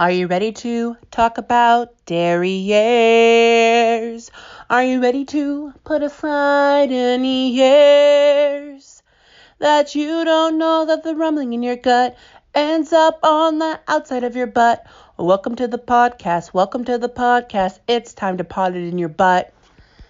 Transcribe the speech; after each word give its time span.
Are 0.00 0.10
you 0.10 0.26
ready 0.28 0.52
to 0.64 0.96
talk 1.10 1.36
about 1.36 2.06
derrieres? 2.06 2.70
Are 4.70 4.82
you 4.82 5.02
ready 5.02 5.26
to 5.26 5.74
put 5.84 6.02
aside 6.02 6.90
any 6.90 7.50
years 7.50 9.02
that 9.58 9.94
you 9.94 10.24
don't 10.24 10.56
know 10.56 10.86
that 10.86 11.02
the 11.02 11.14
rumbling 11.14 11.52
in 11.52 11.62
your 11.62 11.76
gut 11.76 12.16
ends 12.54 12.94
up 12.94 13.20
on 13.22 13.58
the 13.58 13.78
outside 13.86 14.24
of 14.24 14.36
your 14.36 14.46
butt? 14.46 14.86
Welcome 15.18 15.56
to 15.56 15.68
the 15.68 15.76
podcast. 15.76 16.54
Welcome 16.54 16.86
to 16.86 16.96
the 16.96 17.10
podcast. 17.10 17.80
It's 17.86 18.14
time 18.14 18.38
to 18.38 18.44
pot 18.44 18.74
it 18.74 18.88
in 18.88 18.96
your 18.96 19.10
butt. 19.10 19.52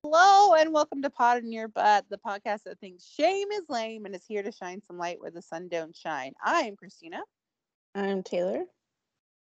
Hello 0.04 0.54
and 0.54 0.72
welcome 0.72 1.02
to 1.02 1.10
Pot 1.10 1.38
in 1.38 1.50
Your 1.50 1.66
Butt, 1.66 2.04
the 2.08 2.18
podcast 2.18 2.62
that 2.62 2.78
thinks 2.78 3.04
shame 3.04 3.50
is 3.50 3.64
lame 3.68 4.06
and 4.06 4.14
is 4.14 4.24
here 4.24 4.44
to 4.44 4.52
shine 4.52 4.82
some 4.86 4.98
light 4.98 5.20
where 5.20 5.32
the 5.32 5.42
sun 5.42 5.66
don't 5.66 5.96
shine. 5.96 6.34
I 6.40 6.60
am 6.60 6.76
Christina. 6.76 7.22
I'm 7.96 8.22
Taylor. 8.22 8.66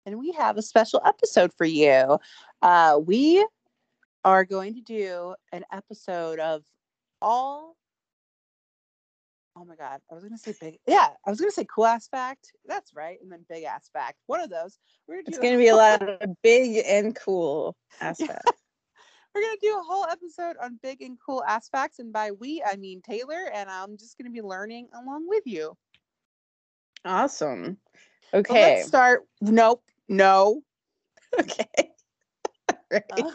And 0.07 0.18
we 0.18 0.32
have 0.32 0.59
a 0.59 0.62
special 0.62 1.00
episode 1.05 1.53
for 1.57 1.64
you. 1.64 2.18
Uh, 2.61 3.00
we 3.04 3.46
are 4.25 4.45
going 4.45 4.75
to 4.75 4.81
do 4.81 5.35
an 5.53 5.64
episode 5.72 6.39
of 6.39 6.62
all. 7.22 7.76
Oh 9.57 9.64
my 9.64 9.76
God. 9.76 10.00
I 10.11 10.14
was 10.14 10.25
going 10.25 10.36
to 10.36 10.39
say 10.39 10.54
big. 10.61 10.79
Yeah, 10.86 11.09
I 11.25 11.31
was 11.31 11.40
going 11.40 11.50
to 11.50 11.54
say 11.54 11.67
cool 11.72 11.86
ass 11.86 12.09
fact. 12.09 12.53
That's 12.67 12.95
right. 12.95 13.18
And 13.22 13.31
then 13.31 13.45
big 13.48 13.64
ass 13.64 13.89
fact. 13.93 14.18
One 14.26 14.40
of 14.40 14.50
those. 14.50 14.79
We're 15.07 15.17
gonna 15.17 15.25
it's 15.29 15.39
going 15.39 15.53
to 15.53 15.59
be 15.59 15.68
a 15.68 15.76
lot 15.76 16.03
of 16.03 16.18
big 16.43 16.82
and 16.86 17.14
cool 17.14 17.76
aspects. 18.00 18.43
We're 19.34 19.43
going 19.43 19.57
to 19.57 19.67
do 19.67 19.79
a 19.79 19.82
whole 19.82 20.04
episode 20.04 20.57
on 20.62 20.79
big 20.82 21.03
and 21.03 21.18
cool 21.25 21.43
aspects. 21.46 21.98
And 21.98 22.12
by 22.12 22.32
we, 22.32 22.62
I 22.64 22.76
mean 22.76 23.00
Taylor. 23.00 23.50
And 23.53 23.71
I'm 23.71 23.96
just 23.96 24.18
going 24.18 24.31
to 24.31 24.34
be 24.34 24.43
learning 24.43 24.89
along 24.95 25.29
with 25.29 25.45
you. 25.46 25.76
Awesome. 27.04 27.79
Okay. 28.32 28.76
Let's 28.76 28.89
start. 28.89 29.23
Nope. 29.40 29.82
No. 30.08 30.63
Okay. 31.40 31.67
right. 32.92 33.03
Uh, 33.11 33.33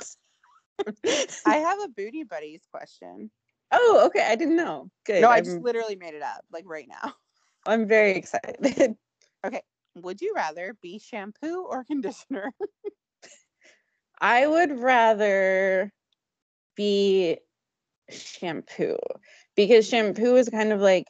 I 1.45 1.57
have 1.57 1.79
a 1.83 1.89
booty 1.89 2.23
buddies 2.23 2.61
question. 2.71 3.29
Oh, 3.71 4.03
okay. 4.05 4.25
I 4.25 4.35
didn't 4.35 4.55
know. 4.55 4.89
Good. 5.05 5.21
No, 5.21 5.29
I 5.29 5.37
I'm, 5.39 5.43
just 5.43 5.59
literally 5.59 5.97
made 5.97 6.13
it 6.13 6.21
up, 6.21 6.45
like 6.49 6.63
right 6.65 6.87
now. 6.87 7.13
I'm 7.65 7.87
very 7.87 8.11
excited. 8.11 8.95
Okay. 9.45 9.61
Would 9.95 10.21
you 10.21 10.33
rather 10.33 10.77
be 10.81 10.99
shampoo 10.99 11.65
or 11.69 11.83
conditioner? 11.83 12.53
I 14.21 14.47
would 14.47 14.79
rather 14.79 15.91
be 16.75 17.37
shampoo 18.09 18.97
because 19.55 19.87
shampoo 19.87 20.35
is 20.35 20.49
kind 20.49 20.71
of 20.71 20.79
like 20.79 21.07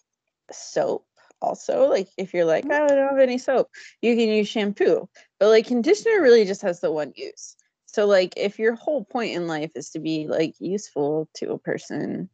soap 0.52 1.06
also 1.42 1.88
like 1.88 2.08
if 2.18 2.34
you're 2.34 2.46
like 2.46 2.66
mm-hmm. 2.66 2.84
i 2.84 2.88
don't 2.88 3.10
have 3.10 3.20
any 3.20 3.38
soap 3.38 3.70
you 4.02 4.16
can 4.16 4.30
use 4.30 4.48
shampoo 4.48 5.08
but 5.40 5.50
like 5.50 5.68
conditioner 5.68 6.22
really 6.22 6.46
just 6.46 6.62
has 6.62 6.80
the 6.82 6.92
one 6.92 7.14
use. 7.16 7.56
So 7.86 8.06
like 8.06 8.34
if 8.38 8.60
your 8.60 8.76
whole 8.76 9.04
point 9.04 9.36
in 9.36 9.48
life 9.48 9.72
is 9.76 9.92
to 9.92 10.00
be 10.00 10.28
like 10.28 10.54
useful 10.60 11.28
to 11.38 11.54
a 11.54 11.58
person 11.58 12.30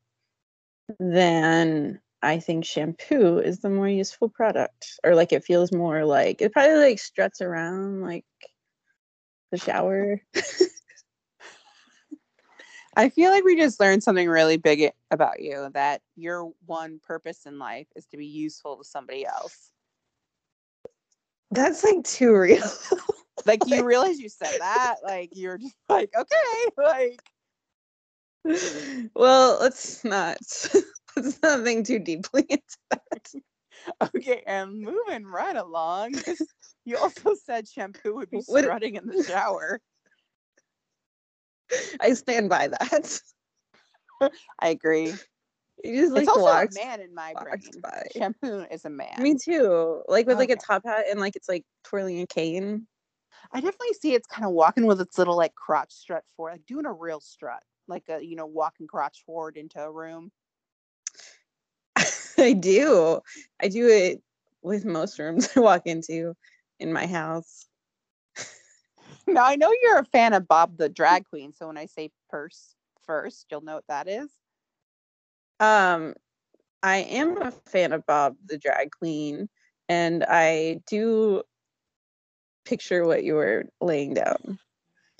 then 1.00 2.02
i 2.22 2.40
think 2.40 2.66
shampoo 2.66 3.40
is 3.40 3.60
the 3.60 3.70
more 3.70 3.88
useful 3.88 4.30
product. 4.30 5.00
Or 5.04 5.16
like 5.16 5.32
it 5.32 5.44
feels 5.44 5.72
more 5.72 6.04
like 6.06 6.42
it 6.42 6.52
probably 6.52 6.76
like 6.76 7.00
struts 7.00 7.42
around 7.42 8.02
like 8.02 8.26
the 9.52 9.58
shower 9.58 10.22
I 12.96 13.10
feel 13.10 13.32
like 13.32 13.44
we 13.44 13.58
just 13.58 13.80
learned 13.80 14.04
something 14.04 14.30
really 14.30 14.58
big 14.58 14.92
about 15.12 15.42
you 15.42 15.70
that 15.74 16.02
your 16.16 16.52
one 16.66 17.00
purpose 17.04 17.46
in 17.46 17.60
life 17.60 17.88
is 17.96 18.06
to 18.08 18.18
be 18.18 18.26
useful 18.26 18.78
to 18.78 18.84
somebody 18.84 19.26
else. 19.26 19.72
That's 21.52 21.84
like 21.84 22.04
too 22.04 22.36
real. 22.36 22.64
like 23.46 23.62
you 23.68 23.84
realize 23.84 24.20
you 24.20 24.30
said 24.30 24.58
that, 24.60 24.98
like 25.04 25.30
you're 25.34 25.58
just 25.58 25.76
like, 25.90 26.14
okay, 26.16 26.72
like 26.78 27.22
well, 29.16 29.58
let's 29.60 30.04
not 30.04 30.38
let's 31.16 31.42
not 31.42 31.64
think 31.64 31.88
too 31.88 32.00
deeply 32.00 32.46
into 32.50 32.78
that. 32.92 33.32
Okay, 34.16 34.42
and 34.46 34.82
moving 34.82 35.26
right 35.26 35.56
along. 35.56 36.16
You 36.86 36.98
also 36.98 37.34
said 37.34 37.68
shampoo 37.68 38.16
would 38.16 38.30
be 38.30 38.42
strutting 38.42 38.94
what? 38.94 39.04
in 39.04 39.10
the 39.10 39.24
shower. 39.24 39.82
I 42.02 42.14
stand 42.14 42.50
by 42.50 42.68
that. 42.68 43.22
I 44.60 44.70
agree. 44.70 45.14
You 45.84 46.02
just 46.02 46.14
like 46.14 46.24
it's 46.24 46.30
also 46.30 46.42
walks, 46.42 46.76
a 46.76 46.86
man 46.86 47.02
in 47.02 47.14
my 47.14 47.34
brain. 47.42 47.60
By. 47.82 48.08
Shampoo 48.16 48.66
is 48.72 48.86
a 48.86 48.90
man. 48.90 49.16
Me 49.20 49.36
too. 49.36 50.02
Like 50.08 50.26
with 50.26 50.38
okay. 50.38 50.48
like 50.48 50.58
a 50.58 50.62
top 50.62 50.84
hat 50.86 51.06
and 51.10 51.20
like 51.20 51.36
it's 51.36 51.50
like 51.50 51.64
twirling 51.84 52.22
a 52.22 52.28
cane. 52.28 52.88
I 53.52 53.60
definitely 53.60 53.94
see 53.94 54.14
it's 54.14 54.28
kind 54.28 54.46
of 54.46 54.54
walking 54.54 54.86
with 54.86 55.02
its 55.02 55.18
little 55.18 55.36
like 55.36 55.54
crotch 55.56 55.92
strut 55.92 56.24
forward, 56.36 56.54
like 56.54 56.66
doing 56.66 56.86
a 56.86 56.94
real 56.94 57.20
strut, 57.20 57.62
like 57.88 58.04
a 58.10 58.24
you 58.24 58.36
know 58.36 58.46
walking 58.46 58.88
crotch 58.88 59.24
forward 59.26 59.58
into 59.58 59.80
a 59.80 59.92
room. 59.92 60.32
I 62.38 62.54
do. 62.54 63.20
I 63.62 63.68
do 63.68 63.88
it 63.88 64.22
with 64.62 64.86
most 64.86 65.20
rooms 65.20 65.50
I 65.56 65.60
walk 65.60 65.84
into 65.86 66.34
in 66.80 66.92
my 66.92 67.06
house. 67.06 67.68
now 69.28 69.46
I 69.46 69.56
know 69.56 69.72
you're 69.82 70.00
a 70.00 70.06
fan 70.06 70.34
of 70.34 70.48
Bob 70.48 70.78
the 70.78 70.90
drag 70.90 71.26
queen, 71.26 71.54
so 71.54 71.68
when 71.68 71.78
I 71.78 71.86
say 71.86 72.12
purse 72.30 72.76
first, 73.06 73.48
you'll 73.52 73.62
know 73.62 73.76
what 73.76 73.88
that 73.88 74.08
is. 74.08 74.30
Um, 75.60 76.14
I 76.84 76.98
am 76.98 77.42
a 77.42 77.52
fan 77.52 77.94
of 77.94 78.06
Bob 78.06 78.36
the 78.46 78.58
drag 78.58 78.92
queen, 78.92 79.50
and 79.90 80.24
I 80.28 80.82
do 80.88 81.44
picture 82.66 83.06
what 83.06 83.24
you 83.24 83.36
were 83.36 83.66
laying 83.80 84.14
down. 84.14 84.60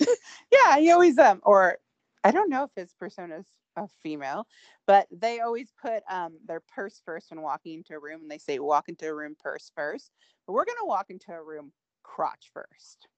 yeah, 0.00 0.78
he 0.78 0.90
always 0.90 1.18
um, 1.18 1.40
or 1.42 1.78
I 2.24 2.30
don't 2.32 2.50
know 2.50 2.64
if 2.64 2.70
his 2.76 2.92
persona 2.94 3.38
is 3.38 3.46
a 3.76 3.88
female, 4.02 4.46
but 4.86 5.06
they 5.10 5.40
always 5.40 5.72
put 5.80 6.02
um 6.10 6.34
their 6.46 6.60
purse 6.60 7.00
first 7.04 7.30
when 7.30 7.40
walking 7.42 7.74
into 7.78 7.94
a 7.94 8.00
room, 8.00 8.22
and 8.22 8.30
they 8.30 8.38
say 8.38 8.58
walk 8.58 8.88
into 8.88 9.08
a 9.08 9.14
room 9.14 9.36
purse 9.38 9.70
first. 9.74 10.10
But 10.46 10.52
we're 10.52 10.64
gonna 10.64 10.86
walk 10.86 11.06
into 11.10 11.32
a 11.32 11.42
room 11.42 11.72
crotch 12.02 12.50
first. 12.52 13.08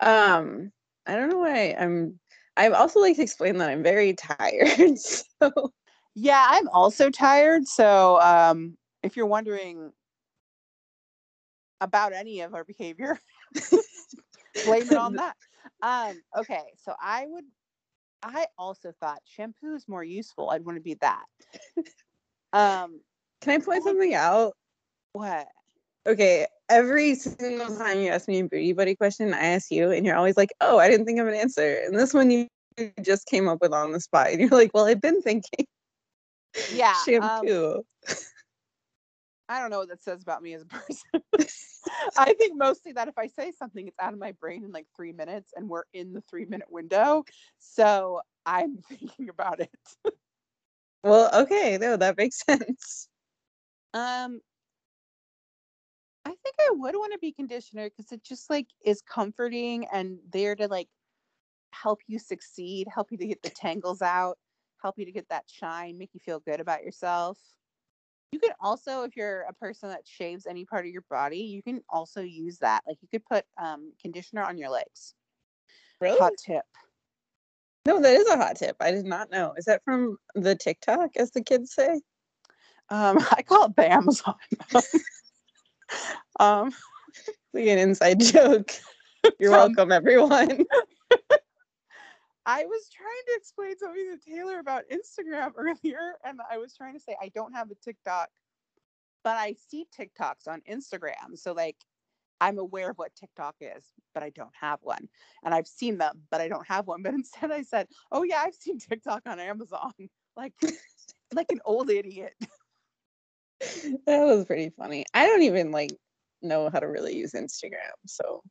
Um, 0.00 0.72
I 1.06 1.16
don't 1.16 1.30
know 1.30 1.38
why 1.38 1.74
I'm. 1.78 2.18
I 2.56 2.68
also 2.68 3.00
like 3.00 3.16
to 3.16 3.22
explain 3.22 3.58
that 3.58 3.70
I'm 3.70 3.82
very 3.82 4.12
tired. 4.14 4.98
So 5.40 5.72
yeah, 6.14 6.46
I'm 6.50 6.68
also 6.68 7.10
tired. 7.10 7.66
So 7.66 8.20
um, 8.20 8.76
if 9.02 9.16
you're 9.16 9.26
wondering 9.26 9.92
about 11.80 12.12
any 12.12 12.40
of 12.40 12.54
our 12.54 12.64
behavior, 12.64 13.18
blame 14.64 14.90
it 14.90 14.96
on 14.96 15.14
that. 15.14 15.36
Um, 15.82 16.20
okay, 16.36 16.64
so 16.76 16.94
I 17.00 17.26
would. 17.28 17.44
I 18.20 18.46
also 18.58 18.92
thought 18.98 19.20
shampoo 19.24 19.76
is 19.76 19.86
more 19.86 20.02
useful. 20.02 20.50
I'd 20.50 20.64
want 20.64 20.76
to 20.76 20.82
be 20.82 20.94
that. 21.00 21.24
Um, 22.52 23.00
can 23.40 23.60
I 23.60 23.64
point 23.64 23.84
something 23.84 24.14
out? 24.14 24.54
What? 25.12 25.46
Okay, 26.06 26.46
every 26.68 27.14
single 27.14 27.76
time 27.76 28.00
you 28.00 28.08
ask 28.10 28.28
me 28.28 28.40
a 28.40 28.44
booty 28.44 28.72
buddy 28.72 28.94
question, 28.96 29.34
I 29.34 29.46
ask 29.48 29.70
you, 29.70 29.90
and 29.90 30.06
you're 30.06 30.16
always 30.16 30.36
like, 30.36 30.50
"Oh, 30.60 30.78
I 30.78 30.88
didn't 30.88 31.06
think 31.06 31.18
of 31.18 31.26
an 31.26 31.34
answer." 31.34 31.80
And 31.84 31.98
this 31.98 32.14
one 32.14 32.30
you 32.30 32.48
just 33.02 33.26
came 33.26 33.48
up 33.48 33.60
with 33.60 33.72
on 33.72 33.92
the 33.92 34.00
spot, 34.00 34.28
and 34.30 34.40
you're 34.40 34.50
like, 34.50 34.70
"Well, 34.74 34.86
I've 34.86 35.00
been 35.00 35.22
thinking." 35.22 35.66
Yeah, 36.72 36.92
shampoo. 37.04 37.76
Um, 37.76 37.82
I 39.48 39.60
don't 39.60 39.70
know 39.70 39.78
what 39.78 39.88
that 39.88 40.02
says 40.02 40.22
about 40.22 40.42
me 40.42 40.54
as 40.54 40.62
a 40.62 40.66
person. 40.66 41.22
I 42.16 42.34
think 42.34 42.56
mostly 42.56 42.92
that 42.92 43.08
if 43.08 43.16
I 43.16 43.26
say 43.28 43.52
something, 43.52 43.86
it's 43.86 43.98
out 43.98 44.12
of 44.12 44.18
my 44.18 44.32
brain 44.32 44.64
in 44.64 44.72
like 44.72 44.86
three 44.94 45.12
minutes, 45.12 45.52
and 45.56 45.68
we're 45.68 45.84
in 45.92 46.12
the 46.12 46.22
three 46.22 46.44
minute 46.44 46.70
window. 46.70 47.24
So 47.58 48.20
I'm 48.44 48.76
thinking 48.88 49.28
about 49.28 49.60
it. 49.60 49.70
well, 51.02 51.42
okay, 51.42 51.78
no, 51.78 51.96
that 51.96 52.16
makes 52.16 52.40
sense. 52.44 53.08
Um, 53.94 54.40
I 56.28 56.34
think 56.42 56.56
I 56.60 56.72
would 56.72 56.94
want 56.94 57.14
to 57.14 57.18
be 57.18 57.32
conditioner 57.32 57.88
because 57.88 58.12
it 58.12 58.22
just 58.22 58.50
like 58.50 58.66
is 58.84 59.00
comforting 59.00 59.86
and 59.90 60.18
there 60.30 60.54
to 60.56 60.68
like 60.68 60.88
help 61.70 62.00
you 62.06 62.18
succeed, 62.18 62.86
help 62.94 63.10
you 63.10 63.16
to 63.16 63.26
get 63.26 63.40
the 63.42 63.48
tangles 63.48 64.02
out, 64.02 64.36
help 64.82 64.98
you 64.98 65.06
to 65.06 65.12
get 65.12 65.26
that 65.30 65.44
shine, 65.46 65.96
make 65.96 66.10
you 66.12 66.20
feel 66.20 66.40
good 66.40 66.60
about 66.60 66.82
yourself. 66.82 67.38
You 68.30 68.38
can 68.38 68.50
also, 68.60 69.04
if 69.04 69.16
you're 69.16 69.46
a 69.48 69.54
person 69.54 69.88
that 69.88 70.02
shaves 70.04 70.46
any 70.46 70.66
part 70.66 70.84
of 70.84 70.92
your 70.92 71.04
body, 71.08 71.38
you 71.38 71.62
can 71.62 71.80
also 71.88 72.20
use 72.20 72.58
that. 72.58 72.82
Like 72.86 72.98
you 73.00 73.08
could 73.10 73.24
put 73.24 73.46
um, 73.56 73.92
conditioner 74.02 74.42
on 74.42 74.58
your 74.58 74.68
legs. 74.68 75.14
Really? 75.98 76.18
Hot 76.18 76.34
tip. 76.44 76.64
No, 77.86 78.02
that 78.02 78.12
is 78.12 78.28
a 78.28 78.36
hot 78.36 78.56
tip. 78.56 78.76
I 78.80 78.90
did 78.90 79.06
not 79.06 79.30
know. 79.30 79.54
Is 79.56 79.64
that 79.64 79.82
from 79.82 80.18
the 80.34 80.54
TikTok, 80.54 81.16
as 81.16 81.30
the 81.30 81.42
kids 81.42 81.72
say? 81.72 82.02
Um, 82.90 83.18
I 83.32 83.40
call 83.40 83.64
it 83.64 83.76
the 83.76 83.90
Amazon. 83.90 84.34
um, 86.40 86.72
like 87.54 87.66
an 87.66 87.78
inside 87.78 88.20
joke. 88.20 88.72
You're 89.40 89.50
welcome, 89.50 89.92
everyone. 89.92 90.64
I 92.46 92.64
was 92.64 92.88
trying 92.88 93.24
to 93.26 93.34
explain 93.36 93.76
something 93.76 94.18
to 94.18 94.30
Taylor 94.30 94.58
about 94.58 94.84
Instagram 94.90 95.52
earlier, 95.56 96.14
and 96.24 96.40
I 96.50 96.58
was 96.58 96.74
trying 96.74 96.94
to 96.94 97.00
say 97.00 97.16
I 97.20 97.28
don't 97.34 97.52
have 97.52 97.70
a 97.70 97.74
TikTok, 97.74 98.28
but 99.22 99.36
I 99.36 99.54
see 99.68 99.86
TikToks 99.98 100.48
on 100.48 100.62
Instagram. 100.70 101.36
So 101.36 101.52
like, 101.52 101.76
I'm 102.40 102.58
aware 102.58 102.90
of 102.90 102.96
what 102.96 103.14
TikTok 103.16 103.56
is, 103.60 103.84
but 104.14 104.22
I 104.22 104.30
don't 104.30 104.54
have 104.58 104.78
one. 104.82 105.08
And 105.44 105.52
I've 105.52 105.66
seen 105.66 105.98
them, 105.98 106.22
but 106.30 106.40
I 106.40 106.48
don't 106.48 106.66
have 106.66 106.86
one. 106.86 107.02
But 107.02 107.14
instead 107.14 107.50
I 107.50 107.62
said, 107.62 107.88
"Oh 108.12 108.22
yeah, 108.22 108.42
I've 108.44 108.54
seen 108.54 108.78
TikTok 108.78 109.22
on 109.26 109.40
Amazon." 109.40 109.92
Like 110.36 110.54
like 111.34 111.50
an 111.50 111.60
old 111.64 111.90
idiot. 111.90 112.34
that 114.06 114.24
was 114.24 114.44
pretty 114.44 114.70
funny. 114.70 115.04
I 115.14 115.26
don't 115.26 115.42
even 115.42 115.70
like 115.70 115.90
know 116.42 116.70
how 116.70 116.78
to 116.78 116.86
really 116.86 117.16
use 117.16 117.32
Instagram, 117.32 117.94
so 118.06 118.42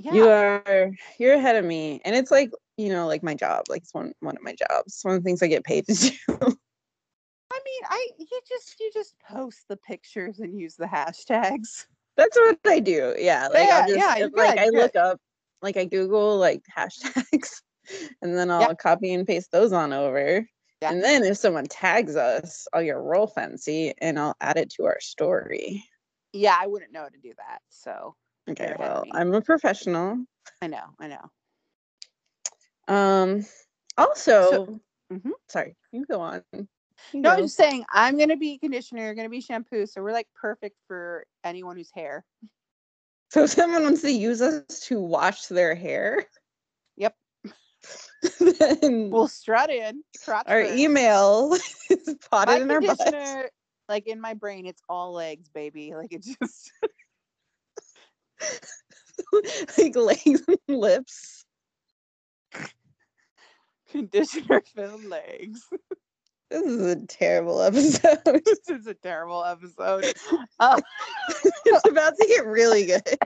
Yeah. 0.00 0.12
you 0.14 0.28
are 0.28 0.90
you're 1.18 1.34
ahead 1.34 1.56
of 1.56 1.64
me. 1.64 2.00
And 2.04 2.14
it's 2.16 2.30
like, 2.30 2.50
you 2.76 2.88
know, 2.90 3.06
like 3.06 3.22
my 3.22 3.34
job. 3.34 3.64
Like 3.68 3.82
it's 3.82 3.94
one 3.94 4.12
one 4.20 4.36
of 4.36 4.42
my 4.42 4.54
jobs. 4.54 4.86
It's 4.94 5.04
one 5.04 5.14
of 5.14 5.22
the 5.22 5.26
things 5.26 5.42
I 5.42 5.46
get 5.46 5.64
paid 5.64 5.86
to 5.86 5.94
do. 5.94 6.10
I 7.52 7.60
mean, 7.64 7.82
I 7.88 8.08
you 8.18 8.40
just 8.48 8.80
you 8.80 8.90
just 8.92 9.14
post 9.20 9.64
the 9.68 9.76
pictures 9.76 10.40
and 10.40 10.58
use 10.58 10.74
the 10.76 10.86
hashtags. 10.86 11.86
That's 12.16 12.36
what 12.36 12.58
I 12.66 12.80
do. 12.80 13.14
Yeah. 13.18 13.48
Like 13.48 13.68
Yeah, 13.68 13.80
I'll 13.80 13.88
just 13.88 14.18
yeah, 14.20 14.28
like 14.36 14.56
good, 14.56 14.58
I 14.58 14.68
look 14.70 14.96
up 14.96 15.20
like 15.62 15.76
I 15.76 15.84
Google 15.84 16.38
like 16.38 16.62
hashtags 16.76 17.62
and 18.22 18.36
then 18.36 18.50
I'll 18.50 18.62
Yeah. 18.62 18.74
copy 18.74 19.12
and 19.12 19.26
paste 19.26 19.50
those 19.52 19.72
on 19.72 19.92
over. 19.92 20.46
Yeah. 20.84 20.92
And 20.92 21.02
then 21.02 21.24
if 21.24 21.38
someone 21.38 21.64
tags 21.64 22.14
us, 22.14 22.68
I'll 22.74 22.84
get 22.84 22.98
real 22.98 23.26
fancy 23.26 23.94
and 24.02 24.18
I'll 24.18 24.36
add 24.42 24.58
it 24.58 24.68
to 24.72 24.84
our 24.84 25.00
story. 25.00 25.82
Yeah, 26.34 26.54
I 26.60 26.66
wouldn't 26.66 26.92
know 26.92 27.00
how 27.00 27.08
to 27.08 27.18
do 27.18 27.32
that. 27.38 27.60
So 27.70 28.16
Okay, 28.50 28.66
You're 28.66 28.74
ahead 28.74 28.90
of 28.90 29.06
well. 29.06 29.16
I'm 29.18 29.32
a 29.32 29.40
professional. 29.40 30.26
I 30.60 30.66
know, 30.66 30.84
I 31.00 31.08
know. 31.08 32.94
Um 32.94 33.46
also 33.96 34.78
Mhm. 35.10 35.30
sorry, 35.48 35.74
you 35.90 36.04
go 36.04 36.20
on. 36.20 36.42
You 36.52 36.68
No, 37.14 37.30
I'm 37.30 37.44
just 37.44 37.56
saying 37.56 37.86
I'm 37.90 38.18
gonna 38.18 38.36
be 38.36 38.58
conditioner, 38.58 39.04
you're 39.04 39.14
gonna 39.14 39.30
be 39.30 39.40
shampoo, 39.40 39.86
so 39.86 40.02
we're 40.02 40.12
like 40.12 40.28
perfect 40.34 40.76
for 40.86 41.24
anyone 41.44 41.78
who's 41.78 41.90
hair. 41.94 42.26
So 43.30 43.44
if 43.44 43.50
someone 43.52 43.84
wants 43.84 44.02
to 44.02 44.12
use 44.12 44.42
us 44.42 44.80
to 44.80 45.00
wash 45.00 45.46
their 45.46 45.74
hair. 45.74 46.26
Then 48.40 49.10
We'll 49.10 49.28
strut 49.28 49.70
in. 49.70 50.02
Crotch 50.24 50.46
our 50.48 50.64
first. 50.64 50.78
email 50.78 51.52
is 51.90 52.16
potted 52.30 52.62
in 52.62 52.70
our 52.70 52.80
butt. 52.80 53.50
like 53.88 54.06
in 54.06 54.20
my 54.20 54.34
brain, 54.34 54.66
it's 54.66 54.82
all 54.88 55.12
legs, 55.12 55.48
baby. 55.48 55.94
Like 55.94 56.12
it 56.12 56.22
just 56.24 56.72
like 59.78 59.96
legs 59.96 60.42
and 60.48 60.78
lips. 60.78 61.44
conditioner 63.90 64.62
filled 64.74 65.04
legs. 65.04 65.68
This 66.50 66.66
is 66.66 66.86
a 66.86 66.96
terrible 67.06 67.62
episode. 67.62 68.20
this 68.24 68.68
is 68.68 68.86
a 68.86 68.94
terrible 68.94 69.44
episode. 69.44 70.12
Uh, 70.58 70.80
it's 71.66 71.88
about 71.88 72.14
to 72.16 72.26
get 72.26 72.46
really 72.46 72.86
good. 72.86 73.18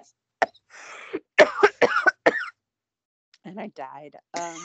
And 3.48 3.60
I 3.60 3.68
died. 3.68 4.16
Um, 4.38 4.56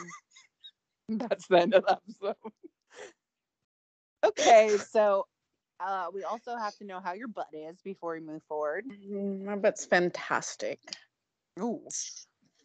that's 1.09 1.47
the 1.47 1.59
end 1.61 1.73
of 1.73 1.83
the 1.85 1.93
episode. 1.93 2.35
okay, 4.25 4.77
so 4.77 5.25
uh, 5.79 6.07
we 6.13 6.23
also 6.23 6.55
have 6.57 6.75
to 6.77 6.85
know 6.85 6.99
how 6.99 7.13
your 7.13 7.27
butt 7.27 7.47
is 7.53 7.81
before 7.83 8.13
we 8.13 8.19
move 8.21 8.43
forward. 8.47 8.85
Mm, 9.09 9.43
My 9.45 9.55
butt's 9.55 9.85
fantastic. 9.85 10.79
Ooh. 11.59 11.81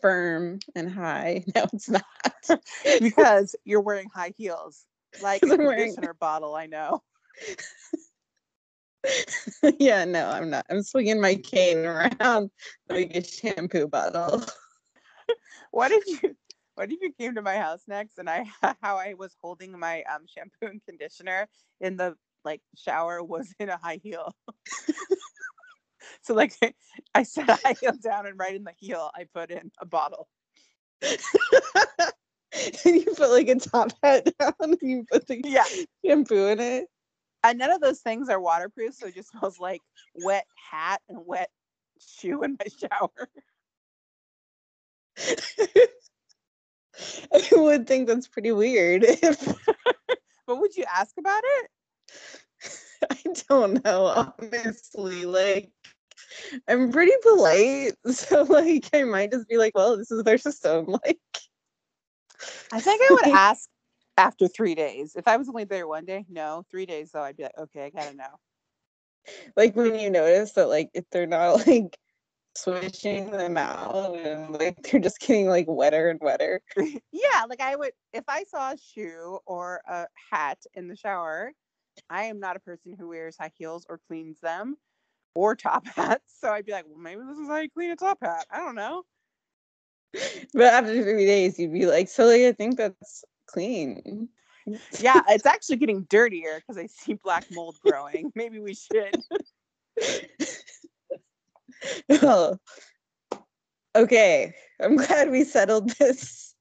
Firm 0.01 0.61
and 0.77 0.91
high. 0.91 1.45
No, 1.55 1.67
it's 1.73 1.89
not. 1.89 2.05
because 3.01 3.57
you're 3.65 3.81
wearing 3.81 4.09
high 4.15 4.33
heels, 4.37 4.87
like 5.23 5.43
a 5.43 5.47
'Cause 5.47 5.53
I'm 5.59 5.65
wearing- 5.65 5.95
conditioner 5.95 6.15
bottle. 6.15 6.55
I 6.55 6.67
know. 6.67 7.03
yeah, 9.79 10.05
no, 10.05 10.29
I'm 10.29 10.51
not. 10.51 10.67
I'm 10.71 10.83
swinging 10.83 11.21
my 11.21 11.35
cane 11.37 11.85
around 11.85 12.51
like 12.89 13.15
a 13.17 13.25
shampoo 13.25 13.89
bottle. 13.89 14.45
What 15.71 15.93
if 15.93 16.05
you? 16.07 16.37
What 16.75 16.93
if 16.93 16.99
you 17.03 17.13
came 17.19 17.35
to 17.35 17.43
my 17.43 17.57
house 17.57 17.83
next 17.89 18.19
and 18.19 18.31
I 18.31 18.45
how 18.83 18.97
I 18.97 19.15
was 19.15 19.37
holding 19.41 19.79
my 19.79 20.03
um 20.05 20.27
shampoo 20.27 20.67
and 20.69 20.85
conditioner 20.85 21.49
in 21.81 21.97
the 21.97 22.17
like 22.45 22.63
shower 22.77 23.23
was 23.23 23.55
in 23.59 23.69
a 23.69 23.77
high 23.77 24.01
heel. 24.03 24.35
so 26.23 26.35
like 26.35 26.55
I 27.15 27.23
set 27.25 27.49
a 27.49 27.59
high 27.65 27.77
heel 27.81 27.93
down 28.03 28.27
and 28.27 28.39
right 28.39 28.55
in 28.55 28.65
the 28.65 28.73
heel 28.79 29.11
I 29.15 29.25
put 29.35 29.51
in 29.51 29.71
a 29.81 29.87
bottle. 29.87 30.29
and 31.03 31.19
you 32.85 33.05
put 33.17 33.31
like 33.31 33.49
a 33.49 33.57
top 33.57 33.93
hat 34.03 34.29
down 34.39 34.53
and 34.61 34.79
you 34.83 35.05
put 35.11 35.27
the 35.27 35.41
Yeah. 35.45 35.65
shampoo 36.05 36.49
in 36.49 36.61
it. 36.61 36.87
And 37.45 37.59
none 37.59 37.71
of 37.71 37.81
those 37.81 38.01
things 38.01 38.29
are 38.29 38.41
waterproof, 38.41 38.95
so 38.95 39.07
it 39.07 39.15
just 39.15 39.31
smells 39.31 39.61
like 39.61 39.81
wet 40.15 40.47
hat 40.71 41.01
and 41.09 41.19
wet 41.25 41.51
shoe 42.01 42.43
in 42.43 42.57
my 42.59 42.67
shower. 42.91 43.29
I 47.33 47.49
would 47.53 47.87
think 47.87 48.09
that's 48.09 48.29
pretty 48.29 48.53
weird 48.53 49.05
if 49.05 49.57
But 50.47 50.61
would 50.61 50.77
you 50.77 50.85
ask 50.93 51.17
about 51.19 51.43
it? 51.45 51.71
I 53.11 53.17
don't 53.49 53.85
know, 53.85 54.33
honestly. 54.41 55.27
Like, 55.27 55.71
I'm 56.67 56.91
pretty 56.91 57.13
polite, 57.23 57.93
so 58.11 58.43
like, 58.45 58.89
I 58.95 59.05
might 59.05 59.31
just 59.31 59.47
be 59.47 59.59
like, 59.59 59.75
"Well, 59.75 59.99
this 59.99 60.11
is 60.11 60.25
their 60.25 60.39
system." 60.39 60.87
Like, 60.87 61.21
I 62.73 62.81
think 62.81 63.03
I 63.03 63.11
would 63.13 63.35
ask 63.35 63.69
after 64.17 64.49
three 64.49 64.75
days. 64.75 65.15
If 65.17 65.29
I 65.29 65.37
was 65.37 65.49
only 65.49 65.65
there 65.65 65.87
one 65.87 66.07
day, 66.07 66.25
no. 66.29 66.65
Three 66.71 66.87
days 66.87 67.11
though, 67.13 67.23
I'd 67.23 67.37
be 67.37 67.45
like, 67.45 67.59
okay, 67.59 67.85
I 67.85 67.91
gotta 67.91 68.17
know. 68.17 68.39
like 69.57 69.77
when 69.77 69.99
you 69.99 70.11
notice 70.11 70.53
that, 70.53 70.69
like, 70.69 70.91
if 70.95 71.05
they're 71.11 71.27
not 71.27 71.67
like 71.67 71.97
switching 72.63 73.31
them 73.31 73.57
out 73.57 74.17
and 74.17 74.53
like 74.53 74.83
they're 74.83 75.01
just 75.01 75.21
getting 75.21 75.49
like 75.49 75.67
wetter 75.69 76.11
and 76.11 76.21
wetter. 76.21 76.61
yeah, 76.77 77.45
like 77.49 77.61
I 77.61 77.77
would 77.77 77.93
if 78.13 78.25
I 78.29 78.45
saw 78.45 78.73
a 78.73 78.77
shoe 78.77 79.39
or 79.47 79.81
a 79.89 80.07
hat 80.31 80.59
in 80.75 80.89
the 80.89 80.97
shower, 80.97 81.53
I 82.11 82.25
am 82.25 82.41
not 82.41 82.57
a 82.57 82.61
person 82.61 82.95
who 82.99 83.09
wears 83.09 83.37
high 83.39 83.53
heels 83.57 83.87
or 83.89 84.01
cleans 84.09 84.41
them 84.41 84.77
or 85.35 85.55
top 85.55 85.87
hats. 85.97 86.35
So 86.41 86.51
I'd 86.51 86.67
be 86.67 86.73
like, 86.73 86.85
well, 86.89 86.99
maybe 86.99 87.23
this 87.27 87.39
is 87.39 87.49
how 87.49 87.59
you 87.59 87.71
clean 87.71 87.91
a 87.91 87.97
top 87.97 88.19
hat. 88.23 88.47
I 88.51 88.59
don't 88.59 88.75
know. 88.75 89.05
But 90.55 90.73
after 90.73 91.03
three 91.03 91.27
days, 91.27 91.59
you'd 91.59 91.73
be 91.73 91.85
like, 91.85 92.09
"So, 92.09 92.25
like, 92.25 92.41
I 92.41 92.53
think 92.53 92.79
that's 92.79 93.25
clean." 93.47 94.29
Yeah, 94.99 95.21
it's 95.29 95.45
actually 95.45 95.77
getting 95.77 96.07
dirtier 96.09 96.61
because 96.61 96.79
I 96.79 96.87
see 96.87 97.13
black 97.13 97.45
mold 97.53 97.77
growing. 97.85 98.33
Maybe 98.35 98.59
we 98.59 98.75
should. 98.75 99.23
Oh. 102.11 102.57
Okay, 103.97 104.55
I'm 104.81 104.97
glad 104.97 105.31
we 105.31 105.43
settled 105.45 105.91
this 105.99 106.55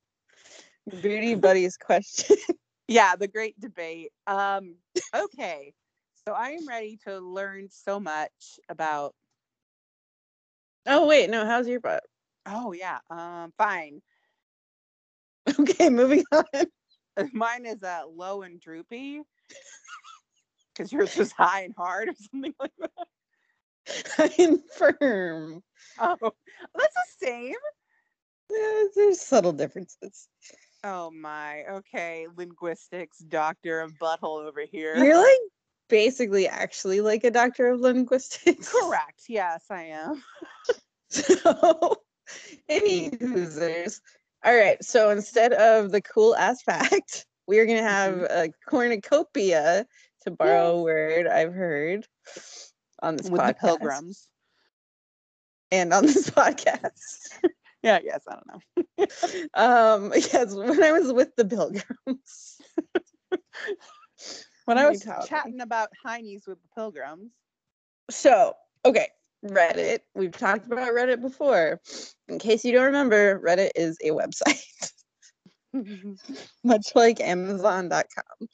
booty 0.88 1.36
buddies 1.36 1.78
question. 1.78 2.38
yeah, 2.88 3.16
the 3.16 3.28
great 3.28 3.60
debate. 3.60 4.12
Um, 4.26 4.78
okay. 5.14 5.74
So 6.26 6.34
I 6.34 6.52
am 6.52 6.68
ready 6.68 6.98
to 7.06 7.20
learn 7.20 7.70
so 7.70 8.00
much 8.00 8.60
about 8.70 9.14
Oh 10.86 11.06
wait, 11.06 11.30
no, 11.30 11.46
how's 11.46 11.68
your 11.68 11.80
butt? 11.82 12.04
oh 12.46 12.72
yeah, 12.72 13.00
um 13.10 13.54
fine. 13.58 14.02
Okay, 15.60 15.90
moving 15.90 16.24
on. 16.32 16.44
Mine 17.34 17.66
is 17.66 17.84
uh 17.84 18.04
low 18.10 18.42
and 18.42 18.60
droopy. 18.60 19.22
Because 20.74 20.92
yours 20.92 21.16
was 21.18 21.32
high 21.32 21.64
and 21.64 21.74
hard 21.78 22.10
or 22.10 22.14
something 22.32 22.54
like 22.60 22.72
that. 22.80 23.08
I'm 24.18 24.60
firm. 24.76 25.64
Oh, 26.00 26.34
that's 26.76 26.94
the 26.94 27.26
same. 27.26 27.56
Yeah, 28.50 28.84
there's 28.96 29.22
subtle 29.22 29.54
differences. 29.54 30.28
Oh 30.84 31.12
my. 31.12 31.64
Okay, 31.66 32.28
linguistics 32.36 33.20
doctor 33.20 33.82
of 33.82 33.94
butthole 34.02 34.48
over 34.48 34.62
here. 34.70 34.96
You're 34.96 35.18
like 35.18 35.40
basically 35.90 36.48
actually 36.48 37.02
like 37.02 37.24
a 37.24 37.32
doctor 37.32 37.70
of 37.70 37.80
linguistics. 37.80 38.72
correct. 38.72 39.24
Yes, 39.28 39.66
I 39.70 39.84
am. 39.84 40.24
So, 41.10 42.02
any 42.68 43.12
hoosers. 43.12 44.02
All 44.44 44.54
right. 44.54 44.84
So 44.84 45.10
instead 45.10 45.54
of 45.54 45.92
the 45.92 46.02
cool 46.02 46.36
ass 46.36 46.62
fact, 46.62 47.26
we 47.48 47.60
are 47.60 47.66
going 47.66 47.78
to 47.78 47.84
have 47.90 48.16
mm-hmm. 48.16 48.50
a 48.50 48.50
cornucopia, 48.70 49.86
to 50.28 50.32
borrow 50.32 50.72
a 50.72 50.82
word 50.82 51.28
I've 51.28 51.54
heard 51.54 52.06
on 53.02 53.16
this 53.18 53.30
With 53.30 53.46
the 53.46 53.54
pilgrims. 53.54 54.28
and 55.72 55.94
on 55.94 56.06
this 56.06 56.30
podcast. 56.32 57.30
Yeah, 57.84 58.00
yes, 58.04 58.22
I 58.28 58.34
don't 58.34 58.48
know. 58.98 59.06
um, 59.54 60.12
yes, 60.16 60.54
when 60.54 60.84
I 60.84 60.92
was 60.92 61.14
with 61.14 61.36
the 61.38 61.46
pilgrims. 61.46 62.58
When 64.66 64.78
I 64.80 64.90
was 64.90 65.08
chatting 65.28 65.62
about 65.62 65.90
heinies 66.06 66.48
with 66.48 66.58
the 66.62 66.68
pilgrims. 66.76 67.32
So, 68.10 68.56
okay, 68.84 69.10
Reddit. 69.46 70.00
We've 70.16 70.36
talked 70.36 70.66
about 70.66 70.92
Reddit 70.92 71.22
before. 71.22 71.80
In 72.28 72.40
case 72.40 72.66
you 72.66 72.74
don't 72.74 72.86
remember, 72.86 73.40
Reddit 73.40 73.70
is 73.76 73.96
a 74.04 74.10
website, 74.10 74.92
much 76.64 76.88
like 76.96 77.22
Amazon.com. 77.22 78.48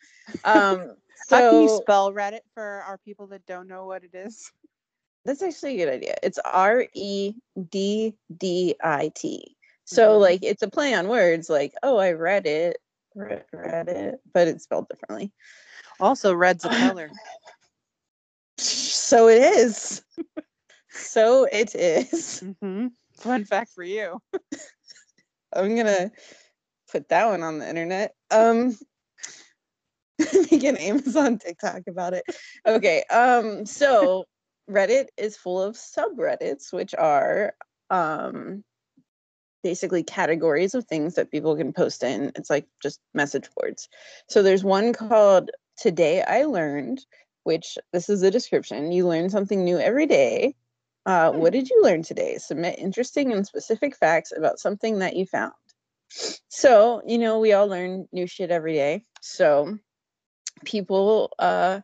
Um, 0.44 0.96
How 1.30 1.50
can 1.50 1.62
you 1.62 1.70
spell 1.70 2.14
Reddit 2.14 2.42
for 2.54 2.84
our 2.88 2.98
people 2.98 3.28
that 3.28 3.46
don't 3.46 3.68
know 3.68 3.86
what 3.86 4.04
it 4.04 4.14
is? 4.14 4.52
That's 5.26 5.42
actually 5.42 5.82
a 5.82 5.86
good 5.86 5.94
idea. 5.94 6.16
It's 6.22 6.40
R 6.44 6.86
E 6.94 7.34
D 7.70 8.14
D 8.36 8.76
I 8.84 9.12
T. 9.16 9.56
So 9.86 10.18
Mhm. 10.18 10.22
like 10.22 10.40
it's 10.44 10.62
a 10.64 10.70
play 10.70 10.94
on 10.94 11.08
words 11.08 11.50
like, 11.50 11.74
oh, 11.82 11.98
I 11.98 12.12
read 12.12 12.46
it, 12.46 12.78
read, 13.16 13.46
read 13.54 13.88
it, 13.88 14.20
but 14.34 14.48
it's 14.48 14.64
spelled 14.66 14.90
differently. 14.90 15.32
Also, 16.00 16.34
red's 16.34 16.66
a 16.66 16.70
color. 16.70 17.12
So 18.58 19.28
it 19.30 19.42
is. 19.42 20.02
so 20.90 21.46
it 21.52 21.76
is. 21.76 22.44
hmm 22.62 22.88
Fun 23.14 23.46
fact 23.46 23.72
for 23.74 23.84
you. 23.84 24.20
I'm 25.54 25.76
gonna 25.76 26.12
put 26.92 27.10
that 27.10 27.28
one 27.28 27.44
on 27.44 27.60
the 27.60 27.70
internet. 27.70 28.16
Um 28.32 28.78
make 30.52 30.64
an 30.64 30.78
Amazon 30.78 31.38
TikTok 31.38 31.84
about 31.88 32.14
it. 32.14 32.24
Okay. 32.66 33.04
Um, 33.10 33.66
so 33.66 34.26
Reddit 34.70 35.08
is 35.18 35.38
full 35.38 35.62
of 35.62 35.76
subreddits, 35.76 36.72
which 36.72 36.96
are 36.96 37.54
um 37.90 38.64
basically 39.64 40.04
categories 40.04 40.76
of 40.76 40.86
things 40.86 41.16
that 41.16 41.32
people 41.32 41.56
can 41.56 41.74
post 41.74 42.04
in. 42.04 42.32
It's 42.36 42.50
like 42.50 42.68
just 42.82 43.00
message 43.14 43.50
boards. 43.56 43.88
So 44.28 44.44
there's 44.44 44.64
one 44.64 44.94
called 44.94 45.52
Today 45.78 46.22
I 46.22 46.44
Learned, 46.44 47.04
which 47.44 47.78
this 47.94 48.10
is 48.10 48.22
the 48.22 48.30
description. 48.30 48.92
You 48.92 49.08
learn 49.08 49.30
something 49.30 49.64
new 49.64 49.80
every 49.80 50.06
day. 50.06 50.56
Uh, 51.06 51.32
what 51.32 51.54
did 51.54 51.70
you 51.70 51.82
learn 51.82 52.04
today? 52.04 52.38
Submit 52.38 52.80
interesting 52.80 53.34
and 53.34 53.46
specific 53.46 53.96
facts 53.96 54.32
about 54.36 54.60
something 54.60 55.00
that 55.00 55.16
you 55.16 55.26
found. 55.26 55.54
So, 56.48 57.02
you 57.06 57.18
know, 57.18 57.40
we 57.40 57.54
all 57.54 57.68
learn 57.68 58.08
new 58.12 58.28
shit 58.28 58.52
every 58.52 58.74
day. 58.74 59.06
So, 59.22 59.78
people 60.66 61.34
uh, 61.40 61.82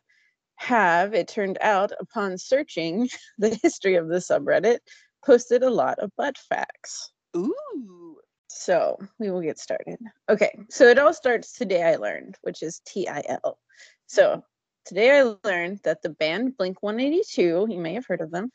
have, 0.55 1.13
it 1.13 1.27
turned 1.27 1.57
out, 1.61 1.91
upon 1.99 2.37
searching 2.37 3.09
the 3.37 3.57
history 3.61 3.95
of 3.95 4.07
the 4.07 4.17
subreddit, 4.17 4.79
posted 5.25 5.63
a 5.63 5.69
lot 5.69 5.99
of 5.99 6.11
butt 6.17 6.37
facts. 6.37 7.11
Ooh. 7.35 8.17
So 8.47 8.97
we 9.19 9.29
will 9.29 9.41
get 9.41 9.59
started. 9.59 9.99
Okay, 10.27 10.57
so 10.69 10.85
it 10.85 10.97
all 10.97 11.13
starts 11.13 11.53
today 11.53 11.83
I 11.83 11.95
learned, 11.95 12.35
which 12.41 12.63
is 12.63 12.81
T 12.85 13.07
I 13.07 13.23
L. 13.43 13.59
So 14.07 14.43
today 14.85 15.19
I 15.19 15.33
learned 15.43 15.79
that 15.83 16.01
the 16.01 16.09
band 16.09 16.57
Blink 16.57 16.81
182, 16.81 17.67
you 17.69 17.77
may 17.77 17.93
have 17.93 18.07
heard 18.07 18.21
of 18.21 18.31
them, 18.31 18.49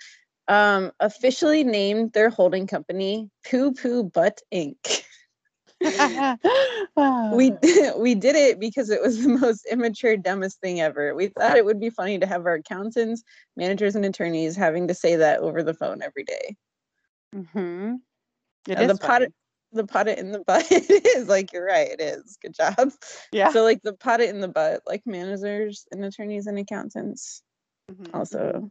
um, 0.49 0.93
officially 1.01 1.65
named 1.65 2.13
their 2.13 2.29
holding 2.29 2.67
company 2.67 3.31
Poo 3.49 3.73
Poo 3.73 4.03
Butt 4.03 4.41
Inc. 4.53 5.05
we 5.85 7.51
we 7.97 8.15
did 8.15 8.37
it 8.37 8.59
because 8.59 8.91
it 8.91 9.03
was 9.03 9.23
the 9.23 9.29
most 9.29 9.67
immature, 9.71 10.17
dumbest 10.17 10.61
thing 10.61 10.81
ever. 10.81 11.15
We 11.15 11.29
thought 11.29 11.57
it 11.57 11.65
would 11.65 11.81
be 11.81 11.91
funny 11.91 12.19
to 12.19 12.27
have 12.27 12.47
our 12.47 12.55
accountants, 12.55 13.23
managers, 13.57 13.95
and 13.95 14.05
attorneys 14.05 14.57
having 14.57 14.89
to 14.89 14.95
say 14.95 15.17
that 15.17 15.41
over 15.41 15.63
the 15.63 15.75
phone 15.75 16.03
every 16.03 16.25
day. 16.25 16.57
Mm-hmm. 17.35 17.95
It 18.69 18.79
Uh, 18.79 18.87
the 18.87 18.97
pot 18.97 19.23
the 19.73 19.87
pot 19.87 20.09
it 20.09 20.19
in 20.19 20.33
the 20.33 20.39
butt. 20.47 20.67
it 20.71 21.07
is 21.17 21.29
like 21.29 21.53
you're 21.53 21.67
right. 21.67 21.91
It 21.91 22.01
is. 22.01 22.39
Good 22.41 22.55
job. 22.55 22.93
Yeah. 23.33 23.51
So 23.51 23.63
like 23.63 23.83
the 23.83 23.93
pot 23.95 24.21
it 24.21 24.31
in 24.31 24.41
the 24.41 24.49
butt, 24.49 24.83
like 24.87 25.03
managers 25.07 25.87
and 25.91 26.05
attorneys 26.05 26.47
and 26.47 26.59
accountants. 26.59 27.43
Mhm. 27.91 28.15
Also, 28.15 28.71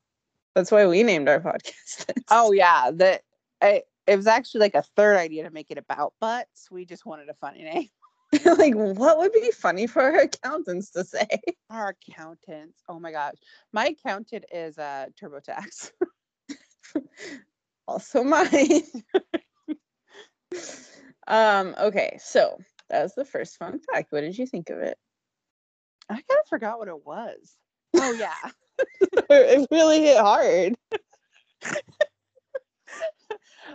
that's 0.56 0.72
why 0.72 0.88
we 0.88 1.04
named 1.04 1.30
our 1.30 1.40
podcast. 1.40 2.06
this. 2.08 2.24
Oh 2.32 2.52
yeah, 2.52 2.92
the 2.92 3.20
I, 3.62 3.84
it 4.08 4.16
was 4.16 4.28
actually 4.28 4.62
like 4.62 4.76
a 4.76 4.84
third 4.96 5.18
idea 5.18 5.44
to 5.44 5.50
make 5.50 5.72
it 5.72 5.78
about 5.78 6.14
butts. 6.20 6.70
We 6.70 6.86
just 6.86 7.06
wanted 7.06 7.30
a 7.30 7.34
funny 7.36 7.64
name. 7.64 7.90
like 8.58 8.74
what 8.74 9.18
would 9.20 9.32
be 9.32 9.52
funny 9.52 9.88
for 9.88 10.02
our 10.02 10.22
accountants 10.22 10.92
to 10.92 11.04
say? 11.04 11.28
Our 11.70 11.96
accountants. 12.10 12.82
Oh 12.88 13.00
my 13.00 13.12
gosh, 13.12 13.36
my 13.72 13.88
accountant 13.88 14.46
is 14.52 14.78
uh, 14.78 15.08
TurboTax. 15.22 15.92
also 17.88 18.24
mine. 18.24 18.84
um. 21.28 21.76
Okay. 21.80 22.18
So 22.20 22.58
that 22.90 23.04
was 23.04 23.16
the 23.16 23.26
first 23.26 23.58
fun 23.58 23.80
fact. 23.92 24.12
What 24.12 24.22
did 24.22 24.38
you 24.38 24.46
think 24.46 24.70
of 24.70 24.80
it? 24.80 24.98
I 26.10 26.16
kind 26.16 26.40
of 26.42 26.48
forgot 26.48 26.80
what 26.80 26.88
it 26.88 27.06
was. 27.06 27.56
Oh 27.96 28.12
yeah. 28.14 28.52
it 29.30 29.68
really 29.72 30.02
hit 30.02 30.18
hard. 30.18 30.76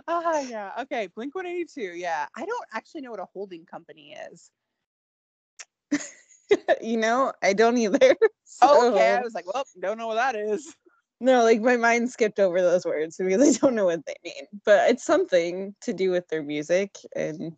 Ah 0.07 0.41
yeah. 0.41 0.71
Okay. 0.81 1.07
Blink 1.15 1.35
One 1.35 1.45
Eighty 1.45 1.65
Two. 1.65 1.81
Yeah. 1.95 2.25
I 2.35 2.45
don't 2.45 2.65
actually 2.73 3.01
know 3.01 3.11
what 3.11 3.19
a 3.19 3.25
holding 3.25 3.65
company 3.65 4.15
is. 4.31 4.51
you 6.81 6.97
know, 6.97 7.33
I 7.41 7.53
don't 7.53 7.77
either. 7.77 8.15
Oh, 8.61 8.91
okay. 8.91 9.11
I 9.11 9.21
was 9.21 9.33
like, 9.33 9.45
well, 9.45 9.63
don't 9.79 9.97
know 9.97 10.07
what 10.07 10.15
that 10.15 10.35
is. 10.35 10.75
No, 11.21 11.43
like 11.43 11.61
my 11.61 11.77
mind 11.77 12.09
skipped 12.09 12.39
over 12.39 12.61
those 12.61 12.83
words 12.83 13.15
because 13.17 13.57
I 13.57 13.59
don't 13.59 13.75
know 13.75 13.85
what 13.85 14.05
they 14.05 14.15
mean. 14.23 14.47
But 14.65 14.89
it's 14.89 15.05
something 15.05 15.75
to 15.81 15.93
do 15.93 16.11
with 16.11 16.27
their 16.27 16.43
music, 16.43 16.97
and 17.15 17.55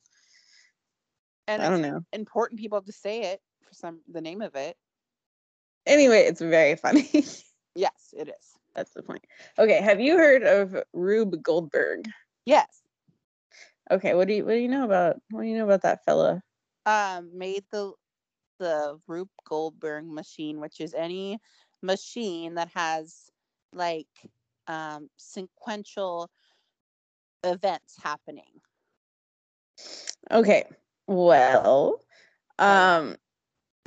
And 1.47 1.61
I 1.61 1.69
don't 1.69 1.81
know. 1.81 2.01
important 2.13 2.59
people 2.59 2.81
to 2.81 2.91
say 2.91 3.21
it 3.31 3.41
for 3.63 3.73
some 3.73 4.01
the 4.11 4.21
name 4.21 4.41
of 4.41 4.55
it. 4.55 4.77
Anyway, 5.87 6.19
it's 6.19 6.41
very 6.41 6.75
funny. 6.75 7.09
Yes, 7.73 8.13
it 8.17 8.27
is. 8.27 8.57
That's 8.75 8.91
the 8.93 9.01
point. 9.01 9.25
Okay, 9.57 9.81
have 9.81 10.01
you 10.01 10.17
heard 10.17 10.43
of 10.43 10.75
Rube 10.93 11.41
Goldberg? 11.41 12.05
Yes. 12.45 12.81
Okay, 13.91 14.13
what 14.13 14.27
do 14.27 14.33
you 14.33 14.45
what 14.45 14.53
do 14.53 14.57
you 14.59 14.67
know 14.69 14.85
about 14.85 15.21
what 15.31 15.41
do 15.41 15.47
you 15.47 15.57
know 15.57 15.65
about 15.65 15.81
that 15.83 16.03
fella? 16.05 16.41
um 16.85 17.37
made 17.37 17.63
the 17.71 17.93
the 18.59 18.99
Rube 19.07 19.29
Goldberg 19.47 20.05
machine, 20.05 20.59
which 20.59 20.79
is 20.79 20.93
any 20.93 21.39
machine 21.81 22.55
that 22.55 22.69
has 22.73 23.29
like 23.73 24.07
um 24.67 25.09
sequential 25.17 26.29
events 27.43 27.97
happening. 28.01 28.61
Okay, 30.31 30.65
well, 31.07 32.01
um, 32.59 33.15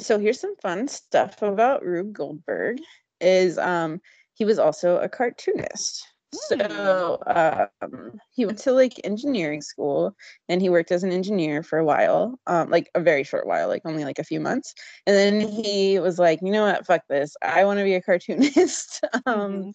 so 0.00 0.18
here's 0.18 0.40
some 0.40 0.56
fun 0.56 0.88
stuff 0.88 1.42
about 1.42 1.84
Rube 1.84 2.12
Goldberg. 2.12 2.78
Is 3.20 3.58
um 3.58 4.00
he 4.34 4.44
was 4.44 4.58
also 4.58 4.98
a 4.98 5.08
cartoonist. 5.08 6.06
So 6.34 7.18
um, 7.26 8.20
he 8.32 8.46
went 8.46 8.58
to 8.60 8.72
like 8.72 9.00
engineering 9.04 9.60
school 9.62 10.14
and 10.48 10.60
he 10.60 10.68
worked 10.68 10.92
as 10.92 11.02
an 11.04 11.12
engineer 11.12 11.62
for 11.62 11.78
a 11.78 11.84
while, 11.84 12.38
um, 12.46 12.70
like 12.70 12.90
a 12.94 13.00
very 13.00 13.24
short 13.24 13.46
while, 13.46 13.68
like 13.68 13.82
only 13.84 14.04
like 14.04 14.18
a 14.18 14.24
few 14.24 14.40
months. 14.40 14.74
And 15.06 15.16
then 15.16 15.40
he 15.48 15.98
was 16.00 16.18
like, 16.18 16.40
you 16.42 16.50
know 16.52 16.64
what, 16.64 16.86
fuck 16.86 17.02
this. 17.08 17.36
I 17.42 17.64
want 17.64 17.78
to 17.78 17.84
be 17.84 17.94
a 17.94 18.02
cartoonist. 18.02 19.04
um, 19.26 19.52
Mhm. 19.52 19.72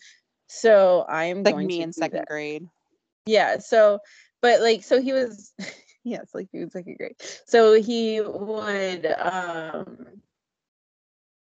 so 0.48 1.06
I'm 1.10 1.44
like 1.44 1.54
going 1.56 1.68
me 1.68 1.78
to 1.78 1.84
in 1.84 1.94
second 1.94 2.20
that 2.20 2.28
grade. 2.28 2.68
yeah 3.26 3.60
so 3.60 4.00
but 4.42 4.62
like 4.62 4.84
so 4.84 5.02
he 5.02 5.14
was 5.14 5.54
yes 6.04 6.30
like 6.34 6.48
he 6.52 6.60
was 6.60 6.72
second 6.74 6.98
grade 6.98 7.16
so 7.46 7.74
he 7.82 8.22
would 8.22 9.06
um 9.20 10.22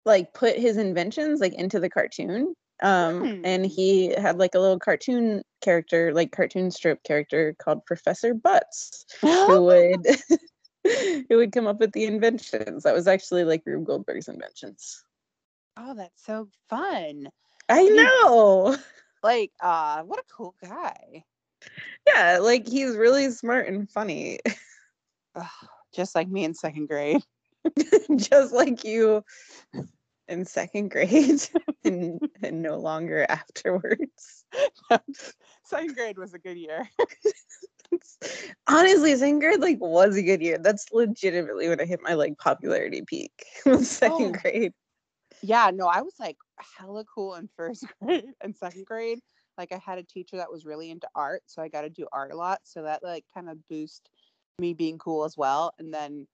like 0.06 0.34
put 0.34 0.56
his 0.58 0.78
inventions 0.78 1.40
like 1.40 1.54
into 1.54 1.80
the 1.80 1.90
cartoon 1.90 2.54
um 2.84 3.30
and 3.44 3.66
Hmm. 3.66 3.70
he 3.72 4.14
had 4.14 4.38
like 4.38 4.54
a 4.56 4.60
little 4.60 4.80
cartoon 4.80 5.42
character 5.62 6.14
like 6.14 6.32
cartoon 6.32 6.70
strip 6.72 7.02
character 7.04 7.56
called 7.58 7.86
professor 7.86 8.34
butts 8.34 9.06
who 9.22 9.64
would 9.64 10.06
who 11.30 11.38
would 11.38 11.52
come 11.52 11.68
up 11.68 11.80
with 11.80 11.92
the 11.94 12.06
inventions 12.06 12.84
that 12.84 12.94
was 12.94 13.08
actually 13.08 13.44
like 13.44 13.64
rube 13.66 13.86
goldberg's 13.86 14.28
inventions 14.28 15.04
oh, 15.78 15.94
that's 15.94 16.24
so 16.26 16.48
fun. 16.70 17.30
i 17.70 17.82
He- 17.82 17.90
know 17.90 18.78
Like, 19.24 19.52
uh, 19.60 20.04
what 20.04 20.20
a 20.20 20.24
cool 20.32 20.54
guy. 20.62 21.24
yeah 22.06 22.38
like 22.42 22.68
he's 22.68 22.96
really 22.96 23.32
smart 23.32 23.68
and 23.68 23.90
funny 23.90 24.40
Ugh, 25.36 25.68
just 25.96 26.14
like 26.16 26.28
me 26.28 26.44
in 26.44 26.54
second 26.54 26.88
grade. 26.88 27.22
just 28.16 28.54
like 28.54 28.84
you 28.84 29.24
in 30.28 30.46
second 30.46 30.90
grade 30.90 31.42
and, 31.84 32.20
and 32.42 32.62
no 32.62 32.78
longer 32.78 33.26
afterwards. 33.30 34.46
second 35.64 35.96
grade 35.96 36.18
was 36.18 36.34
a 36.34 36.40
good 36.40 36.58
year. 36.58 36.90
Honestly, 38.68 39.16
second 39.16 39.40
grade 39.40 39.60
like 39.60 39.80
was 39.80 40.16
a 40.16 40.24
good 40.24 40.42
year. 40.42 40.58
That's 40.58 40.88
legitimately 40.92 41.70
when 41.70 41.80
I 41.80 41.86
hit 41.86 42.02
my 42.02 42.14
like 42.14 42.38
popularity 42.38 43.04
peak. 43.06 43.46
was 43.66 43.90
second 43.90 44.36
Oh. 44.36 44.40
grade. 44.42 44.74
Yeah, 45.42 45.70
no, 45.74 45.88
I 45.88 46.02
was 46.02 46.14
like 46.20 46.38
hella 46.78 47.04
cool 47.14 47.36
in 47.36 47.50
first 47.56 47.86
grade 48.02 48.26
and 48.42 48.56
second 48.56 48.86
grade. 48.86 49.20
Like 49.58 49.72
I 49.72 49.78
had 49.78 50.00
a 50.00 50.04
teacher 50.04 50.38
that 50.38 50.52
was 50.52 50.66
really 50.66 50.90
into 50.90 51.08
art, 51.16 51.44
so 51.46 51.62
I 51.62 51.68
got 51.70 51.82
to 51.82 51.90
do 51.90 52.08
art 52.12 52.32
a 52.34 52.36
lot. 52.36 52.60
So 52.64 52.84
that 52.84 53.04
like 53.04 53.26
kind 53.34 53.50
of 53.50 53.58
boost 53.70 54.10
me 54.60 54.74
being 54.74 54.98
cool 54.98 55.24
as 55.24 55.38
well. 55.38 55.74
And 55.78 55.94
then 55.94 56.28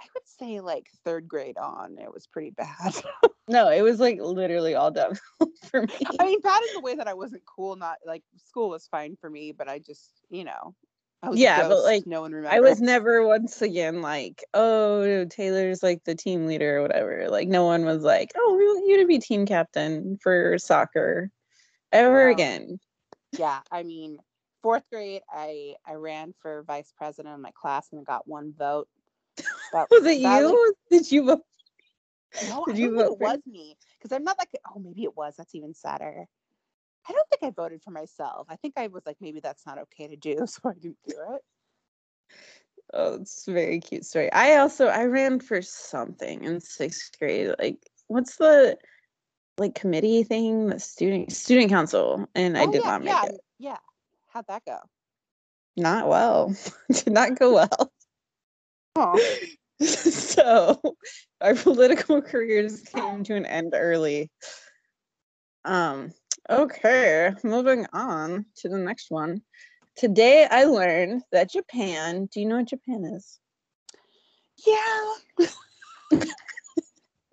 I 0.00 0.04
would 0.14 0.26
say 0.26 0.60
like 0.60 0.88
third 1.04 1.28
grade 1.28 1.58
on, 1.58 1.98
it 1.98 2.12
was 2.12 2.26
pretty 2.26 2.50
bad. 2.50 2.94
No, 3.48 3.70
it 3.70 3.82
was 3.82 3.98
like 3.98 4.20
literally 4.20 4.76
all 4.76 4.92
downhill 4.92 5.18
for 5.64 5.82
me. 5.82 5.92
I 6.20 6.24
mean, 6.24 6.40
bad 6.40 6.62
in 6.62 6.74
the 6.74 6.80
way 6.80 6.94
that 6.94 7.08
I 7.08 7.14
wasn't 7.14 7.42
cool. 7.44 7.74
Not 7.74 7.98
like 8.06 8.22
school 8.36 8.70
was 8.70 8.86
fine 8.86 9.16
for 9.20 9.28
me, 9.28 9.50
but 9.50 9.68
I 9.68 9.80
just, 9.80 10.12
you 10.30 10.44
know, 10.44 10.76
I 11.24 11.28
was 11.28 11.38
a 11.38 11.42
Yeah, 11.42 11.68
but, 11.68 11.82
like, 11.82 12.06
no 12.06 12.20
one 12.20 12.32
remembers. 12.32 12.56
I 12.56 12.60
was 12.60 12.80
never 12.80 13.26
once 13.26 13.60
again 13.60 14.00
like, 14.00 14.44
oh, 14.54 15.24
Taylor's 15.24 15.82
like 15.82 16.04
the 16.04 16.14
team 16.14 16.46
leader 16.46 16.78
or 16.78 16.82
whatever. 16.82 17.28
Like 17.28 17.48
no 17.48 17.64
one 17.64 17.84
was 17.84 18.02
like, 18.02 18.30
oh, 18.36 18.54
we 18.56 18.64
want 18.64 18.88
you 18.88 19.00
to 19.00 19.06
be 19.06 19.18
team 19.18 19.44
captain 19.44 20.18
for 20.22 20.56
soccer. 20.58 21.30
ever 21.90 22.28
Um, 22.28 22.32
again. 22.32 22.80
Yeah, 23.36 23.60
I 23.70 23.82
mean, 23.82 24.18
fourth 24.62 24.84
grade, 24.90 25.22
I 25.28 25.74
I 25.84 25.94
ran 25.94 26.32
for 26.40 26.62
vice 26.62 26.92
president 26.96 27.34
in 27.34 27.42
my 27.42 27.52
class 27.52 27.88
and 27.92 28.06
got 28.06 28.28
one 28.28 28.54
vote. 28.56 28.88
That, 29.72 29.90
Was 29.90 30.04
it 30.06 30.18
you? 30.18 30.74
Did 30.90 31.10
you 31.10 31.24
vote? 31.24 31.42
no, 32.48 32.64
Did 32.66 32.76
I 32.76 32.78
you 32.78 32.94
don't 32.94 32.96
think 32.96 33.20
it 33.20 33.24
was 33.24 33.38
me 33.46 33.76
because 33.98 34.14
I'm 34.14 34.24
not 34.24 34.38
like 34.38 34.50
oh 34.74 34.78
maybe 34.78 35.04
it 35.04 35.16
was. 35.16 35.34
That's 35.36 35.54
even 35.54 35.74
sadder. 35.74 36.26
I 37.08 37.12
don't 37.12 37.28
think 37.30 37.42
I 37.42 37.50
voted 37.50 37.82
for 37.82 37.90
myself. 37.90 38.46
I 38.48 38.56
think 38.56 38.74
I 38.76 38.86
was 38.86 39.02
like 39.06 39.16
maybe 39.20 39.40
that's 39.40 39.66
not 39.66 39.78
okay 39.78 40.08
to 40.08 40.16
do, 40.16 40.36
so 40.46 40.60
I 40.64 40.74
didn't 40.74 40.98
do 41.06 41.16
it. 41.34 41.42
Oh, 42.94 43.14
it's 43.14 43.48
a 43.48 43.52
very 43.52 43.80
cute 43.80 44.04
story. 44.04 44.30
I 44.32 44.56
also 44.56 44.86
I 44.86 45.04
ran 45.04 45.40
for 45.40 45.62
something 45.62 46.44
in 46.44 46.60
sixth 46.60 47.18
grade. 47.18 47.54
Like, 47.58 47.78
what's 48.08 48.36
the 48.36 48.76
like 49.58 49.74
committee 49.74 50.24
thing? 50.24 50.66
The 50.66 50.78
student 50.78 51.32
student 51.32 51.70
council, 51.70 52.26
and 52.34 52.56
I 52.58 52.66
Oh, 52.66 52.72
did 52.72 52.82
yeah, 52.82 52.90
not 52.90 53.00
make 53.02 53.08
yeah, 53.08 53.24
it. 53.24 53.40
Yeah, 53.58 53.78
how'd 54.28 54.46
that 54.48 54.64
go? 54.66 54.78
Not 55.76 56.08
well. 56.08 56.54
did 56.92 57.12
not 57.12 57.38
go 57.38 57.54
well. 57.54 57.92
Oh, 58.96 59.36
so 59.86 60.80
our 61.40 61.54
political 61.54 62.22
careers 62.32 62.80
came 62.82 63.24
to 63.24 63.34
an 63.34 63.46
end 63.46 63.72
early. 63.74 64.30
Um, 65.64 66.12
okay, 66.48 67.32
moving 67.44 67.86
on 67.92 68.46
to 68.56 68.68
the 68.68 68.78
next 68.78 69.10
one. 69.10 69.42
Today 69.96 70.46
I 70.50 70.64
learned 70.64 71.22
that 71.32 71.50
Japan, 71.50 72.26
do 72.32 72.40
you 72.40 72.46
know 72.46 72.56
what 72.56 72.68
Japan 72.68 73.04
is? 73.04 73.38
yeah. 74.66 75.14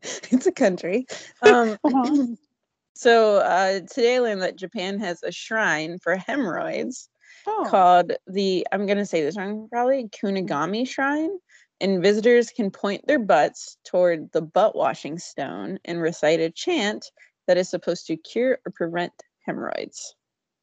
it's 0.03 0.47
a 0.47 0.51
country. 0.51 1.05
Um 1.41 1.77
Uh-huh. 1.83 2.27
so 2.95 3.37
uh 3.37 3.79
today 3.81 4.17
I 4.17 4.19
learned 4.19 4.41
that 4.41 4.57
Japan 4.57 4.99
has 4.99 5.23
a 5.23 5.31
shrine 5.31 5.99
for 5.99 6.15
hemorrhoids 6.15 7.09
Oh. 7.47 7.63
called 7.67 8.13
the 8.27 8.67
I'm 8.71 8.85
gonna 8.85 9.05
say 9.05 9.21
this 9.23 9.37
wrong 9.37 9.67
probably 9.69 10.09
Kunigami 10.09 10.87
Shrine, 10.87 11.37
and 11.81 12.01
visitors 12.01 12.49
can 12.49 12.71
point 12.71 13.07
their 13.07 13.19
butts 13.19 13.77
toward 13.85 14.31
the 14.31 14.41
butt 14.41 14.75
washing 14.75 15.17
stone 15.17 15.79
and 15.85 16.01
recite 16.01 16.39
a 16.39 16.49
chant 16.49 17.05
that 17.47 17.57
is 17.57 17.69
supposed 17.69 18.07
to 18.07 18.17
cure 18.17 18.59
or 18.65 18.71
prevent 18.71 19.13
hemorrhoids. 19.45 20.15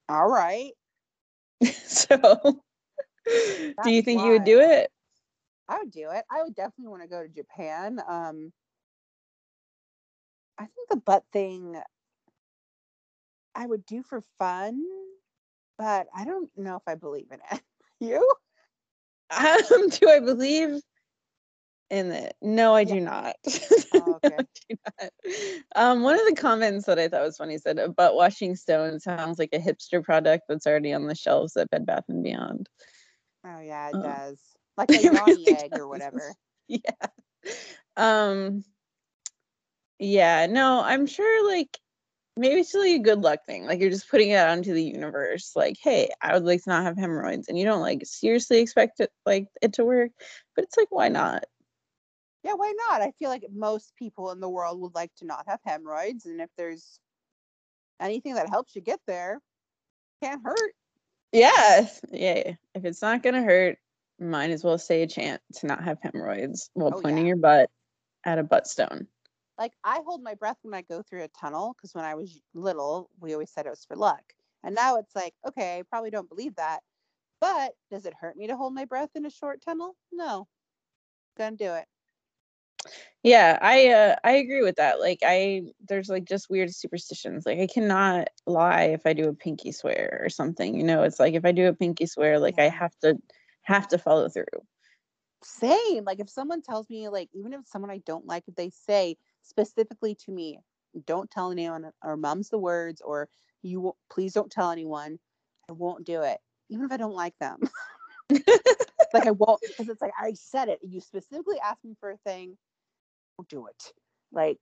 All 0.09 0.29
right. 0.29 0.73
so, 1.65 2.17
do 3.27 3.91
you 3.91 4.03
think 4.03 4.23
you 4.23 4.31
would 4.31 4.45
do 4.45 4.61
it? 4.61 4.91
I 5.69 5.79
would 5.79 5.91
do 5.91 6.11
it. 6.13 6.25
I 6.31 6.43
would 6.43 6.55
definitely 6.55 6.89
want 6.89 7.03
to 7.03 7.09
go 7.09 7.23
to 7.23 7.29
Japan. 7.29 7.99
Um, 8.09 8.53
I 10.59 10.63
think 10.63 10.89
the 10.89 10.97
butt 10.97 11.25
thing 11.33 11.77
I 13.55 13.67
would 13.67 13.85
do 13.87 14.03
for 14.03 14.23
fun, 14.39 14.85
but 15.79 16.07
I 16.15 16.25
don't 16.25 16.51
know 16.57 16.77
if 16.77 16.83
I 16.87 16.95
believe 16.95 17.31
in 17.31 17.41
it. 17.53 17.63
You? 17.99 18.31
Um, 19.31 19.89
do 19.89 20.11
I 20.11 20.21
believe 20.21 20.83
in 21.91 22.13
it? 22.13 22.37
No, 22.43 22.75
I 22.75 22.85
do 22.85 23.01
not. 23.01 23.37
Oh, 23.95 24.15
okay. 24.17 24.37
do 24.69 24.77
not. 25.01 25.11
Um, 25.75 26.03
one 26.03 26.15
of 26.21 26.27
the 26.27 26.35
comments 26.37 26.87
that 26.87 26.99
I 26.99 27.09
thought 27.09 27.23
was 27.23 27.37
funny 27.39 27.57
said 27.57 27.79
a 27.79 27.89
butt 27.89 28.15
washing 28.15 28.55
stone 28.57 29.01
sounds 29.01 29.39
like 29.39 29.51
a 29.53 29.59
hipster 29.59 30.03
product 30.05 30.45
that's 30.49 30.67
already 30.67 30.93
on 30.93 31.07
the 31.07 31.15
shelves 31.15 31.57
at 31.57 31.71
Bed 31.71 31.87
Bath 31.87 32.05
and 32.09 32.23
Beyond. 32.23 32.69
Oh 33.45 33.61
yeah, 33.61 33.89
it 33.91 33.95
Uh, 33.95 34.03
does. 34.03 34.41
Like 34.77 34.91
a 34.95 35.03
yoni 35.03 35.19
really 35.19 35.47
egg 35.49 35.71
does. 35.71 35.81
or 35.81 35.89
whatever. 35.89 36.35
Yeah. 36.69 36.81
Um 37.97 38.65
yeah, 39.99 40.47
no, 40.47 40.83
I'm 40.83 41.07
sure 41.07 41.49
like 41.51 41.79
maybe 42.37 42.61
it's 42.61 42.75
really 42.75 42.97
a 42.97 43.01
good 43.01 43.21
luck 43.23 43.41
thing. 43.47 43.65
Like 43.67 43.81
you're 43.81 43.91
just 43.91 44.11
putting 44.11 44.31
it 44.31 44.37
out 44.37 44.57
into 44.59 44.73
the 44.75 44.85
universe. 44.85 45.53
Like, 45.57 45.77
hey, 45.81 46.11
I 46.23 46.35
would 46.35 46.45
like 46.45 46.63
to 46.65 46.71
not 46.71 46.85
have 46.85 46.99
hemorrhoids. 46.99 47.49
And 47.49 47.59
you 47.59 47.65
don't 47.65 47.81
like 47.81 48.03
seriously 48.05 48.59
expect 48.59 49.01
it 49.01 49.11
like 49.25 49.47
it 49.63 49.75
to 49.75 49.85
work. 49.85 50.11
But 50.55 50.65
it's 50.65 50.77
like, 50.77 50.91
why 50.91 51.09
not? 51.09 51.45
Why 52.57 52.73
not? 52.89 53.03
I 53.03 53.13
feel 53.19 53.31
like 53.31 53.45
most 53.53 53.95
people 53.97 54.31
in 54.33 54.41
the 54.41 54.49
world 54.49 54.81
would 54.81 54.95
like 54.95 55.15
to 55.17 55.27
not 55.27 55.45
have 55.49 55.61
hemorrhoids, 55.65 56.27
and 56.27 56.41
if 56.41 56.51
there's 56.57 56.99
anything 58.01 58.35
that 58.35 58.49
helps 58.49 58.75
you 58.75 58.83
get 58.83 59.01
there, 59.07 59.41
can't 60.23 60.43
hurt. 60.43 60.73
Yeah. 61.33 61.89
Yeah. 62.11 62.55
If 62.75 62.85
it's 62.85 63.03
not 63.03 63.23
gonna 63.23 63.43
hurt, 63.43 63.79
might 64.19 64.51
as 64.51 64.65
well 64.65 64.79
say 64.79 65.03
a 65.03 65.07
chant 65.07 65.43
to 65.57 65.67
not 65.67 65.85
have 65.85 65.99
hemorrhoids 66.03 66.71
while 66.75 66.95
Oh, 66.95 67.01
pointing 67.03 67.25
yeah. 67.25 67.29
your 67.29 67.37
butt 67.37 67.71
at 68.25 68.39
a 68.39 68.43
butt 68.43 68.67
stone. 68.67 69.07
like 69.59 69.73
I 69.85 70.01
hold 70.07 70.23
my 70.23 70.35
breath 70.35 70.59
when 70.63 70.75
I 70.75 70.83
go 70.83 71.03
through 71.03 71.25
a 71.25 71.29
tunnel 71.29 71.75
because 71.77 71.95
when 71.95 72.05
I 72.05 72.15
was 72.15 72.41
little, 72.55 73.11
we 73.21 73.33
always 73.33 73.51
said 73.51 73.67
it 73.67 73.71
was 73.71 73.85
for 73.85 73.97
luck. 73.97 74.23
And 74.65 74.75
now 74.75 74.97
it's 74.97 75.15
like, 75.15 75.35
okay, 75.47 75.79
I 75.79 75.83
probably 75.83 76.11
don't 76.11 76.29
believe 76.29 76.55
that. 76.57 76.81
But 77.41 77.75
does 77.91 78.07
it 78.07 78.15
hurt 78.19 78.37
me 78.37 78.47
to 78.49 78.57
hold 78.57 78.75
my 78.75 78.85
breath 78.87 79.11
in 79.15 79.25
a 79.27 79.31
short 79.31 79.61
tunnel? 79.63 79.95
No. 80.13 80.49
Gonna 81.39 81.57
do 81.57 81.73
it. 81.75 81.87
Yeah, 83.23 83.59
I 83.61 83.89
uh 83.89 84.17
I 84.23 84.33
agree 84.33 84.63
with 84.63 84.77
that. 84.77 85.01
Like 85.01 85.21
I 85.25 85.63
there's 85.89 86.09
like 86.09 86.25
just 86.25 86.49
weird 86.49 86.73
superstitions. 86.73 87.45
Like 87.45 87.59
I 87.59 87.67
cannot 87.67 88.29
lie 88.47 88.85
if 88.85 89.07
I 89.07 89.13
do 89.15 89.29
a 89.29 89.35
pinky 89.35 89.73
swear 89.73 90.21
or 90.23 90.29
something. 90.29 90.77
You 90.77 90.85
know, 90.85 91.03
it's 91.03 91.19
like 91.19 91.35
if 91.35 91.45
I 91.45 91.53
do 91.53 91.67
a 91.67 91.75
pinky 91.75 92.07
swear, 92.07 92.39
like 92.39 92.59
I 92.59 92.69
have 92.69 92.97
to 93.01 93.19
have 93.63 93.89
to 93.89 93.99
follow 93.99 94.29
through. 94.29 94.45
Same. 95.43 96.05
Like 96.05 96.21
if 96.21 96.31
someone 96.31 96.63
tells 96.63 96.89
me, 96.89 97.09
like, 97.09 97.29
even 97.35 97.53
if 97.53 97.67
someone 97.67 97.91
I 97.91 97.99
don't 98.07 98.27
like, 98.27 98.45
if 98.47 98.55
they 98.55 98.71
say 98.71 99.17
specifically 99.43 100.15
to 100.25 100.33
me, 100.33 100.59
don't 101.05 101.31
tell 101.31 101.51
anyone 101.51 101.91
or 102.03 102.17
mum's 102.17 102.49
the 102.49 102.59
words 102.59 103.01
or 103.01 103.29
you 103.63 103.95
please 104.11 104.33
don't 104.33 104.51
tell 104.51 104.71
anyone, 104.71 105.19
I 105.69 105.73
won't 105.73 106.07
do 106.07 106.23
it. 106.23 106.39
Even 106.69 106.85
if 106.85 106.93
I 106.93 106.97
don't 106.97 107.15
like 107.15 107.35
them. 107.39 107.61
like 108.31 109.27
I 109.27 109.31
won't 109.31 109.61
because 109.63 109.89
it's 109.89 110.03
like 110.03 110.13
I 110.21 110.33
said 110.33 110.69
it. 110.69 110.81
You 110.83 111.01
specifically 111.01 111.59
asked 111.63 111.85
me 111.85 111.95
for 112.01 112.11
a 112.11 112.17
thing, 112.19 112.57
do 113.49 113.67
it. 113.67 113.93
Like 114.33 114.61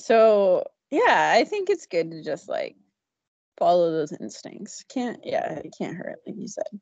So 0.00 0.64
yeah, 0.90 1.34
I 1.36 1.44
think 1.44 1.70
it's 1.70 1.86
good 1.86 2.10
to 2.10 2.22
just 2.22 2.48
like 2.48 2.76
follow 3.58 3.92
those 3.92 4.12
instincts. 4.12 4.84
Can't 4.92 5.20
yeah, 5.24 5.54
it 5.54 5.74
can't 5.76 5.96
hurt, 5.96 6.18
like 6.26 6.36
you 6.36 6.48
said. 6.48 6.80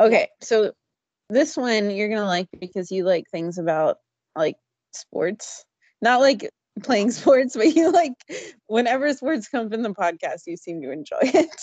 Okay, 0.00 0.28
so 0.40 0.72
this 1.28 1.56
one 1.56 1.90
you're 1.90 2.08
gonna 2.08 2.26
like 2.26 2.48
because 2.60 2.90
you 2.90 3.04
like 3.04 3.24
things 3.30 3.58
about 3.58 3.98
like 4.36 4.56
sports. 4.92 5.64
Not 6.00 6.20
like 6.20 6.50
playing 6.82 7.10
sports, 7.12 7.56
but 7.56 7.74
you 7.74 7.90
like 7.92 8.12
whenever 8.66 9.12
sports 9.14 9.48
come 9.48 9.66
up 9.66 9.72
in 9.72 9.82
the 9.82 9.90
podcast, 9.90 10.42
you 10.46 10.56
seem 10.56 10.80
to 10.82 10.90
enjoy 10.90 11.18
it. 11.22 11.62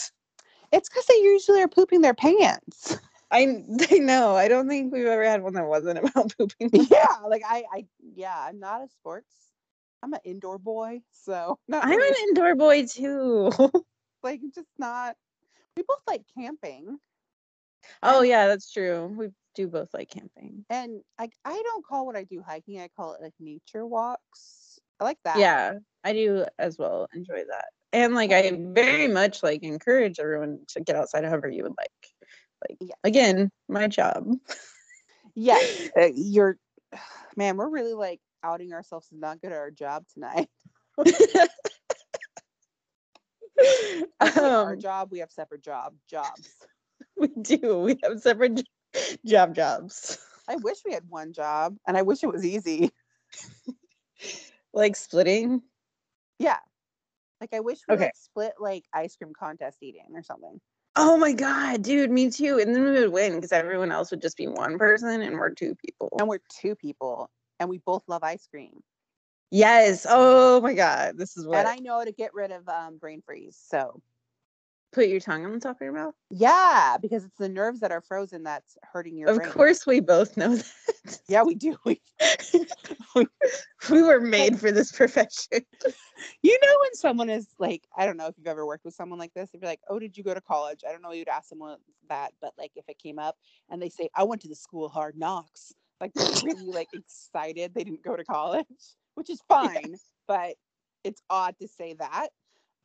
it's 0.71 0.89
because 0.89 1.05
they 1.07 1.17
usually 1.21 1.61
are 1.61 1.67
pooping 1.67 2.01
their 2.01 2.13
pants. 2.13 2.97
I 3.31 3.63
I 3.91 3.97
know. 3.99 4.35
I 4.35 4.47
don't 4.47 4.67
think 4.67 4.91
we've 4.93 5.05
ever 5.05 5.23
had 5.23 5.43
one 5.43 5.53
that 5.53 5.65
wasn't 5.67 5.99
about 5.99 6.33
pooping. 6.37 6.69
yeah, 6.91 7.17
like 7.27 7.43
I, 7.47 7.63
I, 7.71 7.85
yeah, 8.15 8.37
I'm 8.37 8.59
not 8.59 8.83
a 8.83 8.87
sports. 8.87 9.33
I'm 10.01 10.13
an 10.13 10.21
indoor 10.23 10.57
boy, 10.57 11.01
so 11.11 11.59
not 11.67 11.83
I'm 11.85 12.01
an 12.01 12.13
indoor 12.29 12.55
boy 12.55 12.85
too. 12.85 13.51
like 14.23 14.41
just 14.55 14.69
not. 14.77 15.15
We 15.75 15.83
both 15.83 16.01
like 16.07 16.23
camping, 16.37 16.99
oh 18.03 18.21
yeah, 18.21 18.47
that's 18.47 18.71
true. 18.71 19.13
We 19.17 19.29
do 19.55 19.67
both 19.67 19.93
like 19.93 20.09
camping. 20.09 20.65
and 20.69 21.01
like 21.19 21.33
I 21.45 21.61
don't 21.65 21.85
call 21.85 22.05
what 22.05 22.15
I 22.15 22.23
do 22.23 22.41
hiking. 22.45 22.79
I 22.79 22.89
call 22.95 23.13
it 23.13 23.21
like 23.21 23.33
nature 23.39 23.85
walks. 23.85 24.79
I 24.99 25.03
like 25.03 25.19
that. 25.23 25.37
Yeah, 25.37 25.73
I 26.03 26.13
do 26.13 26.45
as 26.57 26.77
well. 26.77 27.07
Enjoy 27.13 27.43
that. 27.49 27.65
And 27.91 28.13
like 28.13 28.31
I 28.31 28.51
very 28.51 29.07
much 29.07 29.41
like 29.43 29.63
encourage 29.63 30.19
everyone 30.19 30.59
to 30.69 30.81
get 30.81 30.95
outside 30.95 31.25
however 31.25 31.49
you 31.49 31.63
would 31.63 31.75
like. 31.77 32.08
Like 32.67 32.79
Yeah. 32.79 32.95
again, 33.03 33.51
my 33.67 33.87
job. 33.87 34.27
yeah. 35.35 35.59
Uh, 35.97 36.09
you're, 36.13 36.57
man, 37.35 37.57
we're 37.57 37.69
really 37.69 37.93
like 37.93 38.21
outing 38.43 38.73
ourselves 38.73 39.07
as 39.11 39.19
not 39.19 39.41
good 39.41 39.51
at 39.51 39.57
our 39.57 39.71
job 39.71 40.05
tonight. 40.13 40.49
Like 44.21 44.61
our 44.63 44.75
um, 44.75 44.79
job, 44.79 45.09
we 45.11 45.19
have 45.19 45.31
separate 45.31 45.63
job 45.63 45.93
jobs. 46.09 46.49
we 47.17 47.27
do. 47.27 47.81
We 47.81 47.97
have 48.03 48.19
separate 48.21 48.63
job 49.25 49.55
jobs. 49.55 50.17
I 50.47 50.55
wish 50.57 50.77
we 50.85 50.93
had 50.93 51.03
one 51.09 51.33
job, 51.33 51.77
and 51.87 51.97
I 51.97 52.01
wish 52.01 52.23
it 52.23 52.31
was 52.31 52.45
easy. 52.45 52.91
Like 54.73 54.95
splitting. 54.95 55.61
Yeah. 56.39 56.59
Like 57.41 57.53
I 57.53 57.59
wish 57.61 57.79
we 57.87 57.95
Okay. 57.95 58.05
like 58.05 58.15
split 58.15 58.53
like 58.59 58.85
ice 58.93 59.15
cream 59.15 59.33
contest 59.37 59.77
eating 59.81 60.07
or 60.13 60.23
something. 60.23 60.59
Oh 60.95 61.17
my 61.17 61.33
god, 61.33 61.83
dude, 61.83 62.11
me 62.11 62.29
too. 62.29 62.59
And 62.59 62.75
then 62.75 62.83
we 62.83 62.91
would 62.91 63.11
win 63.11 63.35
because 63.35 63.51
everyone 63.51 63.91
else 63.91 64.11
would 64.11 64.21
just 64.21 64.37
be 64.37 64.47
one 64.47 64.77
person 64.77 65.21
and 65.21 65.35
we're 65.37 65.51
two 65.51 65.75
people. 65.75 66.09
And 66.19 66.27
we're 66.27 66.39
two 66.61 66.75
people 66.75 67.29
and 67.59 67.69
we 67.69 67.77
both 67.79 68.03
love 68.07 68.23
ice 68.23 68.47
cream. 68.47 68.81
Yes. 69.51 70.05
Oh 70.09 70.61
my 70.61 70.73
god, 70.73 71.17
this 71.17 71.37
is 71.37 71.47
what 71.47 71.59
And 71.59 71.67
I 71.67 71.77
know 71.77 72.03
to 72.03 72.11
get 72.11 72.33
rid 72.33 72.51
of 72.51 72.67
um, 72.67 72.97
brain 72.97 73.21
freeze. 73.25 73.57
So 73.69 74.01
put 74.91 75.07
your 75.07 75.19
tongue 75.19 75.45
on 75.45 75.53
the 75.53 75.59
top 75.59 75.77
of 75.77 75.81
your 75.81 75.93
mouth? 75.93 76.15
Yeah, 76.29 76.97
because 77.01 77.25
it's 77.25 77.37
the 77.37 77.49
nerves 77.49 77.79
that 77.81 77.91
are 77.91 78.01
frozen 78.01 78.43
that's 78.43 78.77
hurting 78.83 79.17
your 79.17 79.29
Of 79.29 79.37
brain. 79.37 79.49
course, 79.51 79.85
we 79.85 79.99
both 79.99 80.37
know 80.37 80.55
that. 80.55 80.65
Yeah, 81.27 81.43
we 81.43 81.55
do. 81.55 81.77
We, 83.15 83.25
we 83.89 84.03
were 84.03 84.19
made 84.21 84.59
for 84.59 84.71
this 84.71 84.91
profession. 84.91 85.61
you 86.43 86.59
know 86.61 86.77
when 86.81 86.93
someone 86.93 87.29
is 87.29 87.47
like, 87.57 87.87
I 87.97 88.05
don't 88.05 88.17
know 88.17 88.27
if 88.27 88.35
you've 88.37 88.45
ever 88.47 88.65
worked 88.65 88.85
with 88.85 88.93
someone 88.93 89.17
like 89.17 89.33
this. 89.33 89.49
If 89.53 89.61
you're 89.61 89.69
like, 89.69 89.81
oh, 89.89 89.97
did 89.97 90.15
you 90.15 90.23
go 90.23 90.33
to 90.33 90.41
college? 90.41 90.81
I 90.87 90.91
don't 90.91 91.01
know. 91.01 91.11
You'd 91.11 91.27
ask 91.27 91.49
someone 91.49 91.77
that, 92.09 92.33
but 92.41 92.53
like 92.57 92.71
if 92.75 92.85
it 92.87 92.99
came 92.99 93.17
up 93.17 93.35
and 93.69 93.81
they 93.81 93.89
say, 93.89 94.09
I 94.15 94.23
went 94.25 94.41
to 94.43 94.47
the 94.47 94.55
school 94.55 94.89
hard 94.89 95.17
knocks, 95.17 95.73
like 95.99 96.13
they're 96.13 96.29
really 96.43 96.71
like 96.71 96.89
excited 96.93 97.73
they 97.73 97.83
didn't 97.83 98.03
go 98.03 98.15
to 98.15 98.23
college, 98.23 98.65
which 99.15 99.29
is 99.29 99.41
fine, 99.47 99.95
but 100.27 100.55
it's 101.03 101.21
odd 101.29 101.55
to 101.61 101.67
say 101.67 101.93
that. 101.93 102.29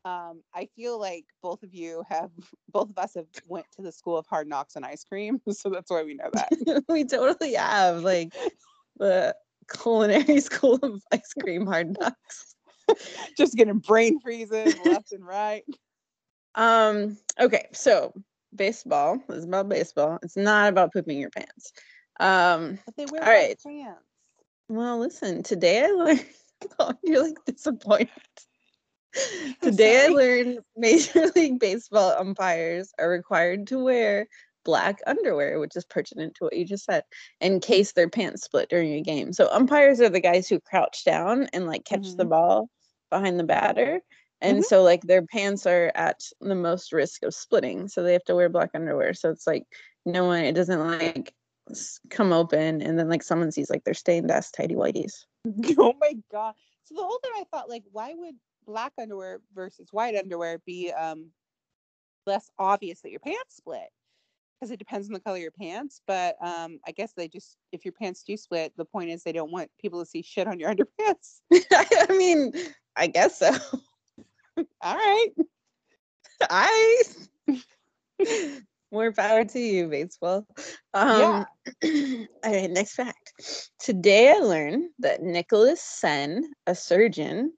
Um, 0.05 0.43
I 0.55 0.69
feel 0.77 1.01
like 1.01 1.25
both 1.43 1.63
of 1.63 1.73
you 1.73 2.05
have, 2.09 2.31
both 2.73 2.91
of 2.91 2.99
us 2.99 3.15
have 3.15 3.27
went 3.49 3.67
to 3.77 3.83
the 3.83 3.93
school 3.93 4.17
of 4.17 4.27
hard 4.27 4.49
knocks 4.49 4.77
and 4.77 4.85
ice 4.85 5.05
cream, 5.05 5.41
so 5.51 5.71
that's 5.71 5.91
why 5.91 6.03
we 6.03 6.15
know 6.15 6.31
that. 6.33 6.85
we 6.89 7.05
totally 7.05 7.55
have 7.55 8.03
like 8.03 8.35
the 8.99 9.35
culinary 9.73 10.41
school 10.41 10.79
of 10.83 11.03
ice 11.13 11.33
cream 11.41 11.67
hard 11.67 11.97
knocks. 11.99 12.55
Just 13.37 13.57
getting 13.57 13.79
brain 13.79 14.21
freezes 14.21 14.79
left 14.85 15.13
and 15.13 15.27
right. 15.27 15.65
Um, 16.55 17.17
okay, 17.41 17.67
so 17.73 18.13
baseball 18.55 19.23
is 19.31 19.45
about 19.45 19.69
baseball. 19.69 20.19
It's 20.23 20.37
not 20.37 20.69
about 20.69 20.93
pooping 20.93 21.19
your 21.19 21.31
pants. 21.31 21.73
Um, 22.21 22.79
But 22.85 22.97
they 22.97 23.07
wear 23.07 23.23
All 23.23 23.29
right. 23.29 23.59
pants. 23.65 24.03
well, 24.69 24.99
listen, 24.99 25.43
today 25.43 25.85
I 25.85 25.89
learned 25.89 26.25
oh, 26.79 26.93
you're 27.03 27.23
like 27.25 27.45
disappointed. 27.47 28.11
Today 29.63 30.07
I 30.07 30.09
learned 30.09 30.59
Major 30.77 31.27
League 31.37 31.59
Baseball 31.61 32.15
umpires 32.19 32.93
are 32.99 33.09
required 33.09 33.67
to 33.69 33.83
wear 33.83 34.27
black 34.65 35.01
underwear, 35.07 35.59
which 35.61 35.77
is 35.77 35.85
pertinent 35.85 36.35
to 36.37 36.45
what 36.45 36.57
you 36.57 36.65
just 36.65 36.85
said, 36.85 37.05
in 37.41 37.61
case 37.61 37.93
their 37.93 38.09
pants 38.09 38.45
split 38.45 38.71
during 38.71 38.95
a 38.95 39.03
game. 39.03 39.33
So 39.33 39.49
umpires 39.53 40.01
are 40.01 40.09
the 40.09 40.21
guys 40.21 40.49
who 40.49 40.59
crouch 40.61 41.05
down 41.05 41.49
and 41.53 41.67
like 41.67 41.85
catch 41.85 42.17
the 42.17 42.25
Mhm. 42.25 42.31
ball 42.31 42.71
behind 43.11 43.39
the 43.39 43.45
batter. 43.45 44.01
And 44.41 44.59
Mhm. 44.59 44.65
so 44.65 44.83
like 44.83 45.03
their 45.03 45.23
pants 45.23 45.67
are 45.67 45.93
at 45.95 46.21
the 46.41 46.55
most 46.55 46.93
risk 46.93 47.23
of 47.23 47.35
splitting. 47.35 47.89
So 47.89 48.03
they 48.03 48.15
have 48.15 48.25
to 48.25 48.35
wear 48.35 48.49
black 48.49 48.71
underwear. 48.75 49.15
So 49.15 49.31
it's 49.31 49.47
like 49.47 49.65
no 50.07 50.25
one 50.25 50.45
it 50.45 50.55
doesn't 50.55 50.81
like 50.81 51.35
come 52.11 52.33
open 52.33 52.83
and 52.83 52.99
then 52.99 53.09
like 53.09 53.23
someone 53.23 53.51
sees 53.53 53.71
like 53.71 53.85
their 53.85 53.95
stained 53.95 54.31
ass 54.31 54.51
tidy 54.51 54.75
whities. 54.75 55.25
oh 55.79 55.95
my 56.01 56.15
god 56.31 56.55
so 56.85 56.95
the 56.95 57.03
whole 57.03 57.19
time 57.19 57.33
i 57.37 57.45
thought 57.51 57.69
like 57.69 57.85
why 57.93 58.15
would 58.15 58.35
black 58.67 58.93
underwear 59.01 59.41
versus 59.55 59.89
white 59.93 60.17
underwear 60.17 60.59
be 60.67 60.93
um 60.93 61.31
less 62.27 62.51
obvious 62.59 63.01
that 63.03 63.11
your 63.11 63.21
pants 63.21 63.57
split 63.57 63.89
because 64.59 64.71
it 64.71 64.79
depends 64.79 65.09
on 65.09 65.13
the 65.13 65.21
color 65.21 65.37
of 65.37 65.43
your 65.43 65.51
pants 65.51 66.01
but 66.07 66.37
um 66.43 66.79
i 66.87 66.91
guess 66.91 67.13
they 67.17 67.29
just 67.29 67.57
if 67.73 67.85
your 67.85 67.93
pants 67.93 68.23
do 68.23 68.37
split 68.37 68.73
the 68.77 68.85
point 68.85 69.11
is 69.11 69.23
they 69.23 69.33
don't 69.33 69.53
want 69.53 69.71
people 69.81 70.01
to 70.01 70.07
see 70.07 70.23
shit 70.23 70.47
on 70.47 70.59
your 70.59 70.75
underpants 70.75 71.41
I 71.53 72.07
mean, 72.17 72.53
I 72.97 73.07
guess 73.09 73.39
so. 73.39 73.51
all 74.83 74.97
right 74.97 75.29
I 76.51 77.03
more 78.95 79.13
power 79.13 79.45
to 79.45 79.59
you, 79.59 79.89
baseball. 79.89 80.47
Um, 80.95 81.45
all 81.85 82.27
right, 82.45 82.71
next 82.71 82.95
fact. 82.95 83.33
Today 83.81 84.31
I 84.31 84.39
learned 84.39 84.91
that 85.01 85.21
Nicholas 85.21 85.83
Senn, 85.83 86.53
a 86.67 86.75
surgeon, 86.75 87.53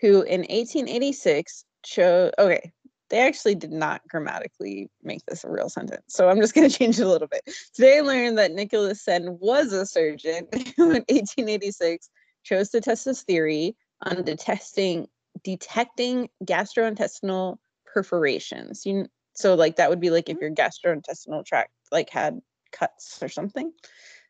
who 0.00 0.22
in 0.22 0.40
1886 0.40 1.64
chose. 1.84 2.32
Okay, 2.38 2.72
they 3.08 3.20
actually 3.20 3.54
did 3.54 3.72
not 3.72 4.02
grammatically 4.08 4.88
make 5.02 5.24
this 5.26 5.44
a 5.44 5.50
real 5.50 5.68
sentence, 5.68 6.02
so 6.08 6.28
I'm 6.28 6.40
just 6.40 6.54
going 6.54 6.68
to 6.68 6.78
change 6.78 6.98
it 6.98 7.04
a 7.06 7.08
little 7.08 7.28
bit. 7.28 7.42
Today 7.74 7.98
I 7.98 8.00
learned 8.02 8.38
that 8.38 8.52
Nicholas 8.52 9.02
Senn 9.04 9.38
was 9.40 9.72
a 9.72 9.86
surgeon 9.86 10.48
who 10.76 10.90
in 10.90 11.04
1886 11.08 12.10
chose 12.44 12.70
to 12.70 12.80
test 12.80 13.04
his 13.04 13.22
theory 13.22 13.76
on 14.02 14.22
detesting 14.22 15.06
detecting 15.44 16.28
gastrointestinal 16.44 17.56
perforations. 17.84 18.86
You, 18.86 19.06
so 19.34 19.54
like 19.54 19.76
that 19.76 19.90
would 19.90 20.00
be 20.00 20.10
like 20.10 20.28
if 20.28 20.38
your 20.40 20.50
gastrointestinal 20.50 21.44
tract 21.44 21.70
like 21.92 22.10
had 22.10 22.40
cuts 22.72 23.22
or 23.22 23.28
something. 23.28 23.72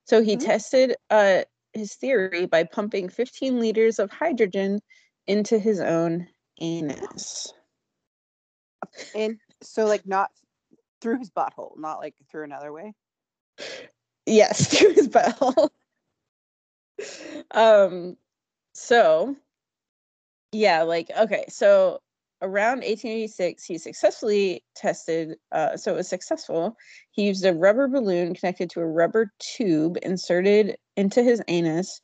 So 0.05 0.23
he 0.23 0.37
Mhm. 0.37 0.45
tested 0.45 0.97
uh 1.11 1.43
his 1.73 1.95
theory 1.95 2.47
by 2.47 2.65
pumping 2.65 3.09
15 3.09 3.61
liters 3.61 3.99
of 3.99 4.11
hydrogen 4.11 4.81
into 5.27 5.59
his 5.59 5.81
own 5.81 6.29
anus. 6.61 7.53
and 9.15 9.39
so 9.63 9.85
like 9.85 10.07
not 10.07 10.31
through 11.01 11.19
his 11.19 11.31
butthole 11.31 11.77
not 11.79 11.99
like 11.99 12.15
through 12.31 12.45
another 12.45 12.73
way 12.73 12.95
Yes, 14.27 14.67
through 14.79 14.93
his 14.95 15.09
butthole. 15.09 15.71
um 17.53 18.17
so 18.75 19.37
yeah, 20.53 20.83
like 20.83 21.11
okay, 21.19 21.45
so 21.49 22.01
around 22.43 22.79
1886 22.79 23.65
he 23.65 23.79
successfully 23.79 24.63
tested 24.75 25.37
uh 25.53 25.77
so 25.77 25.93
it 25.93 25.97
was 25.97 26.09
successful. 26.09 26.77
He 27.11 27.27
used 27.27 27.45
a 27.45 27.55
rubber 27.55 27.89
balloon 27.89 28.35
connected 28.35 28.71
to 28.71 28.81
a 28.81 28.87
rubber 28.87 29.33
tube 29.39 29.97
inserted 30.03 30.77
into 30.97 31.23
his 31.23 31.43
anus 31.49 32.01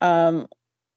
um 0.00 0.46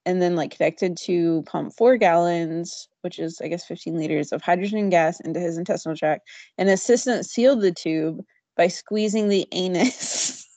and 0.08 0.22
then 0.22 0.36
like 0.36 0.56
connected 0.56 0.98
to 0.98 1.44
pump 1.44 1.74
4 1.78 1.98
gallons, 1.98 2.88
which 3.02 3.20
is 3.20 3.42
I 3.42 3.50
guess 3.50 3.66
15 3.66 3.98
liters 3.98 4.32
of 4.32 4.42
hydrogen 4.42 4.90
gas 4.90 5.20
into 5.20 5.40
his 5.40 5.58
intestinal 5.58 5.98
tract. 5.98 6.28
An 6.58 6.70
assistant 6.70 7.26
sealed 7.26 7.62
the 7.62 7.74
tube 7.74 8.22
by 8.56 8.70
squeezing 8.70 9.28
the 9.30 9.48
anus 9.52 10.48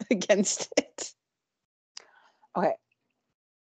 against 0.10 0.68
it. 0.76 1.12
okay 2.56 2.74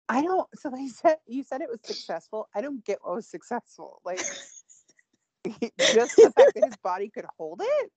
i 0.10 0.21
don't 0.21 0.47
so 0.56 0.69
they 0.69 0.88
said 0.88 1.17
you 1.26 1.43
said 1.43 1.62
it 1.62 1.69
was 1.69 1.80
successful 1.84 2.47
i 2.56 2.62
don't 2.62 2.86
get 2.86 3.00
what 3.02 3.15
was 3.15 3.28
successful 3.28 4.02
like 4.06 4.21
just 5.93 6.15
the 6.15 6.32
fact 6.36 6.54
that 6.56 6.63
his 6.65 6.78
body 6.78 7.10
could 7.10 7.26
hold 7.38 7.62
it 7.63 7.91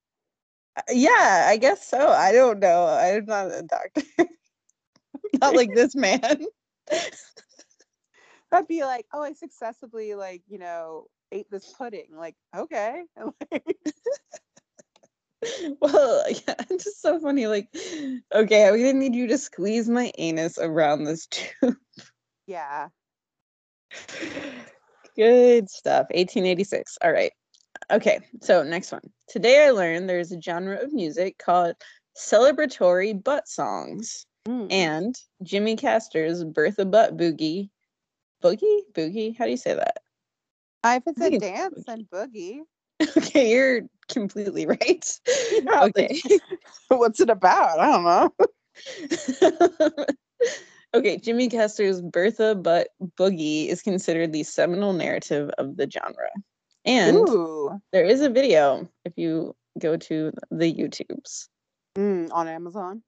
Uh, 0.76 0.83
Yeah, 0.90 1.46
I 1.48 1.57
guess 1.57 1.87
so. 1.87 2.09
I 2.09 2.33
don't 2.33 2.61
know. 2.61 2.87
I'm 2.87 3.26
not 3.26 3.46
a 3.53 3.62
doctor. 3.62 4.03
not 5.40 5.55
like 5.55 5.75
this 5.75 5.95
man. 5.95 6.47
I'd 8.53 8.66
be 8.66 8.83
like, 8.83 9.07
oh, 9.12 9.23
I 9.23 9.33
successfully 9.33 10.14
like, 10.14 10.43
you 10.49 10.59
know, 10.59 11.07
ate 11.31 11.51
this 11.51 11.73
pudding. 11.77 12.09
Like, 12.16 12.35
okay. 12.57 13.03
well, 15.81 16.25
yeah, 16.29 16.55
it's 16.69 16.85
just 16.85 17.01
so 17.01 17.21
funny. 17.21 17.47
Like, 17.47 17.69
okay, 18.35 18.66
I'm 18.66 18.77
gonna 18.77 18.93
need 18.93 19.14
you 19.14 19.29
to 19.29 19.38
squeeze 19.38 19.88
my 19.88 20.12
anus 20.19 20.59
around 20.59 21.05
this 21.05 21.27
tube. 21.27 21.77
yeah. 22.47 22.88
Good 25.16 25.71
stuff. 25.71 26.07
1886. 26.11 26.99
All 27.03 27.12
right. 27.12 27.33
Okay, 27.90 28.21
so 28.40 28.62
next 28.62 28.93
one. 28.93 29.03
Today 29.29 29.66
I 29.66 29.71
learned 29.71 30.09
there's 30.09 30.33
a 30.33 30.40
genre 30.40 30.81
of 30.81 30.93
music 30.93 31.38
called 31.38 31.75
celebratory 32.16 33.23
butt 33.23 33.49
songs. 33.49 34.27
Mm. 34.48 34.68
and 34.70 35.20
Jimmy 35.42 35.76
Castor's 35.76 36.44
Bertha 36.44 36.87
Butt 36.87 37.16
Boogie. 37.16 37.70
Boogie? 38.42 38.81
Boogie? 38.92 39.37
How 39.37 39.44
do 39.44 39.50
you 39.50 39.57
say 39.57 39.74
that? 39.74 39.98
I 40.83 40.96
if 40.96 41.03
it 41.07 41.14
I 41.18 41.29
think 41.29 41.33
said 41.35 41.35
it's 41.35 41.44
dance 41.44 41.85
and 41.88 42.11
boogie. 42.11 42.61
Okay, 43.16 43.50
you're 43.50 43.83
completely 44.09 44.66
right. 44.66 45.20
Yeah, 45.53 45.81
like, 45.81 45.98
Okay. 45.98 46.20
What's 46.88 47.20
it 47.20 47.31
about? 47.31 47.81
I 47.81 47.87
don't 47.87 48.05
know. 48.05 48.35
okay, 50.94 51.16
Jimmy 51.16 51.48
Castor's 51.48 52.03
Bertha 52.03 52.55
Butt 52.55 52.88
Boogie 53.18 53.68
is 53.68 53.81
considered 53.81 54.33
the 54.33 54.42
seminal 54.42 54.92
narrative 54.92 55.50
of 55.57 55.76
the 55.76 55.90
genre. 55.90 56.29
And 56.85 57.29
Ooh. 57.29 57.81
there 57.92 58.05
is 58.05 58.20
a 58.20 58.29
video 58.29 58.88
if 59.05 59.14
you 59.16 59.55
go 59.79 59.96
to 59.96 60.33
the 60.50 60.72
YouTubes. 60.72 61.48
Mm, 61.96 62.29
on 62.33 62.48
Amazon. 62.48 63.03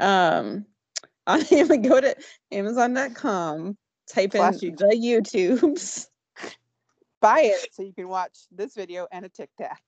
Um 0.00 0.66
on 1.26 1.82
go 1.82 2.00
to 2.00 2.16
Amazon.com, 2.50 3.76
type 4.08 4.34
in 4.34 4.40
Slash 4.40 4.58
the 4.58 4.70
YouTube. 4.70 5.60
YouTubes. 5.60 6.06
Buy 7.20 7.40
it 7.42 7.68
so 7.72 7.82
you 7.82 7.92
can 7.92 8.08
watch 8.08 8.38
this 8.50 8.74
video 8.74 9.06
and 9.12 9.24
a 9.26 9.28
Tic 9.28 9.50
Tac. 9.58 9.82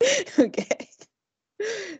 okay. 0.38 0.88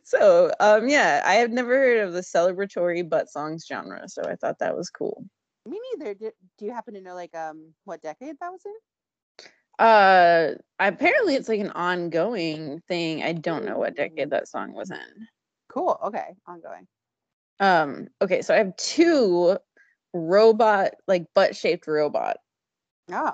So, 0.05 0.53
um, 0.59 0.89
yeah, 0.89 1.23
I 1.27 1.35
have 1.35 1.51
never 1.51 1.75
heard 1.75 2.07
of 2.07 2.15
the 2.15 2.21
celebratory 2.21 3.07
butt 3.07 3.29
songs 3.29 3.67
genre, 3.67 4.09
so 4.09 4.23
I 4.25 4.37
thought 4.37 4.61
that 4.61 4.77
was 4.77 4.89
cool. 4.89 5.25
Me 5.67 5.79
neither. 5.93 6.15
Do, 6.15 6.31
do 6.59 6.65
you 6.65 6.73
happen 6.73 6.95
to 6.95 7.01
know 7.03 7.15
like 7.15 7.35
um 7.37 7.75
what 7.85 8.01
decade 8.01 8.37
that 8.41 8.51
was 8.51 8.63
in? 8.65 9.85
Uh, 9.85 10.55
apparently 10.79 11.35
it's 11.35 11.49
like 11.49 11.61
an 11.61 11.71
ongoing 11.71 12.81
thing. 12.89 13.23
I 13.23 13.33
don't 13.33 13.65
know 13.65 13.79
what 13.79 13.97
decade 13.97 14.31
that 14.31 14.49
song 14.49 14.73
was 14.73 14.91
in. 14.91 15.29
Cool. 15.71 15.99
Okay. 16.05 16.35
Ongoing. 16.47 16.87
Um, 17.61 18.09
okay, 18.23 18.43
so 18.43 18.55
I 18.55 18.59
have 18.59 18.77
two 18.77 19.59
robot, 20.13 20.93
like 21.07 21.27
butt 21.35 21.55
shaped 21.55 21.87
robot 21.87 22.39
Oh 23.13 23.33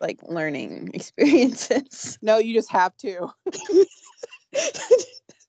like 0.00 0.20
learning 0.22 0.90
experiences. 0.94 2.18
no, 2.22 2.38
you 2.38 2.54
just 2.54 2.70
have 2.70 2.96
to. 2.98 3.30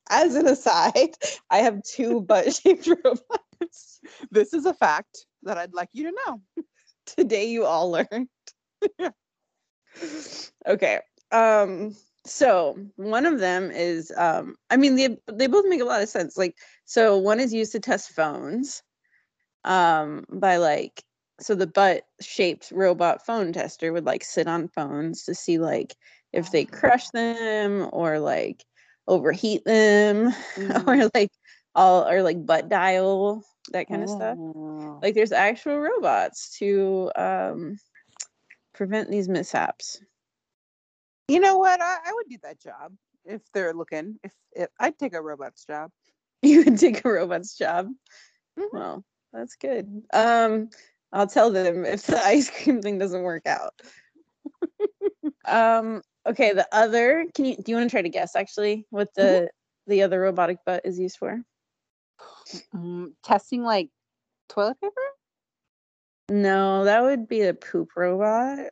As 0.10 0.36
an 0.36 0.48
aside, 0.48 1.15
I 1.50 1.60
have 1.60 1.82
two 1.84 2.21
butt 2.21 2.54
shaped 2.54 2.88
robots. 3.04 4.00
This 4.32 4.54
is 4.54 4.65
a 4.65 4.74
fact 4.74 5.26
that 5.43 5.58
I'd 5.58 5.74
like 5.74 5.89
you 5.93 6.04
to 6.12 6.15
know. 6.26 6.41
Today 7.06 7.50
you 7.50 7.65
all 7.65 7.91
learned. 7.91 8.30
okay. 10.67 11.00
Um 11.32 11.95
so 12.26 12.78
one 12.96 13.26
of 13.26 13.40
them 13.40 13.72
is 13.72 14.12
um 14.18 14.56
I 14.70 14.78
mean 14.78 14.96
they 14.96 15.18
they 15.32 15.48
both 15.48 15.66
make 15.68 15.82
a 15.82 15.86
lot 15.86 16.02
of 16.02 16.10
sense. 16.10 16.38
Like 16.38 16.58
so 16.86 17.18
one 17.18 17.40
is 17.40 17.54
used 17.54 17.72
to 17.74 17.80
test 17.80 18.12
phones 18.12 18.84
um 19.66 20.26
by 20.32 20.58
like 20.58 21.04
so 21.40 21.56
the 21.56 21.68
butt 21.68 22.04
shaped 22.22 22.72
robot 22.72 23.26
phone 23.26 23.52
tester 23.54 23.92
would 23.94 24.06
like 24.06 24.24
sit 24.24 24.48
on 24.48 24.68
phones 24.70 25.24
to 25.26 25.36
see 25.36 25.58
like 25.60 25.96
if 26.34 26.52
they 26.52 26.66
Oh. 26.66 26.66
crush 26.66 27.10
them 27.12 27.90
or 27.92 28.20
like 28.20 28.66
overheat 29.08 29.64
them 29.66 30.34
Mm. 30.58 30.88
or 30.88 31.10
like 31.14 31.32
all 31.76 32.08
or 32.08 32.22
like 32.24 32.46
butt 32.46 32.70
dial 32.70 33.44
that 33.72 33.90
kind 33.90 34.04
of 34.04 34.10
stuff 34.10 34.38
Oh. 34.46 35.00
like 35.02 35.16
there's 35.16 35.32
actual 35.32 35.80
robots 35.80 36.58
to 36.60 37.12
um 37.16 37.78
prevent 38.74 39.10
these 39.10 39.28
mishaps 39.28 40.00
You 41.28 41.40
know 41.40 41.58
what? 41.58 41.82
I, 41.82 41.98
I 42.06 42.14
would 42.14 42.30
do 42.30 42.38
that 42.44 42.60
job 42.62 42.94
if 43.26 43.42
they're 43.54 43.74
looking. 43.74 44.20
If, 44.24 44.34
if 44.54 44.70
I'd 44.80 44.98
take 44.98 45.14
a 45.16 45.22
robot's 45.22 45.66
job. 45.66 45.92
you 46.42 46.64
would 46.64 46.78
take 46.78 47.04
a 47.04 47.10
robot's 47.10 47.58
job 47.58 47.90
Mhm. 48.60 48.68
well 48.72 49.04
that's 49.34 49.56
good 49.56 50.04
um 50.14 50.70
i'll 51.12 51.28
tell 51.28 51.52
them 51.52 51.86
if 51.86 52.06
the 52.06 52.18
ice 52.26 52.50
cream 52.52 52.82
thing 52.82 52.98
doesn't 53.00 53.24
work 53.24 53.46
out 53.48 53.74
um 55.48 56.02
okay 56.28 56.54
the 56.54 56.68
other 56.72 57.26
can 57.34 57.46
you 57.46 57.56
do 57.56 57.72
you 57.72 57.76
want 57.78 57.90
to 57.90 57.94
try 57.94 58.02
to 58.02 58.10
guess 58.10 58.36
actually 58.36 58.86
what 58.92 59.10
the 59.16 59.50
the 59.88 60.04
other 60.04 60.20
robotic 60.20 60.58
butt 60.66 60.82
is 60.86 61.00
used 61.00 61.18
for 61.18 61.42
Mm, 62.74 63.14
testing 63.24 63.64
like 63.64 63.90
toilet 64.48 64.80
paper. 64.80 64.94
no 66.30 66.84
that 66.86 67.02
would 67.02 67.28
be 67.28 67.42
a 67.42 67.54
poop 67.54 67.90
robot 67.96 68.70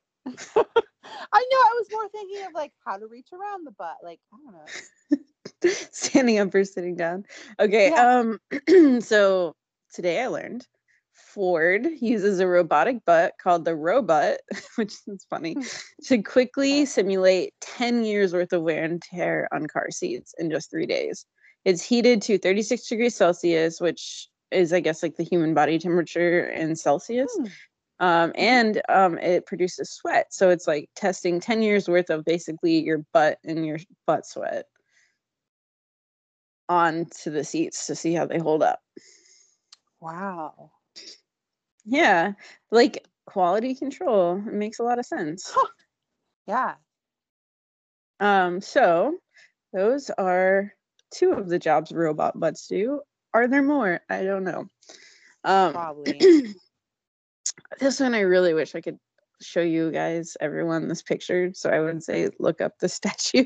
I 1.03 1.45
know. 1.51 1.57
I 1.57 1.75
was 1.77 1.87
more 1.91 2.09
thinking 2.09 2.45
of 2.45 2.53
like 2.53 2.71
how 2.85 2.97
to 2.97 3.07
reach 3.07 3.29
around 3.33 3.65
the 3.65 3.71
butt. 3.71 3.97
Like 4.03 4.19
I 4.33 4.37
don't 4.37 4.53
know. 4.53 5.71
standing 5.91 6.39
up 6.39 6.53
or 6.53 6.63
sitting 6.63 6.95
down. 6.95 7.25
Okay. 7.59 7.89
Yeah. 7.89 8.23
Um 8.69 9.01
so 9.01 9.55
today 9.93 10.21
I 10.21 10.27
learned 10.27 10.67
Ford 11.13 11.87
uses 11.99 12.39
a 12.39 12.47
robotic 12.47 13.05
butt 13.05 13.33
called 13.41 13.65
the 13.65 13.75
Robutt, 13.75 14.37
which 14.75 14.93
is 15.07 15.25
funny, 15.29 15.55
to 16.03 16.21
quickly 16.21 16.85
simulate 16.85 17.53
10 17.61 18.03
years 18.03 18.33
worth 18.33 18.53
of 18.53 18.63
wear 18.63 18.83
and 18.83 19.01
tear 19.01 19.47
on 19.51 19.67
car 19.67 19.91
seats 19.91 20.33
in 20.37 20.49
just 20.49 20.71
3 20.71 20.85
days. 20.85 21.25
It's 21.65 21.81
heated 21.81 22.21
to 22.23 22.37
36 22.37 22.87
degrees 22.87 23.15
Celsius, 23.15 23.79
which 23.79 24.27
is 24.51 24.73
I 24.73 24.79
guess 24.79 25.01
like 25.01 25.15
the 25.15 25.23
human 25.23 25.53
body 25.53 25.79
temperature 25.79 26.47
in 26.49 26.75
Celsius. 26.75 27.35
Hmm. 27.37 27.47
Um, 27.99 28.33
and 28.35 28.81
um, 28.89 29.17
it 29.19 29.45
produces 29.45 29.91
sweat. 29.91 30.33
So 30.33 30.49
it's 30.49 30.67
like 30.67 30.89
testing 30.95 31.39
10 31.39 31.61
years 31.61 31.87
worth 31.87 32.09
of 32.09 32.25
basically 32.25 32.79
your 32.79 33.05
butt 33.13 33.37
and 33.43 33.65
your 33.65 33.77
butt 34.05 34.25
sweat 34.25 34.65
onto 36.67 37.29
the 37.29 37.43
seats 37.43 37.87
to 37.87 37.95
see 37.95 38.13
how 38.13 38.25
they 38.25 38.39
hold 38.39 38.63
up. 38.63 38.79
Wow. 40.01 40.71
Yeah, 41.85 42.33
like 42.71 43.05
quality 43.25 43.75
control. 43.75 44.37
It 44.37 44.53
makes 44.53 44.79
a 44.79 44.83
lot 44.83 44.99
of 44.99 45.05
sense. 45.05 45.55
Yeah. 46.45 46.75
Um, 48.19 48.59
so 48.59 49.17
those 49.71 50.09
are 50.09 50.73
two 51.11 51.31
of 51.31 51.47
the 51.47 51.59
jobs 51.59 51.91
robot 51.91 52.39
butts 52.39 52.67
do. 52.67 53.01
Are 53.33 53.47
there 53.47 53.63
more? 53.63 54.01
I 54.09 54.23
don't 54.23 54.43
know. 54.43 54.67
Um, 55.43 55.73
Probably. 55.73 56.19
this 57.79 57.99
one 57.99 58.13
I 58.13 58.21
really 58.21 58.53
wish 58.53 58.75
I 58.75 58.81
could 58.81 58.99
show 59.41 59.61
you 59.61 59.91
guys 59.91 60.37
everyone 60.39 60.87
this 60.87 61.01
picture 61.01 61.51
so 61.53 61.69
I 61.69 61.79
would 61.79 62.03
say 62.03 62.29
look 62.39 62.61
up 62.61 62.79
the 62.79 62.89
statue 62.99 63.45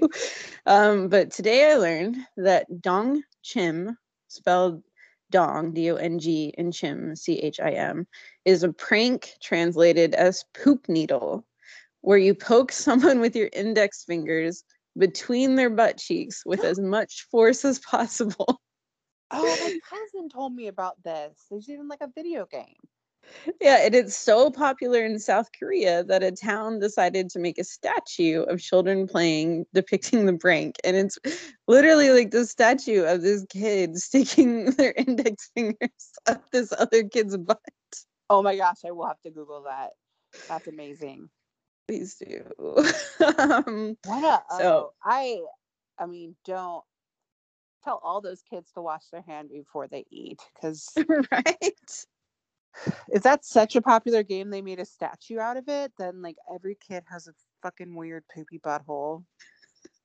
um, 0.65 1.07
but 1.09 1.31
today 1.31 1.71
I 1.71 1.75
learned 1.75 2.17
that 2.37 2.81
Dong 2.81 3.23
Chim 3.41 3.97
spelled 4.27 4.83
Dong 5.31 5.73
D-O-N-G 5.73 6.53
and 6.57 6.73
Chim 6.73 7.15
C-H-I-M 7.15 8.07
is 8.45 8.63
a 8.63 8.73
prank 8.73 9.33
translated 9.41 10.13
as 10.13 10.45
poop 10.53 10.87
needle 10.87 11.45
where 12.01 12.17
you 12.17 12.33
poke 12.35 12.71
someone 12.85 13.19
with 13.19 13.35
your 13.35 13.49
index 13.53 14.03
fingers 14.03 14.63
between 14.97 15.55
their 15.55 15.69
butt 15.69 15.97
cheeks 15.97 16.43
with 16.45 16.63
as 16.63 16.79
much 16.79 17.27
force 17.29 17.65
as 17.65 17.79
possible 17.79 18.61
Oh, 19.31 19.43
my 19.43 19.79
cousin 19.89 20.29
told 20.29 20.53
me 20.53 20.67
about 20.67 21.01
this. 21.03 21.45
There's 21.49 21.69
even 21.69 21.87
like 21.87 22.01
a 22.01 22.09
video 22.13 22.45
game. 22.45 22.75
Yeah, 23.61 23.79
and 23.85 23.95
it's 23.95 24.15
so 24.15 24.49
popular 24.51 25.03
in 25.05 25.19
South 25.19 25.49
Korea 25.57 26.03
that 26.05 26.23
a 26.23 26.31
town 26.31 26.79
decided 26.79 27.29
to 27.29 27.39
make 27.39 27.57
a 27.57 27.63
statue 27.63 28.41
of 28.43 28.59
children 28.59 29.07
playing 29.07 29.65
depicting 29.73 30.25
the 30.25 30.37
prank. 30.37 30.75
And 30.83 30.95
it's 30.95 31.17
literally 31.67 32.09
like 32.09 32.31
the 32.31 32.45
statue 32.45 33.03
of 33.03 33.21
this 33.21 33.45
kid 33.49 33.97
sticking 33.97 34.65
their 34.77 34.93
index 34.93 35.49
fingers 35.55 36.11
up 36.27 36.49
this 36.51 36.73
other 36.77 37.03
kid's 37.03 37.37
butt. 37.37 37.59
Oh 38.29 38.43
my 38.43 38.55
gosh, 38.57 38.79
I 38.85 38.91
will 38.91 39.07
have 39.07 39.21
to 39.21 39.31
Google 39.31 39.63
that. 39.63 39.91
That's 40.49 40.67
amazing. 40.67 41.29
Please 41.87 42.15
do. 42.15 42.43
um, 43.37 43.97
What 44.05 44.23
a 44.23 44.41
So- 44.57 44.91
oh, 44.91 44.91
I 45.03 45.41
I 45.99 46.05
mean, 46.05 46.35
don't 46.45 46.83
tell 47.83 47.99
all 48.03 48.21
those 48.21 48.41
kids 48.49 48.71
to 48.73 48.81
wash 48.81 49.05
their 49.11 49.21
hand 49.21 49.49
before 49.49 49.87
they 49.87 50.05
eat 50.11 50.39
because 50.53 50.93
right? 51.31 52.05
Is 53.11 53.21
that 53.21 53.43
such 53.45 53.75
a 53.75 53.81
popular 53.81 54.23
game 54.23 54.49
they 54.49 54.61
made 54.61 54.79
a 54.79 54.85
statue 54.85 55.39
out 55.39 55.57
of 55.57 55.67
it 55.67 55.91
then 55.97 56.21
like 56.21 56.35
every 56.53 56.77
kid 56.87 57.03
has 57.09 57.27
a 57.27 57.33
fucking 57.63 57.95
weird 57.95 58.23
poopy 58.33 58.59
butthole. 58.59 59.23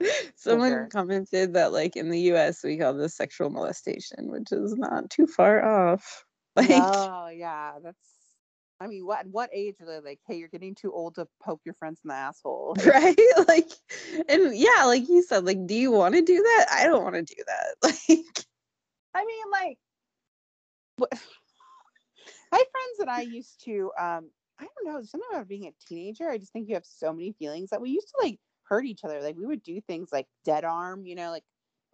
Someone 0.37 0.71
Sugar. 0.71 0.89
commented 0.93 1.55
that 1.55 1.73
like 1.73 1.97
in 1.97 2.11
the 2.11 2.21
US 2.33 2.65
we 2.65 2.79
call 2.79 2.95
this 2.95 3.17
sexual 3.17 3.51
molestation, 3.51 4.31
which 4.31 4.53
is 4.53 4.75
not 4.77 5.11
too 5.11 5.27
far 5.27 5.65
off. 5.65 6.25
Like 6.55 6.69
oh 6.71 7.29
yeah 7.29 7.73
that's 7.83 7.97
i 8.79 8.87
mean 8.87 9.07
what 9.07 9.27
what 9.27 9.49
age 9.55 9.77
are 9.81 9.87
they 9.87 10.01
like 10.01 10.21
hey 10.27 10.37
you're 10.37 10.49
getting 10.49 10.75
too 10.75 10.93
old 10.93 11.15
to 11.15 11.27
poke 11.43 11.63
your 11.65 11.73
friends 11.73 12.01
in 12.05 12.09
the 12.09 12.15
asshole. 12.15 12.77
Right? 12.87 13.17
Like 13.49 13.71
and 14.29 14.55
yeah 14.55 14.85
like 14.85 15.09
you 15.09 15.23
said 15.23 15.47
like 15.47 15.67
do 15.67 15.75
you 15.75 15.91
want 15.91 16.15
to 16.15 16.21
do 16.21 16.37
that? 16.43 16.67
I 16.71 16.85
don't 16.85 17.03
want 17.03 17.15
to 17.15 17.23
do 17.23 17.43
that. 17.47 17.77
Like 17.83 18.45
i 19.15 19.25
mean 19.25 19.45
like 19.51 19.79
what- 20.99 21.13
my 22.53 22.59
friends 22.59 22.99
and 23.01 23.11
i 23.11 23.23
used 23.23 23.63
to 23.65 23.91
um 23.99 24.31
i 24.61 24.65
don't 24.65 24.95
know 24.95 25.03
something 25.03 25.29
about 25.33 25.49
being 25.49 25.67
a 25.67 25.73
teenager 25.87 26.29
i 26.29 26.39
just 26.39 26.53
think 26.53 26.69
you 26.69 26.75
have 26.75 26.85
so 26.85 27.13
many 27.13 27.33
feelings 27.39 27.71
that 27.71 27.81
we 27.81 27.91
used 27.91 28.09
to 28.09 28.27
like 28.27 28.39
hurt 28.65 28.85
each 28.85 29.05
other 29.05 29.21
like 29.21 29.37
we 29.37 29.47
would 29.47 29.63
do 29.63 29.81
things 29.81 30.11
like 30.13 30.27
dead 30.45 30.65
arm 30.65 31.05
you 31.05 31.15
know 31.15 31.31
like 31.31 31.45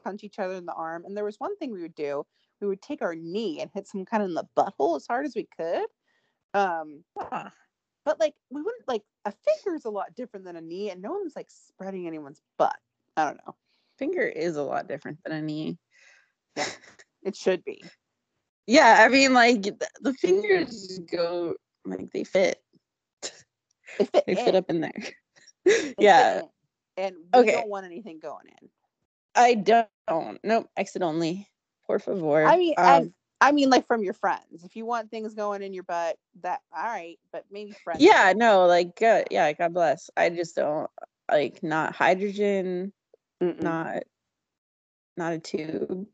punch 0.02 0.22
each 0.22 0.38
other 0.38 0.54
in 0.54 0.66
the 0.66 0.74
arm 0.74 1.04
and 1.04 1.16
there 1.16 1.24
was 1.24 1.36
one 1.38 1.56
thing 1.56 1.72
we 1.72 1.82
would 1.82 1.94
do 1.94 2.24
we 2.60 2.66
would 2.66 2.82
take 2.82 3.02
our 3.02 3.14
knee 3.14 3.60
and 3.60 3.70
hit 3.72 3.86
some 3.86 4.04
kind 4.04 4.22
of 4.22 4.28
in 4.28 4.34
the 4.34 4.46
butthole 4.56 4.96
as 4.96 5.06
hard 5.06 5.24
as 5.24 5.34
we 5.34 5.48
could 5.56 5.86
um 6.54 7.02
but 8.04 8.20
like 8.20 8.34
we 8.50 8.62
wouldn't 8.62 8.86
like 8.86 9.02
a 9.24 9.32
finger 9.32 9.76
is 9.76 9.84
a 9.84 9.90
lot 9.90 10.14
different 10.14 10.44
than 10.44 10.56
a 10.56 10.60
knee 10.60 10.90
and 10.90 11.02
no 11.02 11.12
one's 11.12 11.36
like 11.36 11.48
spreading 11.50 12.06
anyone's 12.06 12.42
butt 12.58 12.76
i 13.16 13.24
don't 13.24 13.40
know. 13.46 13.54
Finger 13.98 14.22
is 14.22 14.56
a 14.56 14.62
lot 14.62 14.86
different 14.86 15.18
than 15.24 15.32
a 15.32 15.42
knee. 15.42 15.76
Yeah, 16.56 16.64
it 17.24 17.34
should 17.34 17.64
be 17.64 17.82
yeah 18.68 18.98
i 19.00 19.08
mean 19.08 19.34
like 19.34 19.62
the 19.62 20.14
fingers 20.14 21.00
go 21.10 21.54
like 21.88 22.12
they 22.12 22.24
fit. 22.24 22.62
They 23.98 24.04
fit, 24.04 24.24
they 24.26 24.34
fit 24.34 24.54
up 24.54 24.70
in 24.70 24.80
there. 24.80 24.92
They 25.64 25.94
yeah. 25.98 26.40
in. 26.40 26.48
and 26.96 27.16
we 27.34 27.40
Okay. 27.40 27.52
don't 27.52 27.68
want 27.68 27.86
anything 27.86 28.20
going 28.20 28.46
in. 28.62 28.68
I 29.34 29.54
don't. 29.54 29.88
Nope 30.44 30.68
exit 30.76 31.02
only. 31.02 31.48
Por 31.86 31.98
favor. 31.98 32.44
I 32.44 32.56
mean, 32.56 32.74
um, 32.78 33.12
I 33.40 33.52
mean, 33.52 33.70
like 33.70 33.86
from 33.86 34.02
your 34.02 34.14
friends. 34.14 34.64
If 34.64 34.76
you 34.76 34.84
want 34.84 35.10
things 35.10 35.34
going 35.34 35.62
in 35.62 35.72
your 35.72 35.84
butt, 35.84 36.16
that 36.42 36.60
all 36.76 36.84
right, 36.84 37.18
but 37.32 37.44
maybe 37.50 37.72
friends. 37.72 38.00
yeah 38.02 38.32
no 38.36 38.66
like 38.66 38.94
good 38.96 39.26
yeah 39.30 39.52
god 39.52 39.74
bless. 39.74 40.10
I 40.16 40.30
just 40.30 40.56
don't 40.56 40.90
like 41.30 41.62
not 41.62 41.94
hydrogen 41.94 42.92
Mm-mm. 43.42 43.62
not 43.62 44.04
not 45.16 45.32
a 45.32 45.38
tube 45.38 46.06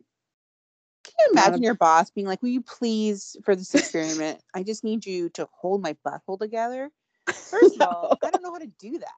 Can 1.04 1.12
you 1.18 1.28
imagine 1.32 1.62
your 1.62 1.74
boss 1.74 2.10
being 2.10 2.26
like, 2.26 2.42
"Will 2.42 2.48
you 2.48 2.62
please, 2.62 3.36
for 3.44 3.54
this 3.54 3.74
experiment, 3.74 4.40
I 4.54 4.62
just 4.62 4.82
need 4.84 5.04
you 5.06 5.28
to 5.30 5.48
hold 5.52 5.82
my 5.82 5.96
butthole 6.06 6.38
together." 6.38 6.90
First 7.26 7.76
of 7.76 7.82
all, 7.82 8.18
I 8.22 8.30
don't 8.30 8.42
know 8.42 8.52
how 8.52 8.58
to 8.58 8.66
do 8.66 8.98
that. 8.98 9.08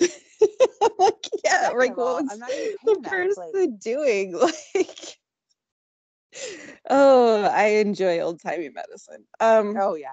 like 0.98 1.28
yeah 1.44 1.62
Second 1.62 1.78
like 1.78 1.96
what 1.96 2.22
was 2.24 2.32
I'm 2.32 2.38
not 2.38 2.50
the. 3.02 3.08
Person 3.08 3.52
like- 3.52 3.80
doing 3.80 4.32
like 4.74 5.18
oh 6.88 7.44
i 7.44 7.64
enjoy 7.66 8.20
old-timey 8.20 8.70
medicine 8.70 9.24
um 9.40 9.76
Oh 9.78 9.94
yeah, 9.94 10.08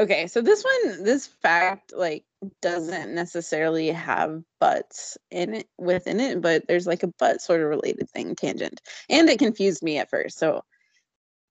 Okay, 0.00 0.28
so 0.28 0.40
this 0.40 0.64
one, 0.64 1.04
this 1.04 1.26
fact, 1.26 1.92
like, 1.94 2.24
doesn't 2.62 3.14
necessarily 3.14 3.88
have 3.88 4.42
butts 4.58 5.18
in 5.30 5.52
it 5.52 5.68
within 5.76 6.20
it, 6.20 6.40
but 6.40 6.66
there's 6.66 6.86
like 6.86 7.02
a 7.02 7.12
butt 7.18 7.42
sort 7.42 7.60
of 7.60 7.68
related 7.68 8.08
thing 8.08 8.34
tangent, 8.34 8.80
and 9.10 9.28
it 9.28 9.38
confused 9.38 9.82
me 9.82 9.98
at 9.98 10.08
first. 10.08 10.38
So 10.38 10.62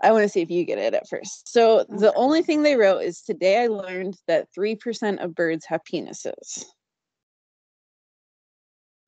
I 0.01 0.11
want 0.11 0.23
to 0.23 0.29
see 0.29 0.41
if 0.41 0.49
you 0.49 0.65
get 0.65 0.79
it 0.79 0.95
at 0.95 1.07
first. 1.07 1.47
So 1.47 1.83
the 1.89 2.11
only 2.15 2.41
thing 2.41 2.63
they 2.63 2.75
wrote 2.75 3.03
is 3.03 3.21
today 3.21 3.61
I 3.61 3.67
learned 3.67 4.17
that 4.25 4.47
three 4.51 4.75
percent 4.75 5.19
of 5.19 5.35
birds 5.35 5.65
have 5.67 5.81
penises. 5.83 6.65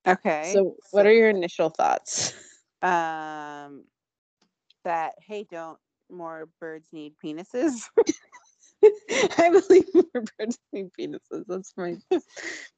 Okay. 0.07 0.53
So 0.53 0.75
what 0.91 1.07
are 1.07 1.13
your 1.13 1.29
initial 1.29 1.71
thoughts? 1.71 2.33
um 2.83 3.85
that 4.83 5.15
hey, 5.25 5.47
don't 5.49 5.79
more 6.11 6.47
birds 6.59 6.89
need 6.91 7.15
penises? 7.23 7.85
I 9.37 9.49
believe 9.49 9.85
more 9.93 10.23
birds 10.37 10.57
need 10.71 10.89
penises. 10.99 11.45
That's 11.47 11.73
my 11.77 11.97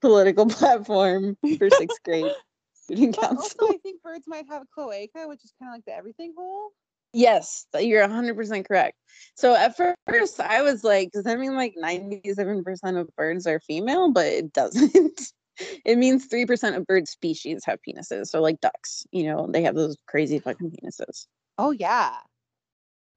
political 0.01 0.47
platform 0.47 1.37
for 1.57 1.69
sixth 1.69 2.03
grade 2.03 2.31
student 2.73 3.15
But 3.15 3.29
council. 3.29 3.67
also, 3.67 3.73
I 3.73 3.77
think 3.77 4.01
birds 4.01 4.25
might 4.27 4.45
have 4.49 4.63
a 4.63 4.65
cloaca, 4.73 5.27
which 5.27 5.43
is 5.43 5.53
kind 5.59 5.69
of 5.69 5.75
like 5.75 5.85
the 5.85 5.95
everything 5.95 6.33
hole. 6.37 6.71
Yes, 7.13 7.67
you're 7.79 8.05
100% 8.07 8.67
correct. 8.67 8.97
So 9.35 9.55
at 9.55 9.77
first, 9.77 10.39
I 10.39 10.63
was 10.63 10.83
like, 10.83 11.11
does 11.11 11.25
that 11.25 11.39
mean 11.39 11.55
like 11.55 11.75
97% 11.81 12.99
of 12.99 13.07
birds 13.15 13.45
are 13.45 13.59
female? 13.59 14.11
But 14.11 14.25
it 14.25 14.51
doesn't. 14.51 15.21
it 15.85 15.97
means 15.97 16.27
3% 16.27 16.75
of 16.75 16.87
bird 16.87 17.07
species 17.07 17.63
have 17.65 17.77
penises. 17.87 18.27
So, 18.27 18.41
like 18.41 18.59
ducks, 18.61 19.05
you 19.11 19.25
know, 19.25 19.47
they 19.47 19.61
have 19.61 19.75
those 19.75 19.95
crazy 20.07 20.39
fucking 20.39 20.71
penises. 20.71 21.27
Oh 21.59 21.69
yeah. 21.69 22.15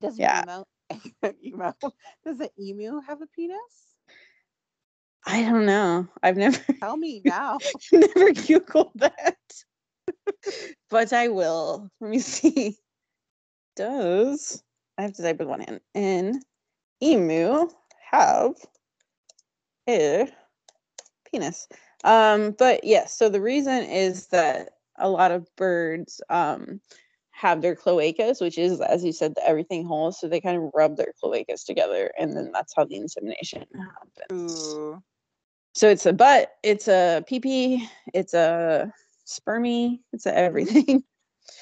Does 0.02 0.18
Yeah. 0.18 0.44
emo 1.44 1.74
does 2.24 2.40
an 2.40 2.48
emu 2.58 3.00
have 3.00 3.22
a 3.22 3.26
penis? 3.26 3.58
I 5.26 5.42
don't 5.42 5.66
know. 5.66 6.06
I've 6.22 6.36
never, 6.36 6.58
Tell 6.80 6.96
me 6.96 7.20
now. 7.24 7.58
never 7.92 8.32
Googled 8.32 8.92
that. 8.96 9.36
but 10.88 11.12
I 11.12 11.28
will. 11.28 11.90
Let 12.00 12.10
me 12.10 12.20
see. 12.20 12.76
Does, 13.74 14.62
I 14.96 15.02
have 15.02 15.12
to 15.14 15.22
type 15.22 15.38
with 15.38 15.48
one 15.48 15.60
hand. 15.60 15.80
An 15.94 16.40
emu 17.02 17.68
have 18.10 18.54
a 19.88 20.28
penis? 21.30 21.68
Um, 22.04 22.52
but 22.58 22.84
yes, 22.84 23.16
so 23.16 23.28
the 23.28 23.40
reason 23.40 23.84
is 23.84 24.28
that 24.28 24.70
a 24.98 25.08
lot 25.08 25.30
of 25.30 25.46
birds 25.56 26.22
um 26.30 26.80
have 27.36 27.60
their 27.60 27.76
cloacas, 27.76 28.40
which 28.40 28.56
is, 28.56 28.80
as 28.80 29.04
you 29.04 29.12
said, 29.12 29.34
the 29.34 29.46
everything 29.46 29.84
hole. 29.84 30.10
So 30.10 30.26
they 30.26 30.40
kind 30.40 30.56
of 30.56 30.70
rub 30.74 30.96
their 30.96 31.12
cloacas 31.22 31.66
together, 31.66 32.10
and 32.18 32.34
then 32.34 32.50
that's 32.50 32.72
how 32.74 32.84
the 32.86 32.96
insemination 32.96 33.66
happens. 33.74 34.74
Ooh. 34.74 35.02
So 35.74 35.90
it's 35.90 36.06
a 36.06 36.14
butt, 36.14 36.52
it's 36.62 36.88
a 36.88 37.22
pee 37.26 37.40
pee, 37.40 37.88
it's 38.14 38.32
a 38.32 38.90
spermy, 39.26 40.00
it's 40.12 40.26
a 40.26 40.36
everything. 40.36 41.04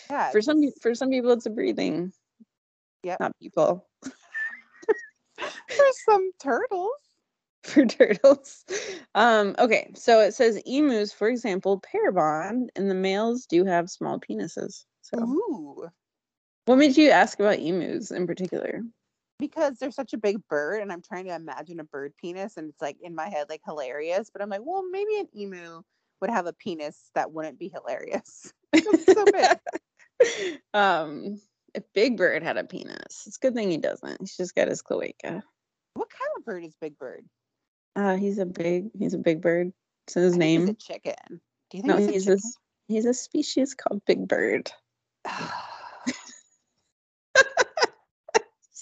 Yeah. 0.09 0.31
for 0.31 0.41
some 0.41 0.63
for 0.81 0.95
some 0.95 1.11
people, 1.11 1.31
it's 1.33 1.45
a 1.45 1.51
breathing. 1.51 2.11
Yep. 3.03 3.21
Not 3.21 3.39
people. 3.39 3.87
for 5.39 5.87
some 6.07 6.31
turtles. 6.43 6.91
For 7.65 7.85
turtles. 7.87 8.65
Um, 9.15 9.55
okay, 9.59 9.91
so 9.95 10.21
it 10.21 10.33
says 10.33 10.61
emus, 10.67 11.13
for 11.13 11.29
example, 11.29 11.81
pair 11.81 12.13
bond, 12.13 12.71
and 12.77 12.91
the 12.91 12.95
males 12.95 13.47
do 13.47 13.65
have 13.65 13.89
small 13.91 14.21
penises. 14.21 14.85
So 15.05 15.19
Ooh. 15.21 15.89
what 16.65 16.77
made 16.77 16.97
you 16.97 17.11
ask 17.11 17.39
about 17.39 17.59
emus 17.59 18.11
in 18.11 18.27
particular? 18.27 18.83
Because 19.39 19.79
they're 19.79 19.91
such 19.91 20.15
a 20.15 20.19
big 20.19 20.39
bird, 20.49 20.81
and 20.81 20.91
I'm 20.91 21.03
trying 21.03 21.27
to 21.27 21.35
imagine 21.35 21.79
a 21.81 21.85
bird 21.85 22.15
penis, 22.17 22.57
and 22.57 22.71
it's 22.71 22.81
like 22.81 22.97
in 23.03 23.15
my 23.15 23.29
head, 23.29 23.49
like 23.51 23.61
hilarious. 23.67 24.31
But 24.33 24.41
I'm 24.43 24.49
like, 24.49 24.63
well, 24.65 24.83
maybe 24.91 25.19
an 25.19 25.29
emu 25.37 25.83
would 26.21 26.31
have 26.31 26.47
a 26.47 26.53
penis 26.55 27.11
that 27.15 27.33
wouldn't 27.33 27.59
be 27.59 27.69
hilarious. 27.69 28.53
So 29.07 29.25
big. 29.31 30.59
um 30.75 31.41
if 31.75 31.85
Big 31.93 32.17
Bird 32.17 32.43
had 32.43 32.57
a 32.57 32.65
penis, 32.65 33.25
it's 33.27 33.37
a 33.37 33.41
good 33.41 33.55
thing 33.55 33.71
he 33.71 33.77
doesn't. 33.79 34.21
He's 34.21 34.37
just 34.37 34.55
got 34.55 34.69
his 34.69 34.81
cloaca. 34.83 35.43
What 35.95 36.09
kind 36.11 36.31
of 36.37 36.45
bird 36.45 36.65
is 36.65 36.75
Big 36.81 36.99
Bird? 36.99 37.25
Uh, 37.97 38.17
he's 38.17 38.39
a 38.39 38.47
big, 38.47 38.91
he's 38.99 39.15
a 39.15 39.19
big 39.19 39.41
bird. 39.43 39.73
It's 40.07 40.15
his 40.15 40.35
I 40.35 40.39
think 40.39 40.43
he's 40.43 40.59
name. 40.67 40.69
a 40.69 40.75
chicken. 40.75 41.41
Do 41.71 41.77
you 41.77 41.83
think 41.83 41.87
No, 41.87 41.97
he's, 41.99 42.11
he's 42.11 42.29
a 42.29 42.33
a 42.33 42.37
chicken? 42.37 42.49
s- 42.49 42.57
he's 42.89 43.05
a 43.07 43.15
species 43.15 43.75
called 43.75 44.03
big 44.07 44.27
bird. 44.27 44.71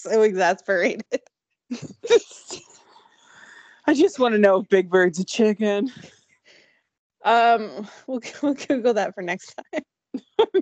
So 0.02 0.22
exasperated. 0.22 1.04
I 3.86 3.94
just 3.94 4.18
want 4.18 4.34
to 4.34 4.38
know 4.38 4.60
if 4.60 4.68
Big 4.68 4.90
Bird's 4.90 5.20
a 5.20 5.24
chicken. 5.24 5.92
Um, 7.24 7.86
we'll 8.08 8.20
we'll 8.42 8.54
Google 8.54 8.94
that 8.94 9.14
for 9.14 9.22
next 9.22 9.54
time. 9.72 9.82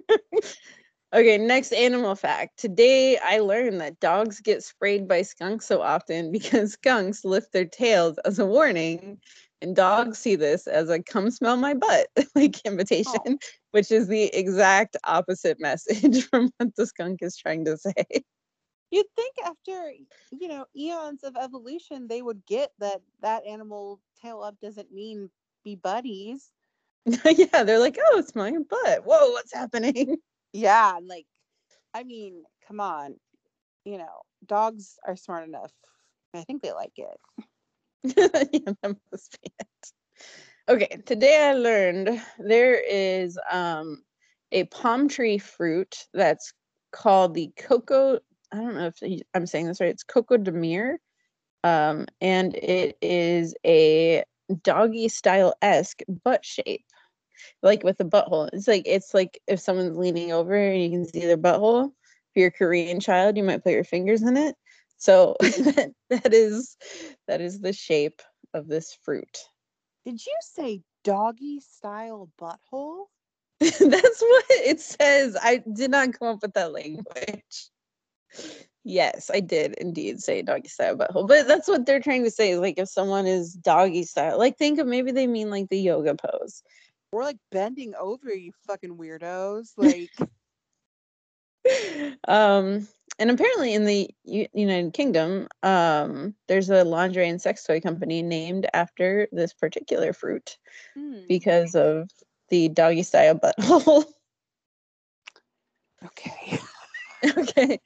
okay, 1.14 1.38
next 1.38 1.73
animal 1.73 2.14
fact. 2.16 2.59
Today 2.59 3.16
I 3.16 3.38
learned 3.38 3.81
that 3.81 3.99
dogs 4.01 4.40
get 4.40 4.62
sprayed 4.62 5.09
by 5.09 5.23
skunks 5.23 5.66
so 5.66 5.81
often 5.81 6.31
because 6.33 6.73
skunks 6.75 7.25
lift 7.25 7.53
their 7.53 7.64
tails 7.64 8.19
as 8.27 8.38
a 8.38 8.47
warning, 8.47 9.19
and 9.62 9.77
dogs 9.77 10.18
see 10.18 10.37
this 10.37 10.66
as 10.66 10.88
a 10.88 11.03
"come 11.03 11.31
smell 11.31 11.57
my 11.57 11.75
butt" 11.75 12.09
like 12.35 12.57
oh. 12.64 12.70
invitation, 12.70 13.38
which 13.73 13.90
is 13.90 14.09
the 14.09 14.25
exact 14.37 14.96
opposite 15.05 15.59
message 15.61 16.25
from 16.29 16.51
what 16.59 16.75
the 16.77 16.87
skunk 16.87 17.20
is 17.23 17.37
trying 17.37 17.64
to 17.64 17.77
say. 17.77 18.05
You'd 18.90 19.07
think 19.14 19.35
after 19.44 19.92
you 20.33 20.49
know 20.49 20.66
eons 20.77 21.23
of 21.23 21.37
evolution, 21.37 22.09
they 22.09 22.23
would 22.23 22.44
get 22.46 22.70
that 22.79 23.01
that 23.20 23.46
animal 23.46 24.01
tail 24.20 24.42
up 24.42 24.57
doesn't 24.61 24.92
mean 24.92 25.31
be 25.64 25.77
buddies. 25.77 26.51
yeah, 27.25 27.62
they're 27.62 27.79
like, 27.79 27.99
"Oh, 28.11 28.18
it's 28.18 28.35
my 28.35 28.51
butt. 28.51 29.05
Whoa, 29.05 29.31
what's 29.31 29.55
happening?" 29.55 30.16
Yeah, 30.53 30.96
and 30.96 31.07
like, 31.07 31.27
I 31.94 32.03
mean, 32.03 32.42
come 32.66 32.81
on, 32.81 33.14
you 33.85 33.99
know, 33.99 34.23
dogs 34.46 34.99
are 35.07 35.16
smart 35.16 35.46
enough. 35.46 35.73
I 36.35 36.42
think 36.42 36.62
they 36.62 36.73
like 36.73 36.92
it. 36.96 37.20
yeah, 38.04 38.72
that 38.82 38.96
must 39.12 39.38
be 39.42 39.52
it. 39.58 39.92
Okay, 40.68 41.02
today 41.04 41.48
I 41.48 41.52
learned 41.54 42.22
there 42.38 42.74
is 42.74 43.38
um 43.50 44.02
a 44.52 44.64
palm 44.64 45.08
tree 45.08 45.38
fruit 45.38 46.06
that's 46.14 46.52
called 46.92 47.34
the 47.34 47.52
cocoa. 47.56 48.20
I 48.52 48.56
don't 48.56 48.74
know 48.74 48.90
if 48.94 49.22
I'm 49.34 49.46
saying 49.46 49.66
this 49.66 49.80
right. 49.80 49.90
It's 49.90 50.02
coco 50.02 50.36
de 50.36 50.52
um, 51.62 52.06
and 52.20 52.54
it 52.54 52.96
is 53.02 53.54
a 53.66 54.24
doggy 54.62 55.08
style 55.08 55.54
esque 55.62 56.00
butt 56.24 56.44
shape, 56.44 56.84
like 57.62 57.84
with 57.84 58.00
a 58.00 58.04
butthole. 58.04 58.48
It's 58.52 58.68
like 58.68 58.84
it's 58.86 59.14
like 59.14 59.40
if 59.46 59.60
someone's 59.60 59.96
leaning 59.98 60.32
over 60.32 60.54
and 60.54 60.82
you 60.82 60.90
can 60.90 61.06
see 61.06 61.20
their 61.20 61.36
butthole. 61.38 61.86
If 61.86 62.36
you're 62.36 62.48
a 62.48 62.52
Korean 62.52 63.00
child, 63.00 63.36
you 63.36 63.42
might 63.42 63.64
put 63.64 63.72
your 63.72 63.84
fingers 63.84 64.22
in 64.22 64.36
it. 64.36 64.54
So 65.00 65.34
that, 65.40 66.32
is 66.32 66.76
that 67.26 67.40
is 67.40 67.60
the 67.60 67.72
shape 67.72 68.22
of 68.54 68.68
this 68.68 68.96
fruit. 69.02 69.38
Did 70.04 70.24
you 70.24 70.36
say 70.42 70.82
doggy 71.04 71.60
style 71.60 72.30
butthole? 72.40 73.06
That's 73.60 73.80
what 73.80 74.44
it 74.50 74.80
says. 74.80 75.36
I 75.42 75.62
did 75.72 75.90
not 75.90 76.18
come 76.18 76.28
up 76.28 76.42
with 76.42 76.54
that 76.54 76.72
language. 76.72 77.70
Yes, 78.84 79.30
I 79.32 79.40
did 79.40 79.74
indeed 79.74 80.20
say 80.20 80.42
doggy 80.42 80.68
style 80.68 80.96
butthole, 80.96 81.28
but 81.28 81.46
that's 81.46 81.68
what 81.68 81.84
they're 81.84 82.00
trying 82.00 82.24
to 82.24 82.30
say. 82.30 82.52
Is 82.52 82.60
like 82.60 82.78
if 82.78 82.88
someone 82.88 83.26
is 83.26 83.52
doggy 83.52 84.04
style, 84.04 84.38
like 84.38 84.56
think 84.56 84.78
of 84.78 84.86
maybe 84.86 85.12
they 85.12 85.26
mean 85.26 85.50
like 85.50 85.68
the 85.68 85.78
yoga 85.78 86.14
pose. 86.14 86.62
We're 87.12 87.24
like 87.24 87.36
bending 87.52 87.94
over, 87.94 88.32
you 88.32 88.52
fucking 88.66 88.96
weirdos. 88.96 89.72
Like, 89.76 90.10
um, 92.26 92.88
and 93.20 93.30
apparently 93.30 93.74
in 93.74 93.85
the 93.85 94.11
U- 94.24 94.48
United 94.54 94.94
Kingdom, 94.94 95.46
um, 95.62 96.35
there's 96.48 96.70
a 96.70 96.85
lingerie 96.85 97.28
and 97.28 97.40
sex 97.40 97.64
toy 97.64 97.80
company 97.80 98.22
named 98.22 98.66
after 98.72 99.28
this 99.30 99.52
particular 99.52 100.12
fruit 100.14 100.56
hmm, 100.96 101.18
because 101.28 101.74
of 101.74 102.11
the 102.48 102.70
doggy 102.70 103.02
style 103.02 103.38
butthole. 103.38 104.04
okay. 106.06 106.59
okay. 107.37 107.78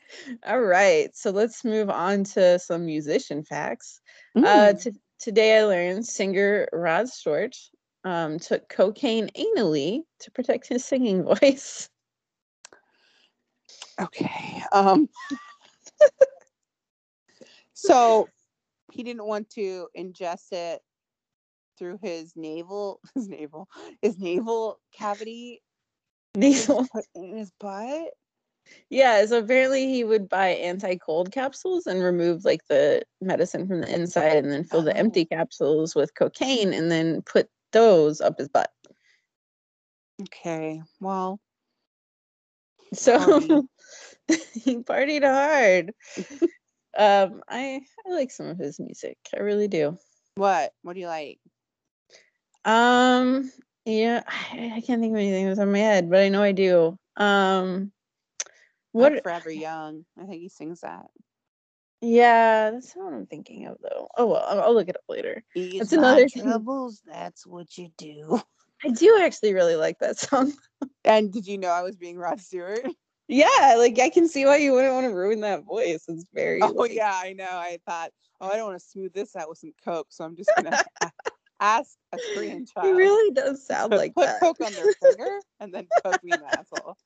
All 0.47 0.61
right. 0.61 1.15
So 1.17 1.31
let's 1.31 1.65
move 1.65 1.91
on 1.91 2.25
to 2.25 2.59
some 2.61 2.87
musician 2.87 3.43
facts. 3.43 4.01
Uh, 4.37 4.75
Mm. 4.75 4.83
t- 4.83 5.01
today 5.19 5.59
I 5.59 5.65
learned 5.65 6.07
singer 6.07 6.69
Rod 6.73 7.09
Stewart 7.09 7.57
um, 8.05 8.39
took 8.39 8.69
cocaine 8.69 9.31
anally 9.37 10.03
to 10.21 10.31
protect 10.31 10.69
his 10.69 10.85
singing 10.85 11.25
voice. 11.41 11.89
Okay. 14.01 14.63
Um 14.73 15.09
so 17.75 18.29
he 18.93 19.03
didn't 19.03 19.27
want 19.27 19.51
to 19.51 19.89
ingest 19.97 20.53
it 20.53 20.81
through 21.79 21.99
his 22.03 22.35
navel 22.37 23.01
his 23.15 23.29
navel 23.29 23.69
his 24.03 24.19
navel 24.19 24.81
cavity 24.93 25.63
Nasal. 26.37 26.87
in 27.15 27.37
his 27.37 27.53
butt. 27.61 28.13
Yeah, 28.89 29.25
so 29.27 29.39
apparently 29.39 29.89
he 29.89 30.05
would 30.05 30.29
buy 30.29 30.49
anti-cold 30.49 31.33
capsules 31.33 31.87
and 31.87 32.03
remove 32.03 32.45
like 32.45 32.67
the 32.69 33.03
medicine 33.21 33.69
from 33.69 33.83
the 33.83 33.95
inside 33.95 34.37
and 34.39 34.51
then 34.51 34.65
fill 34.65 34.83
the 34.83 34.97
empty 34.97 35.25
capsules 35.25 35.95
with 35.95 36.15
cocaine 36.15 36.73
and 36.73 36.91
then 36.91 37.23
put 37.23 37.49
those 37.73 38.21
up 38.21 38.39
his 38.39 38.49
butt. 38.49 38.73
Okay. 40.23 40.83
Well, 41.01 41.41
So 42.93 43.67
he 44.55 44.77
partied 44.79 45.25
hard. 45.25 45.93
um 46.97 47.43
I 47.49 47.81
I 48.07 48.11
like 48.11 48.31
some 48.31 48.47
of 48.47 48.59
his 48.59 48.79
music. 48.79 49.19
I 49.35 49.41
really 49.41 49.69
do. 49.69 49.99
what? 50.37 50.73
What 50.83 50.95
do 50.95 51.01
you 51.01 51.07
like? 51.07 51.39
Um 52.65 53.51
yeah, 53.85 54.23
I, 54.27 54.73
I 54.77 54.81
can't 54.81 55.01
think 55.03 55.13
of 55.13 55.19
anything 55.19 55.47
that's 55.47 55.59
on 55.61 55.73
my 55.73 55.79
head, 55.79 56.09
but 56.11 56.21
I 56.21 56.29
know 56.29 56.43
I 56.43 56.53
do. 56.53 56.99
Um 57.17 57.93
What? 58.93 59.13
what 59.13 59.23
Forever 59.23 59.51
Young. 59.51 60.05
I 60.19 60.25
think 60.25 60.41
he 60.43 60.49
sings 60.49 60.81
that. 60.81 61.07
yeah, 62.01 62.71
that's 62.71 62.95
not 62.97 63.07
what 63.07 63.15
I'm 63.15 63.27
thinking 63.27 63.67
of 63.67 63.77
though. 63.83 64.09
Oh 64.17 64.27
well, 64.27 64.45
I'll, 64.47 64.61
I'll 64.63 64.75
look 64.75 64.89
it 64.89 64.97
up 64.97 65.03
later. 65.09 65.43
Ease 65.55 65.81
That's 65.81 65.93
my 65.93 65.99
another 65.99 66.29
thing. 66.29 66.43
troubles. 66.43 67.03
That's 67.07 67.47
what 67.47 67.77
you 67.77 67.91
do. 67.99 68.41
I 68.85 68.89
do 68.89 69.19
actually 69.23 69.55
really 69.55 69.77
like 69.77 69.99
that 70.01 70.19
song. 70.19 70.53
And 71.07 71.31
did 71.33 71.47
you 71.47 71.59
know 71.59 71.69
I 71.69 71.83
was 71.83 71.97
being 71.97 72.17
Rod 72.19 72.41
Stewart? 72.41 72.81
Yeah, 73.27 73.77
like 73.79 73.99
I 73.99 74.11
can 74.11 74.29
see 74.29 74.45
why 74.45 74.57
you 74.59 74.73
wouldn't 74.75 74.93
want 74.93 75.05
to 75.07 75.15
ruin 75.15 75.41
that 75.41 75.65
voice. 75.65 76.05
It's 76.09 76.27
very 76.35 76.61
Oh 76.61 76.67
like- 76.69 76.93
yeah, 76.93 77.11
I 77.15 77.33
know. 77.33 77.49
I 77.49 77.79
thought, 77.89 78.11
oh, 78.39 78.49
I 78.49 78.57
don't 78.57 78.67
want 78.69 78.79
to 78.79 78.87
smooth 78.87 79.15
this 79.15 79.35
out 79.35 79.49
with 79.49 79.57
some 79.57 79.73
coke, 79.83 80.09
so 80.11 80.27
I'm 80.27 80.37
just 80.37 80.51
gonna 80.55 80.79
ask 81.61 81.97
a 82.13 82.19
Korean 82.35 82.67
child. 82.67 82.87
He 82.87 82.93
really 82.93 83.33
does 83.33 83.67
sound 83.67 83.93
like 83.93 84.15
put 84.15 84.27
that. 84.27 84.41
coke 84.41 84.61
on 84.61 84.75
their 84.75 84.93
finger 85.03 85.41
and 85.59 85.73
then 85.73 85.87
coke 86.05 86.23
me 86.23 86.33
in 86.33 86.41
the 86.41 86.59
asshole. 86.59 86.99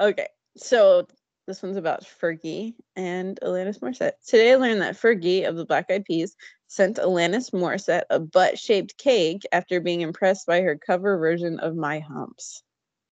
okay, 0.00 0.26
so 0.56 1.06
this 1.46 1.62
one's 1.62 1.76
about 1.76 2.02
Fergie 2.20 2.74
and 2.96 3.38
Alanis 3.44 3.78
Morissette. 3.78 4.14
Today 4.26 4.52
I 4.52 4.56
learned 4.56 4.82
that 4.82 4.96
Fergie 4.96 5.48
of 5.48 5.54
the 5.54 5.64
Black 5.66 5.86
Eyed 5.88 6.04
Peas 6.04 6.34
sent 6.70 6.98
Alanis 6.98 7.50
Morissette 7.52 8.04
a 8.10 8.20
butt-shaped 8.20 8.96
cake 8.96 9.42
after 9.50 9.80
being 9.80 10.02
impressed 10.02 10.46
by 10.46 10.60
her 10.60 10.78
cover 10.78 11.18
version 11.18 11.58
of 11.58 11.74
My 11.74 11.98
Humps. 11.98 12.62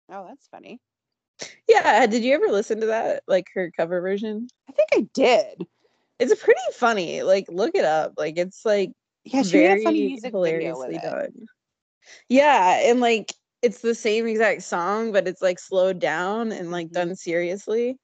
Oh, 0.09 0.25
that's 0.27 0.47
funny. 0.47 0.79
Yeah, 1.67 2.05
did 2.07 2.23
you 2.23 2.33
ever 2.33 2.47
listen 2.47 2.79
to 2.81 2.87
that? 2.87 3.23
Like 3.27 3.45
her 3.53 3.71
cover 3.77 4.01
version? 4.01 4.47
I 4.67 4.71
think 4.73 4.89
I 4.93 5.01
did. 5.13 5.67
It's 6.19 6.41
pretty 6.43 6.59
funny. 6.73 7.21
Like 7.23 7.45
look 7.49 7.75
it 7.75 7.85
up. 7.85 8.13
Like 8.17 8.37
it's 8.37 8.65
like 8.65 8.91
Yeah, 9.23 9.43
she 9.43 9.51
very 9.51 9.83
funny 9.83 10.05
music 10.07 10.31
hilariously 10.33 10.97
done. 10.99 11.45
Yeah, 12.29 12.79
and 12.89 12.99
like 12.99 13.33
it's 13.61 13.81
the 13.81 13.95
same 13.95 14.27
exact 14.27 14.63
song, 14.63 15.11
but 15.11 15.27
it's 15.27 15.41
like 15.41 15.59
slowed 15.59 15.99
down 15.99 16.51
and 16.51 16.71
like 16.71 16.87
Mhm. 16.87 16.93
done 16.93 17.15
seriously. 17.15 17.97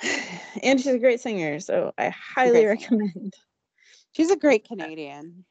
And 0.62 0.80
she's 0.80 0.94
a 0.94 0.98
great 0.98 1.20
singer, 1.20 1.60
so 1.60 1.92
I 1.98 2.10
highly 2.10 2.64
recommend. 2.66 3.12
singer. 3.14 3.30
She's 4.12 4.30
a 4.30 4.36
great 4.36 4.66
Canadian. 4.66 5.44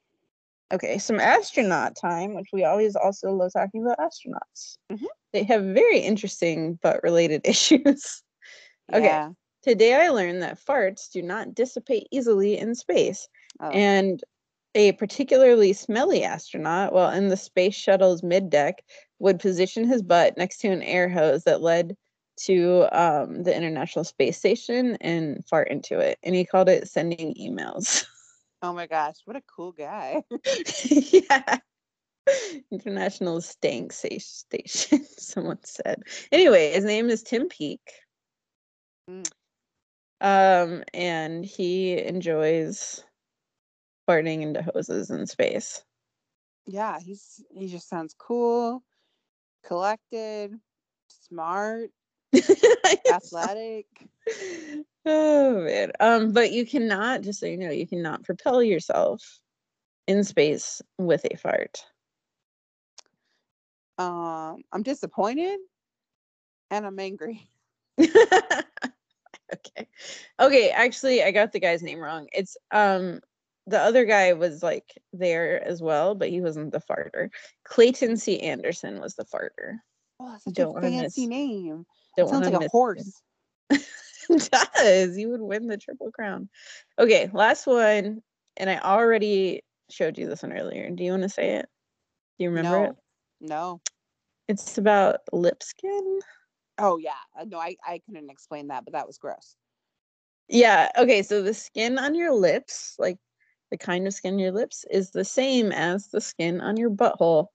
Okay, 0.72 0.97
some 0.99 1.20
astronaut 1.20 1.95
time, 1.95 2.34
which 2.34 2.49
we 2.53 2.64
always 2.64 2.95
also 2.95 3.32
love 3.32 3.51
talking 3.53 3.84
about 3.84 3.97
astronauts. 3.99 4.78
Mhm. 4.91 5.07
They 5.34 5.43
have 5.43 5.64
very 5.64 5.99
interesting 5.99 6.80
but 6.82 7.03
related 7.03 7.41
issues. 7.45 8.24
Okay. 8.93 9.05
Yeah. 9.05 9.32
Today 9.64 9.95
I 9.95 10.09
learned 10.09 10.41
that 10.41 10.59
farts 10.59 11.12
do 11.12 11.22
not 11.22 11.53
dissipate 11.53 12.07
easily 12.12 12.57
in 12.57 12.74
space. 12.74 13.28
Oh. 13.59 13.70
And 13.70 14.24
a 14.74 14.93
particularly 14.93 15.74
smelly 15.74 16.24
astronaut, 16.24 16.93
while 16.93 17.12
in 17.12 17.28
the 17.28 17.38
space 17.38 17.76
shuttle's 17.76 18.22
middeck, 18.22 18.76
would 19.20 19.39
position 19.39 19.84
his 19.86 20.01
butt 20.01 20.38
next 20.38 20.59
to 20.59 20.70
an 20.70 20.82
air 20.82 21.09
hose 21.09 21.43
that 21.43 21.62
led 21.62 21.97
to 22.38 22.88
um, 22.91 23.43
the 23.43 23.55
International 23.55 24.05
Space 24.05 24.38
Station 24.38 24.97
and 25.01 25.45
fart 25.45 25.70
into 25.70 25.99
it. 25.99 26.18
And 26.24 26.34
he 26.34 26.45
called 26.45 26.70
it 26.70 26.88
sending 26.88 27.36
emails. 27.36 28.05
oh 28.62 28.74
my 28.74 28.88
gosh, 28.88 29.16
what 29.26 29.36
a 29.36 29.41
cool 29.41 29.72
guy. 29.72 30.24
yeah. 30.86 31.57
International 32.72 33.41
Stank 33.41 33.91
Station, 33.93 35.05
someone 35.18 35.59
said. 35.64 36.03
Anyway, 36.32 36.72
his 36.72 36.86
name 36.86 37.09
is 37.09 37.24
Tim 37.24 37.49
Peake. 37.49 37.91
Mm. 39.09 39.30
Um, 40.22 40.84
and 40.93 41.43
he 41.43 41.97
enjoys 41.97 43.03
farting 44.07 44.41
into 44.41 44.62
hoses 44.62 45.09
in 45.09 45.26
space. 45.26 45.84
yeah, 46.68 46.99
he's 46.99 47.43
he 47.51 47.68
just 47.68 47.89
sounds 47.89 48.14
cool, 48.18 48.84
collected, 49.66 50.53
smart, 51.07 51.89
athletic. 53.09 53.86
oh 55.05 55.61
man. 55.61 55.91
Um, 55.99 56.32
but 56.34 56.51
you 56.51 56.65
cannot, 56.65 57.21
just 57.21 57.39
so 57.39 57.45
you 57.45 57.57
know, 57.57 57.71
you 57.71 57.88
cannot 57.88 58.23
propel 58.23 58.61
yourself 58.63 59.39
in 60.07 60.23
space 60.23 60.82
with 60.97 61.25
a 61.25 61.38
fart. 61.38 61.84
Um, 63.97 64.63
I'm 64.71 64.84
disappointed 64.84 65.59
and 66.71 66.86
I'm 66.86 66.99
angry. 66.99 67.47
okay. 67.99 69.88
Okay, 70.39 70.69
actually 70.71 71.23
I 71.23 71.32
got 71.32 71.51
the 71.51 71.59
guy's 71.59 71.84
name 71.84 71.99
wrong. 71.99 72.27
It's 72.34 72.57
um 72.71 73.19
the 73.67 73.79
other 73.79 74.05
guy 74.05 74.34
was 74.34 74.63
like 74.63 74.99
there 75.13 75.63
as 75.63 75.82
well, 75.82 76.15
but 76.15 76.29
he 76.29 76.41
wasn't 76.41 76.71
the 76.71 76.82
farter. 76.82 77.29
Clayton 77.63 78.17
C. 78.17 78.39
Anderson 78.39 78.99
was 78.99 79.13
the 79.15 79.25
farter. 79.25 79.77
Oh, 80.19 80.32
that's 80.32 80.45
such 80.45 80.53
Don't 80.55 80.77
a 80.77 80.82
fancy 80.82 81.27
miss- 81.27 81.29
name. 81.29 81.86
Don't 82.18 82.30
Sounds 82.30 82.49
like 82.49 82.62
a 82.62 82.70
horse. 82.70 83.22
It 84.30 84.49
does. 84.51 85.18
You 85.18 85.30
would 85.30 85.41
win 85.41 85.68
the 85.68 85.78
triple 85.78 86.12
crown. 86.12 86.47
Okay, 86.97 87.30
last 87.34 87.68
one. 87.68 88.22
And 88.55 88.70
I 88.70 88.78
already 88.78 89.64
showed 89.89 90.18
you 90.18 90.28
this 90.28 90.43
one 90.43 90.53
earlier. 90.53 90.89
Do 90.89 91.03
you 91.03 91.12
want 91.12 91.24
to 91.24 91.30
say 91.30 91.55
it? 91.55 91.68
Do 92.38 92.43
you 92.45 92.49
remember 92.49 92.78
no, 92.78 92.84
it? 92.86 92.95
no. 93.41 93.82
It's 94.47 94.78
about 94.78 95.22
lip 95.34 95.64
skin. 95.64 96.20
Oh 96.78 96.97
yeah, 96.97 97.12
Uh, 97.38 97.45
no, 97.45 97.57
I 97.57 97.76
I 97.86 98.01
couldn't 98.05 98.30
explain 98.30 98.68
that, 98.68 98.86
but 98.86 98.93
that 98.93 99.07
was 99.07 99.18
gross. 99.18 99.55
Yeah. 100.47 100.89
Okay. 100.97 101.24
So 101.24 101.41
the 101.41 101.53
skin 101.53 101.97
on 101.97 102.16
your 102.16 102.34
lips, 102.34 102.95
like 102.99 103.18
the 103.70 103.78
kind 103.78 104.07
of 104.07 104.14
skin 104.14 104.34
on 104.34 104.39
your 104.39 104.51
lips, 104.51 104.86
is 104.89 105.12
the 105.12 105.26
same 105.26 105.72
as 105.72 106.07
the 106.09 106.22
skin 106.22 106.59
on 106.62 106.78
your 106.78 106.89
butthole. 106.89 107.47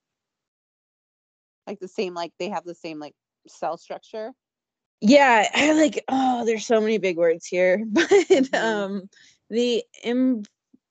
Like 1.66 1.80
the 1.80 1.88
same, 1.88 2.14
like 2.14 2.32
they 2.38 2.48
have 2.48 2.64
the 2.64 2.74
same 2.74 2.98
like 2.98 3.14
cell 3.48 3.76
structure. 3.76 4.32
Yeah. 5.00 5.48
I 5.54 5.72
like, 5.72 6.04
oh, 6.08 6.44
there's 6.44 6.66
so 6.66 6.80
many 6.80 6.98
big 6.98 7.16
words 7.16 7.46
here. 7.46 7.84
But 7.92 8.54
Mhm. 8.54 8.54
um 8.54 9.08
the 9.50 9.84
em- 10.02 10.42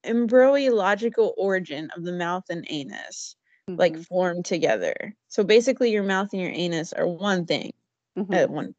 embryological 0.04 1.34
origin 1.38 1.90
of 1.96 2.04
the 2.04 2.14
mouth 2.14 2.46
and 2.50 2.66
anus 2.70 3.36
like 3.78 3.98
Mhm, 3.98 4.06
form 4.08 4.44
together. 4.44 5.16
So 5.28 5.44
basically 5.44 5.92
your 5.92 6.04
mouth 6.04 6.30
and 6.34 6.42
your 6.42 6.52
anus 6.52 6.94
are 6.94 7.08
one 7.08 7.46
thing 7.46 7.74
mhm. 8.16 8.34
at 8.34 8.50
one. 8.50 8.74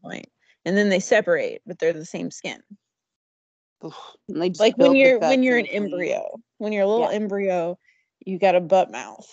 And 0.64 0.76
then 0.76 0.88
they 0.88 1.00
separate, 1.00 1.62
but 1.66 1.78
they're 1.78 1.92
the 1.92 2.04
same 2.04 2.30
skin. 2.30 2.62
Ugh, 3.82 3.92
and 4.28 4.42
they 4.42 4.48
just 4.50 4.60
Like 4.60 4.76
when 4.78 4.94
you're 4.96 5.18
when 5.20 5.42
you're 5.42 5.58
an 5.58 5.66
embryo. 5.66 6.38
When 6.58 6.72
you're 6.72 6.84
a 6.84 6.88
little 6.88 7.08
Yeah. 7.08 7.14
embryo, 7.16 7.78
you 8.24 8.38
got 8.38 8.54
a 8.54 8.60
butt 8.60 8.90
mouth. 8.90 9.28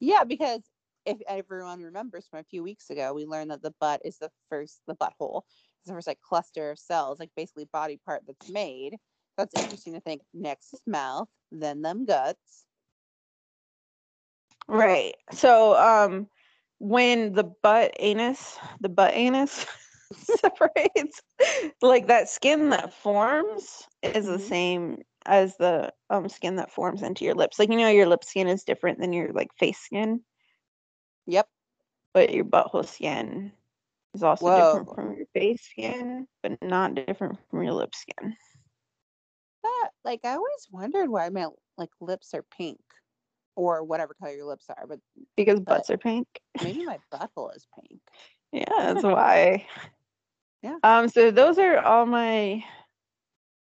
Yeah, 0.00 0.24
because 0.24 0.62
if 1.04 1.18
everyone 1.28 1.82
remembers 1.82 2.26
from 2.26 2.40
a 2.40 2.44
few 2.44 2.62
weeks 2.62 2.90
ago, 2.90 3.12
we 3.14 3.26
learned 3.26 3.50
that 3.50 3.62
the 3.62 3.74
butt 3.80 4.00
is 4.04 4.18
the 4.18 4.30
first, 4.48 4.82
the 4.86 4.94
butthole 4.96 5.42
is 5.84 5.88
the 5.88 5.92
first 5.94 6.06
like 6.08 6.20
cluster 6.20 6.70
of 6.70 6.78
cells, 6.78 7.18
like 7.20 7.30
basically 7.36 7.64
body 7.72 7.98
part 8.04 8.22
that's 8.26 8.48
made. 8.50 8.96
That's 9.36 9.54
interesting 9.54 9.94
to 9.94 10.00
think. 10.00 10.22
Next 10.34 10.72
is 10.74 10.82
mouth, 10.86 11.28
then 11.50 11.82
them 11.82 12.04
guts. 12.04 12.66
Right. 14.68 15.14
So 15.32 15.74
um 15.76 16.28
when 16.78 17.32
the 17.32 17.44
butt 17.44 17.94
anus, 17.98 18.58
the 18.80 18.88
butt 18.88 19.14
anus 19.14 19.66
separates, 20.12 21.22
like 21.82 22.08
that 22.08 22.28
skin 22.28 22.70
that 22.70 22.92
forms 22.94 23.86
is 24.02 24.26
the 24.26 24.38
Mhm. 24.38 24.40
same 24.40 25.02
as 25.26 25.56
the 25.56 25.92
um 26.10 26.28
skin 26.28 26.56
that 26.56 26.72
forms 26.72 27.02
into 27.02 27.24
your 27.24 27.34
lips. 27.34 27.58
Like 27.58 27.70
you 27.70 27.76
know 27.76 27.88
your 27.88 28.06
lip 28.06 28.24
skin 28.24 28.48
is 28.48 28.64
different 28.64 29.00
than 29.00 29.12
your 29.12 29.32
like 29.32 29.50
face 29.58 29.78
skin, 29.78 30.20
Yep. 31.26 31.48
but 32.14 32.32
your 32.32 32.44
butthole 32.44 32.86
skin 32.86 33.52
is 34.14 34.22
also 34.22 34.46
Whoa. 34.46 34.56
different 34.78 34.94
from 34.94 35.16
your 35.16 35.26
face 35.34 35.62
skin, 35.62 36.26
but 36.42 36.58
not 36.62 36.94
different 36.94 37.38
from 37.50 37.62
your 37.62 37.72
lip 37.74 37.94
skin. 37.94 38.34
But 39.62 39.92
like 40.04 40.20
I 40.24 40.34
always 40.34 40.68
wondered 40.72 41.08
why 41.10 41.28
my 41.28 41.46
like 41.76 41.90
lips 42.00 42.34
are 42.34 42.44
pink, 42.56 42.80
or 43.56 43.84
whatever 43.84 44.14
color 44.14 44.32
your 44.34 44.46
lips 44.46 44.66
are, 44.70 44.86
but 44.88 44.98
Because 45.36 45.60
But- 45.60 45.66
butts 45.76 45.90
are 45.90 45.98
pink. 45.98 46.26
maybe 46.62 46.84
my 46.84 46.98
butthole 47.12 47.54
is 47.54 47.66
pink. 47.78 48.00
Yeah, 48.52 48.64
that's 48.94 49.02
why. 49.04 49.66
Yeah. 50.62 50.78
Um, 50.82 51.08
so 51.08 51.30
those 51.30 51.58
are 51.58 51.78
all 51.78 52.06
my 52.06 52.64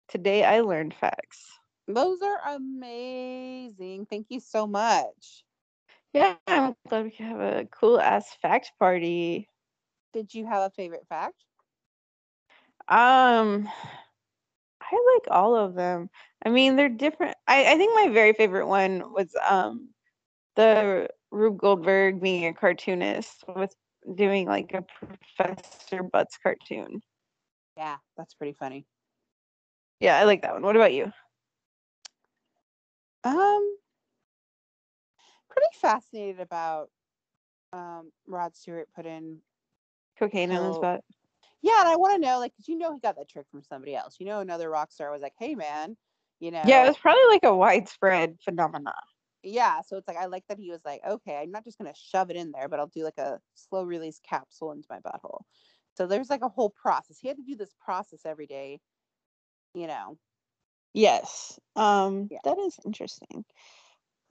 today 0.08 0.44
I 0.44 0.60
learned 0.60 0.94
facts. 0.94 1.46
Those 1.86 2.22
are 2.22 2.40
amazing. 2.54 4.06
Thank 4.06 4.26
you 4.30 4.40
so 4.40 4.66
much. 4.66 5.44
Yeah, 6.18 6.34
I'm 6.48 6.74
glad 6.88 7.04
we 7.04 7.10
could 7.12 7.26
have 7.26 7.40
a 7.40 7.68
cool 7.70 8.00
ass 8.00 8.36
fact 8.42 8.72
party. 8.80 9.48
did 10.12 10.34
you 10.34 10.46
have 10.46 10.62
a 10.62 10.70
favorite 10.70 11.06
fact? 11.08 11.44
Um, 12.88 13.68
I 14.82 15.14
like 15.14 15.30
all 15.30 15.54
of 15.54 15.74
them. 15.76 16.10
I 16.44 16.48
mean, 16.48 16.74
they're 16.74 16.88
different. 16.88 17.36
I, 17.46 17.72
I 17.72 17.76
think 17.76 17.94
my 17.94 18.08
very 18.12 18.32
favorite 18.32 18.66
one 18.66 19.12
was 19.12 19.32
um 19.48 19.90
the 20.56 21.08
Rube 21.30 21.58
Goldberg 21.58 22.20
being 22.20 22.46
a 22.46 22.52
cartoonist 22.52 23.44
with 23.54 23.72
doing 24.16 24.48
like 24.48 24.74
a 24.74 24.82
Professor 24.82 26.02
Butts 26.02 26.36
cartoon. 26.42 27.00
Yeah, 27.76 27.98
that's 28.16 28.34
pretty 28.34 28.56
funny. 28.58 28.86
Yeah, 30.00 30.18
I 30.18 30.24
like 30.24 30.42
that 30.42 30.54
one. 30.54 30.62
What 30.62 30.74
about 30.74 30.92
you? 30.92 31.12
Um, 33.22 33.78
pretty 35.58 35.78
fascinated 35.80 36.40
about 36.40 36.90
um 37.72 38.12
Rod 38.26 38.56
Stewart 38.56 38.88
put 38.94 39.06
in. 39.06 39.42
Cocaine 40.18 40.52
in 40.52 40.62
his 40.62 40.78
butt. 40.78 41.02
Yeah, 41.62 41.80
and 41.80 41.88
I 41.88 41.96
want 41.96 42.14
to 42.14 42.20
know, 42.20 42.38
like, 42.38 42.54
'cause 42.56 42.68
you 42.68 42.76
know 42.76 42.92
he 42.94 43.00
got 43.00 43.16
that 43.16 43.28
trick 43.28 43.48
from 43.50 43.62
somebody 43.62 43.94
else. 43.94 44.18
You 44.20 44.26
know, 44.26 44.40
another 44.40 44.70
rock 44.70 44.92
star 44.92 45.10
was 45.10 45.22
like, 45.22 45.34
"Hey, 45.38 45.54
man," 45.54 45.96
you 46.40 46.50
know. 46.50 46.62
Yeah, 46.62 46.84
it 46.84 46.88
was 46.88 46.98
probably 46.98 47.24
like 47.30 47.44
a 47.44 47.54
widespread 47.56 48.38
phenomenon. 48.42 48.94
yeah. 49.42 49.82
So 49.82 49.96
it's 49.96 50.08
like 50.08 50.16
I 50.16 50.26
like 50.26 50.44
that 50.48 50.58
he 50.58 50.70
was 50.70 50.84
like, 50.84 51.00
"Okay, 51.06 51.36
I'm 51.36 51.50
not 51.50 51.64
just 51.64 51.78
gonna 51.78 51.94
shove 51.94 52.30
it 52.30 52.36
in 52.36 52.52
there, 52.52 52.68
but 52.68 52.80
I'll 52.80 52.86
do 52.88 53.04
like 53.04 53.18
a 53.18 53.40
slow 53.54 53.84
release 53.84 54.20
capsule 54.20 54.72
into 54.72 54.86
my 54.90 55.00
butthole." 55.00 55.42
So 55.94 56.06
there's 56.06 56.30
like 56.30 56.42
a 56.42 56.48
whole 56.48 56.70
process. 56.70 57.18
He 57.18 57.28
had 57.28 57.36
to 57.38 57.42
do 57.44 57.56
this 57.56 57.74
process 57.80 58.22
every 58.26 58.46
day. 58.46 58.80
You 59.74 59.88
know. 59.88 60.18
Yes. 60.94 61.58
Um, 61.76 62.30
Yeah. 62.30 62.40
that 62.44 62.58
is 62.58 62.78
interesting. 62.84 63.44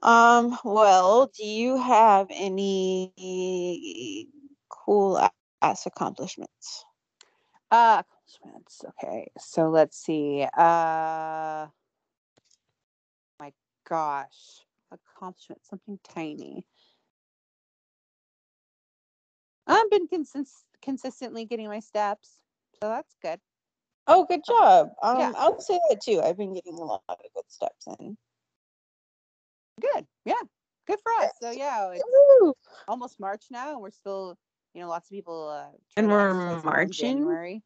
Um, 0.02 0.56
well, 0.64 1.26
do 1.26 1.44
you 1.44 1.76
have 1.76 2.28
any 2.30 4.28
cool 4.68 5.28
ass 5.60 5.86
accomplishments? 5.86 6.84
Uh, 7.70 8.02
accomplishments. 8.02 8.84
Okay, 8.88 9.30
so 9.38 9.68
let's 9.70 9.98
see. 9.98 10.42
Uh, 10.56 11.66
my 13.38 13.52
gosh, 13.88 14.64
accomplishment. 14.90 15.64
Something 15.66 15.98
tiny. 16.02 16.64
I've 19.66 19.90
been 19.90 20.08
consist- 20.08 20.64
consistently 20.80 21.44
getting 21.44 21.68
my 21.68 21.80
steps, 21.80 22.40
so 22.80 22.88
that's 22.88 23.14
good. 23.20 23.40
Oh, 24.06 24.24
good 24.24 24.44
job. 24.44 24.92
Um, 25.02 25.18
Yeah. 25.18 25.32
I'll 25.36 25.60
say 25.60 25.78
that 25.90 26.00
too. 26.00 26.22
I've 26.22 26.38
been 26.38 26.54
getting 26.54 26.74
a 26.74 26.84
lot 26.84 27.02
of 27.08 27.18
good 27.34 27.50
steps 27.50 27.86
in. 28.00 28.16
Good. 29.80 30.06
Yeah, 30.24 30.34
good 30.86 30.98
for 31.02 31.12
us. 31.24 31.30
So 31.40 31.50
yeah, 31.50 31.90
it's 31.92 32.04
Woo! 32.40 32.54
almost 32.86 33.20
March 33.20 33.44
now, 33.50 33.72
and 33.72 33.80
we're 33.80 33.90
still, 33.90 34.36
you 34.74 34.80
know, 34.80 34.88
lots 34.88 35.08
of 35.08 35.14
people. 35.14 35.48
Uh, 35.48 35.76
And 35.96 36.08
we're 36.08 36.62
marching? 36.62 36.90
January, 36.90 37.62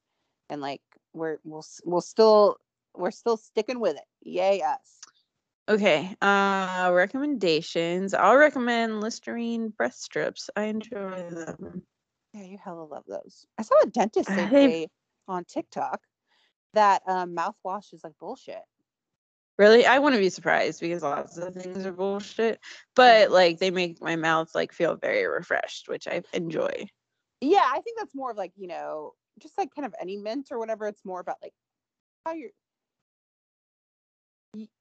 and 0.48 0.60
like 0.60 0.82
we're 1.12 1.38
we'll 1.44 1.64
we'll 1.84 2.00
still 2.00 2.56
we're 2.94 3.10
still 3.10 3.36
sticking 3.36 3.80
with 3.80 3.96
it. 3.96 4.04
Yay 4.22 4.62
us. 4.62 5.00
Okay. 5.68 6.14
Uh, 6.20 6.90
recommendations. 6.92 8.14
I'll 8.14 8.36
recommend 8.36 9.00
Listerine 9.00 9.68
breath 9.68 9.94
strips. 9.94 10.50
I 10.56 10.64
enjoy 10.64 11.30
them. 11.30 11.82
Yeah, 12.34 12.44
you 12.44 12.58
hella 12.62 12.82
love 12.82 13.04
those. 13.06 13.46
I 13.58 13.62
saw 13.62 13.76
a 13.82 13.86
dentist 13.86 14.28
say 14.28 14.88
on 15.28 15.44
TikTok 15.44 16.00
that 16.74 17.02
um, 17.06 17.36
mouthwash 17.36 17.92
is 17.92 18.02
like 18.02 18.14
bullshit. 18.18 18.62
Really, 19.58 19.84
I 19.84 19.98
wouldn't 19.98 20.22
be 20.22 20.30
surprised 20.30 20.80
because 20.80 21.02
lots 21.02 21.36
of 21.36 21.54
things 21.54 21.84
are 21.84 21.92
bullshit. 21.92 22.58
But 22.96 23.24
mm-hmm. 23.24 23.32
like, 23.34 23.58
they 23.58 23.70
make 23.70 24.00
my 24.00 24.16
mouth 24.16 24.54
like 24.54 24.72
feel 24.72 24.96
very 24.96 25.26
refreshed, 25.26 25.88
which 25.88 26.08
I 26.08 26.22
enjoy. 26.32 26.86
Yeah, 27.40 27.64
I 27.64 27.80
think 27.80 27.98
that's 27.98 28.14
more 28.14 28.30
of 28.30 28.36
like 28.36 28.52
you 28.56 28.66
know, 28.68 29.12
just 29.40 29.58
like 29.58 29.74
kind 29.74 29.86
of 29.86 29.94
any 30.00 30.16
mint 30.16 30.48
or 30.50 30.58
whatever. 30.58 30.86
It's 30.88 31.04
more 31.04 31.20
about 31.20 31.36
like 31.42 31.52
how 32.24 32.32
you're. 32.32 32.50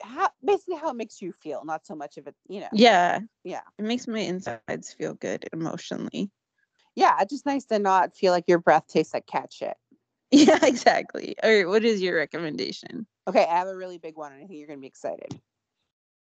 How, 0.01 0.29
basically 0.43 0.75
how 0.75 0.89
it 0.89 0.95
makes 0.95 1.21
you 1.21 1.31
feel, 1.31 1.63
not 1.63 1.85
so 1.85 1.95
much 1.95 2.17
of 2.17 2.27
it, 2.27 2.35
you 2.49 2.59
know. 2.59 2.67
Yeah, 2.73 3.19
Yeah. 3.45 3.61
it 3.77 3.85
makes 3.85 4.05
my 4.05 4.19
insides 4.19 4.91
feel 4.91 5.13
good 5.13 5.47
emotionally. 5.53 6.29
Yeah, 6.93 7.15
it's 7.21 7.31
just 7.31 7.45
nice 7.45 7.63
to 7.67 7.79
not 7.79 8.13
feel 8.13 8.33
like 8.33 8.43
your 8.47 8.59
breath 8.59 8.87
tastes 8.87 9.13
like 9.13 9.27
cat 9.27 9.53
shit. 9.53 9.77
Yeah, 10.31 10.59
exactly. 10.65 11.35
All 11.43 11.49
right, 11.53 11.67
what 11.67 11.83
is 11.85 12.01
your 12.01 12.15
recommendation? 12.15 13.07
Okay, 13.27 13.45
I 13.45 13.57
have 13.59 13.67
a 13.67 13.75
really 13.75 13.97
big 13.97 14.17
one, 14.17 14.31
and 14.33 14.43
I 14.43 14.47
think 14.47 14.59
you're 14.59 14.67
gonna 14.67 14.79
be 14.81 14.87
excited. 14.87 15.41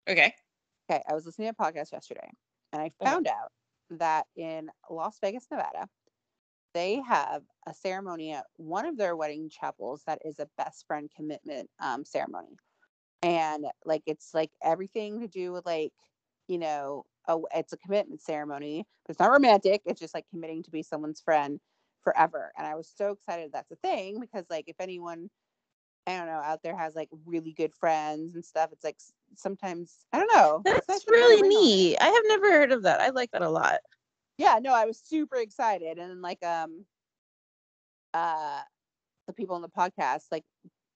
Okay. 0.08 0.36
Okay, 0.90 1.02
I 1.08 1.14
was 1.14 1.26
listening 1.26 1.52
to 1.52 1.56
a 1.60 1.66
podcast 1.72 1.92
yesterday, 1.92 2.30
and 2.72 2.82
I 2.82 2.92
Okay. 3.02 3.16
found 3.16 3.28
out 3.28 3.52
that 3.92 4.28
in 4.36 4.70
Las 4.90 5.18
Vegas, 5.20 5.48
Nevada, 5.52 5.88
they 6.74 7.02
have 7.02 7.44
a 7.68 7.74
ceremony 7.74 8.34
at 8.34 8.46
one 8.58 8.86
of 8.86 8.98
their 8.98 9.16
wedding 9.16 9.50
chapels 9.50 10.04
that 10.06 10.20
is 10.26 10.40
a 10.40 10.50
best 10.58 10.86
friend 10.88 11.10
commitment 11.16 11.70
um, 11.80 12.06
ceremony, 12.06 12.58
and 13.24 13.66
like 13.86 14.04
it's 14.08 14.34
like 14.34 14.52
everything 14.64 15.22
to 15.22 15.28
do 15.28 15.52
with 15.54 15.66
like 15.66 15.94
you 16.48 16.60
know 16.60 17.06
a, 17.28 17.38
it's 17.56 17.74
a 17.74 17.78
commitment 17.78 18.22
ceremony, 18.22 18.86
but 19.06 19.12
it's 19.12 19.20
not 19.20 19.32
romantic. 19.32 19.82
It's 19.86 20.00
just 20.00 20.14
like 20.16 20.28
committing 20.30 20.64
to 20.64 20.72
be 20.72 20.84
someone's 20.84 21.22
friend 21.22 21.60
forever, 22.06 22.54
and 22.58 22.66
I 22.66 22.76
was 22.76 22.90
so 22.96 23.12
excited 23.12 23.52
that's 23.52 23.72
a 23.72 23.76
thing 23.76 24.22
because 24.22 24.46
like 24.50 24.66
if 24.68 24.78
anyone 24.80 25.30
I 26.08 26.18
don't 26.18 26.28
know, 26.28 26.34
out 26.34 26.62
there 26.62 26.78
has 26.78 26.96
like 26.96 27.10
really 27.26 27.52
good 27.52 27.74
friends 27.74 28.36
and 28.36 28.46
stuff. 28.46 28.70
It's 28.72 28.84
like 28.84 28.98
sometimes 29.36 30.06
I 30.14 30.20
don't 30.20 30.34
know. 30.34 30.62
That's 30.64 30.88
a 31.08 31.12
really 31.12 31.42
ring 31.42 31.52
on 31.52 31.62
it. 31.62 31.66
neat. 31.66 31.98
I 32.00 32.06
have 32.06 32.24
never 32.28 32.52
heard 32.52 32.72
of 32.72 32.84
that. 32.84 33.02
I 33.02 33.10
like 33.10 33.32
that 33.32 33.42
a 33.42 33.50
lot. 33.50 33.80
Yeah, 34.38 34.60
no, 34.62 34.74
I 34.74 34.86
was 34.86 35.00
super 35.04 35.38
excited, 35.38 35.98
and 35.98 36.12
then 36.12 36.22
like 36.22 36.44
um, 36.46 36.86
uh, 38.14 38.62
the 39.28 39.34
people 39.34 39.56
on 39.56 39.62
the 39.62 39.70
podcast 39.70 40.26
like 40.32 40.44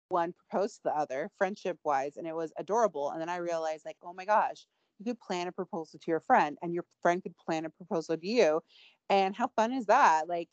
one 0.10 0.34
proposed 0.49 0.76
to 0.76 0.82
the 0.86 0.97
other 0.97 1.30
friendship 1.38 1.78
wise, 1.86 2.18
and 2.18 2.28
it 2.28 2.36
was 2.36 2.51
adorable. 2.58 3.12
And 3.12 3.22
then 3.22 3.30
I 3.30 3.38
realized 3.38 3.86
like, 3.86 3.97
oh 4.03 4.14
my 4.14 4.26
gosh, 4.26 4.66
you 4.99 5.05
could 5.05 5.20
plan 5.20 5.47
a 5.47 5.51
proposal 5.53 5.99
to 5.99 6.12
your 6.12 6.22
friend, 6.22 6.58
and 6.62 6.74
your 6.74 6.84
friend 7.01 7.24
could 7.24 7.38
plan 7.38 7.66
a 7.66 7.70
proposal 7.70 8.18
to 8.18 8.28
you, 8.28 8.62
and 9.10 9.36
how 9.36 9.49
fun 9.55 9.72
is 9.72 9.86
that? 9.86 10.28
Like, 10.28 10.49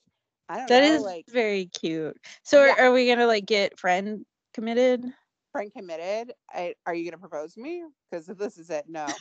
I 0.49 0.59
don't 0.59 0.71
That 0.71 0.83
know, 0.83 0.99
is 0.99 1.03
like 1.03 1.27
very 1.31 1.67
cute. 1.67 2.17
So 2.43 2.63
Yeah. 2.63 2.75
are, 2.77 2.87
are 2.87 2.93
we 2.93 3.07
gonna 3.09 3.27
like 3.27 3.47
get 3.47 3.79
friend 3.79 4.25
committed? 4.55 5.05
friend 5.53 5.73
committed. 5.73 6.35
I, 6.53 6.75
are 6.87 6.95
you 6.95 7.11
gonna 7.11 7.21
propose 7.21 7.55
to 7.55 7.61
me? 7.61 7.85
Because 8.11 8.29
if 8.29 8.39
this 8.39 8.59
is 8.59 8.71
it, 8.71 8.87
no. 8.89 9.21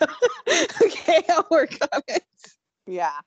okay, 0.82 1.22
I'll 1.28 1.46
work 1.50 1.76
on 1.92 2.02
it. 2.08 2.24
Yeah, 2.86 3.20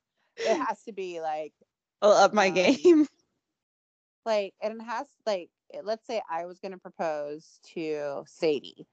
it 0.43 0.55
has 0.55 0.83
to 0.83 0.93
be 0.93 1.21
like 1.21 1.53
I'll 2.01 2.11
up 2.11 2.33
my 2.33 2.49
Um, 2.49 2.51
game. 2.51 3.07
like 4.25 4.53
and 4.61 4.81
it 4.81 4.83
has 4.83 5.07
like 5.25 5.49
eh, 5.73 5.81
let's 5.83 6.05
say 6.05 6.21
I 6.29 6.45
was 6.45 6.59
gonna 6.59 6.77
propose 6.77 7.59
to 7.75 8.23
Sadie. 8.27 8.87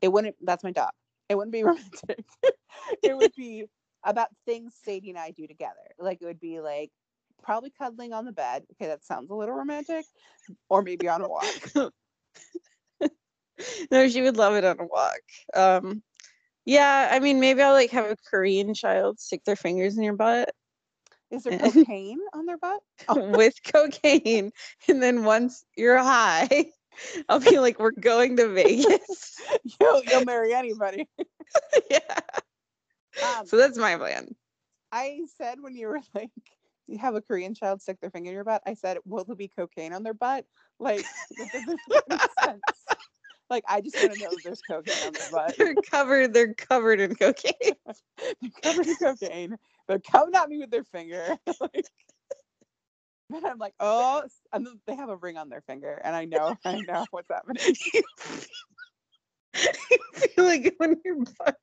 It 0.00 0.08
wouldn't 0.08 0.36
that's 0.42 0.64
my 0.64 0.72
dog. 0.72 0.92
It 1.28 1.36
wouldn't 1.36 1.52
be 1.52 1.64
romantic. 1.64 2.24
it 3.04 3.16
would 3.16 3.34
be 3.34 3.64
about 4.04 4.28
things 4.46 4.74
Sadie 4.74 5.10
and 5.10 5.18
I 5.18 5.30
do 5.30 5.46
together. 5.46 5.74
Like 5.98 6.18
it 6.20 6.26
would 6.26 6.40
be 6.40 6.60
like 6.60 6.90
probably 7.46 7.70
cuddling 7.70 8.12
on 8.12 8.26
the 8.26 8.32
bed. 8.32 8.64
Okay, 8.74 8.88
that 8.88 9.04
sounds 9.04 9.30
a 9.30 9.34
little 9.34 9.54
romantic. 9.54 10.04
Or 10.68 10.82
maybe 10.82 11.08
on 11.08 11.22
a 11.22 11.28
walk. 11.28 11.46
no, 13.90 14.08
she 14.08 14.22
would 14.22 14.36
love 14.36 14.54
it 14.54 14.64
on 14.64 14.80
a 14.80 14.84
walk. 14.86 15.20
Um, 15.54 16.02
yeah, 16.66 17.08
I 17.12 17.20
mean, 17.20 17.40
maybe 17.40 17.62
I'll 17.62 17.72
like 17.74 17.90
have 17.92 18.10
a 18.10 18.16
Korean 18.30 18.74
child 18.74 19.20
stick 19.20 19.44
their 19.44 19.56
fingers 19.56 19.96
in 19.96 20.04
your 20.04 20.16
butt 20.16 20.50
Is 21.30 21.44
there 21.44 21.52
Eh. 21.52 21.58
cocaine 21.58 22.20
on 22.34 22.46
their 22.46 22.58
butt? 22.58 22.80
with 23.16 23.54
cocaine, 23.72 24.52
and 24.88 25.02
then 25.02 25.24
once 25.24 25.64
you're 25.76 25.98
high, 25.98 26.66
I'll 27.28 27.40
be 27.40 27.58
like, 27.58 27.78
"We're 27.78 27.90
going 27.92 28.36
to 28.36 28.48
Vegas." 28.48 29.40
you'll, 29.80 30.02
you'll 30.04 30.24
marry 30.24 30.54
anybody. 30.54 31.08
yeah. 31.90 32.20
Um, 33.22 33.46
So 33.46 33.56
that's 33.56 33.78
my 33.78 33.96
plan. 33.96 34.34
I 34.92 35.20
said 35.36 35.58
when 35.60 35.76
you 35.76 35.88
were 35.88 36.00
like, 36.14 36.30
you 36.86 36.98
have 36.98 37.14
a 37.14 37.20
Korean 37.20 37.54
child 37.54 37.82
stick 37.82 38.00
their 38.00 38.10
finger 38.10 38.30
in 38.30 38.34
your 38.34 38.44
butt. 38.44 38.62
I 38.66 38.74
said, 38.74 38.98
will 39.04 39.24
there 39.24 39.36
be 39.36 39.48
cocaine 39.48 39.92
on 39.92 40.02
their 40.02 40.14
butt? 40.14 40.44
Like, 40.78 41.04
that 41.38 41.52
doesn't 41.52 41.80
make 42.08 42.20
sense. 42.44 42.60
Like, 43.48 43.64
I 43.68 43.80
just 43.80 43.96
want 43.96 44.14
to 44.14 44.20
know 44.20 44.28
if 44.32 44.42
there's 44.42 44.62
cocaine 44.62 45.06
on 45.06 45.12
their 45.12 45.30
butt. 45.30 45.56
They're 45.56 45.74
covered. 45.74 46.34
They're 46.34 46.54
covered 46.54 47.00
in 47.00 47.14
cocaine. 47.14 47.52
They're 48.18 48.50
covered 48.62 48.86
in 48.86 48.96
cocaine. 48.96 49.56
They're 49.86 50.00
coming 50.00 50.34
at 50.34 50.48
me 50.48 50.58
with 50.58 50.70
their 50.70 50.84
finger. 50.84 51.36
like, 51.60 51.86
and 53.32 53.46
I'm 53.46 53.58
like, 53.58 53.74
oh, 53.80 54.22
and 54.52 54.68
they 54.86 54.94
have 54.94 55.08
a 55.08 55.16
ring 55.16 55.36
on 55.36 55.48
their 55.48 55.62
finger, 55.62 56.00
and 56.04 56.14
I 56.14 56.24
know, 56.24 56.56
I 56.64 56.80
know 56.80 57.06
what's 57.10 57.28
happening. 57.28 57.74
you 57.94 58.02
feel 60.14 60.44
like 60.44 60.74
on 60.80 60.96
your 61.04 61.16
butt. 61.38 61.56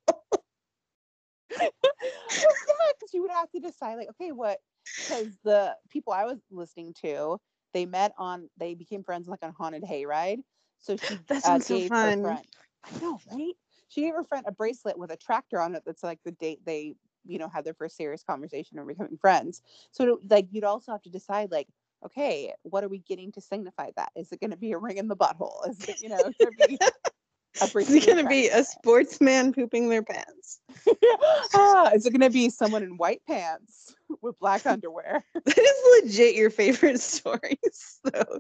Because 1.60 3.14
you 3.14 3.22
would 3.22 3.32
have 3.32 3.50
to 3.52 3.60
decide, 3.60 3.96
like, 3.96 4.10
okay, 4.10 4.32
what? 4.32 4.60
Because 4.98 5.38
the 5.44 5.76
people 5.90 6.14
I 6.14 6.26
was 6.26 6.40
listening 6.52 6.94
to, 7.02 7.40
they 7.74 7.86
met 7.86 8.14
on, 8.18 8.50
they 8.58 8.74
became 8.76 9.04
friends 9.04 9.28
like 9.28 9.44
on 9.44 9.54
haunted 9.58 9.84
hayride. 9.84 10.40
So 10.80 10.98
she 10.98 11.20
That 11.28 11.44
uh, 11.46 11.60
so 11.60 11.80
gave 11.80 11.90
fun. 11.90 12.20
her 12.20 12.22
friend. 12.22 12.46
I 12.84 12.90
know, 13.02 13.20
right? 13.32 13.54
She 13.88 14.02
gave 14.02 14.14
her 14.14 14.24
friend 14.24 14.46
a 14.48 14.52
bracelet 14.52 14.98
with 14.98 15.12
a 15.12 15.18
tractor 15.18 15.60
on 15.60 15.76
it. 15.76 15.84
That's 15.86 16.04
like 16.04 16.20
the 16.26 16.32
date 16.32 16.60
they 16.66 16.96
you 17.26 17.38
know 17.38 17.48
had 17.48 17.64
their 17.66 17.74
first 17.74 17.96
serious 17.96 18.24
conversation 18.24 18.78
or 18.78 18.86
becoming 18.86 19.18
friends 19.18 19.62
so 19.92 20.20
like 20.30 20.48
you'd 20.52 20.64
also 20.64 20.92
have 20.92 21.02
to 21.02 21.10
decide 21.10 21.52
like 21.52 21.68
okay 22.06 22.54
what 22.64 22.84
are 22.84 22.90
we 22.90 23.00
getting 23.00 23.32
to 23.32 23.42
signify 23.42 23.90
that 23.96 24.12
is 24.16 24.32
it 24.32 24.40
going 24.40 24.52
to 24.52 24.58
be 24.58 24.72
a 24.74 24.78
ring 24.78 24.98
in 24.98 25.08
the 25.08 25.16
butthole 25.16 25.68
is 25.70 25.88
it 25.88 26.02
you 26.02 26.10
know 26.10 26.18
going 26.42 26.56
to 26.58 26.68
be 26.68 26.78
Is 27.76 27.94
it 27.94 28.08
gonna 28.08 28.28
be 28.28 28.48
a 28.50 28.64
sportsman 28.64 29.54
pooping 29.54 29.90
their 29.90 30.04
pants? 30.04 30.60
ah, 31.54 31.92
is 31.94 32.06
it 32.06 32.12
going 32.12 32.22
to 32.22 32.30
be 32.30 32.50
someone 32.50 32.84
in 32.84 32.98
white 32.98 33.22
pants 33.28 33.96
with 34.22 34.38
black 34.40 34.66
underwear 34.66 35.24
That 35.46 35.58
is 35.58 36.04
legit 36.04 36.36
your 36.36 36.50
favorite 36.50 37.00
stories, 37.00 38.00
though. 38.04 38.40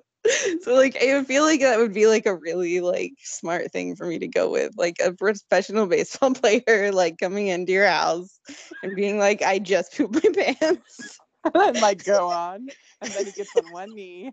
So 0.61 0.74
like, 0.74 0.97
I 1.01 1.24
feel 1.24 1.43
like 1.43 1.61
that 1.61 1.80
would 1.80 1.93
be 1.93 2.07
like 2.07 2.26
a 2.26 2.36
really 2.36 2.82
like 2.82 3.14
smart 3.20 3.72
thing 3.72 3.95
for 3.95 4.07
me 4.07 4.20
to 4.20 4.28
go 4.28 4.49
with, 4.49 4.74
like 4.78 4.97
a 5.03 5.14
professional 5.14 5.86
baseball 5.86 6.34
player 6.34 6.91
like 6.91 7.18
coming 7.18 7.47
into 7.47 7.72
your 7.72 7.88
house 7.88 8.39
and 8.82 8.95
being 8.95 9.20
like, 9.20 9.41
"I 9.41 9.59
just 9.59 9.95
pooped 9.95 10.24
my 10.24 10.43
pants." 10.59 11.20
and 11.45 11.53
then 11.53 11.82
like 11.82 12.03
go 12.05 12.28
on 12.28 12.68
and 13.01 13.11
then 13.11 13.26
he 13.26 13.32
gets 13.32 13.55
on 13.57 13.72
one 13.72 13.93
knee 13.93 14.32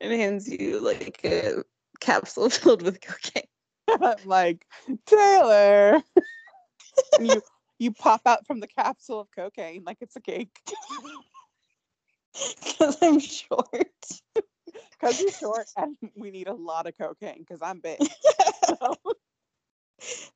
and 0.00 0.12
hands 0.12 0.48
you 0.48 0.80
like 0.80 1.20
a 1.24 1.62
capsule 2.00 2.50
filled 2.50 2.82
with 2.82 3.00
cocaine. 3.00 3.44
like 4.24 4.66
Taylor. 5.06 6.02
you 7.20 7.42
you 7.78 7.92
pop 7.92 8.22
out 8.26 8.46
from 8.46 8.60
the 8.60 8.66
capsule 8.66 9.20
of 9.20 9.28
cocaine 9.30 9.82
like 9.84 9.98
it's 10.00 10.16
a 10.16 10.20
cake 10.20 10.58
Because 12.62 12.96
I'm 13.02 13.18
short. 13.20 13.86
because 14.90 15.20
you're 15.20 15.32
short 15.32 15.66
and 15.76 15.96
we 16.16 16.30
need 16.30 16.48
a 16.48 16.54
lot 16.54 16.86
of 16.86 16.96
cocaine 16.98 17.38
because 17.40 17.60
I'm 17.62 17.80
big. 17.80 17.98
So, 18.78 18.96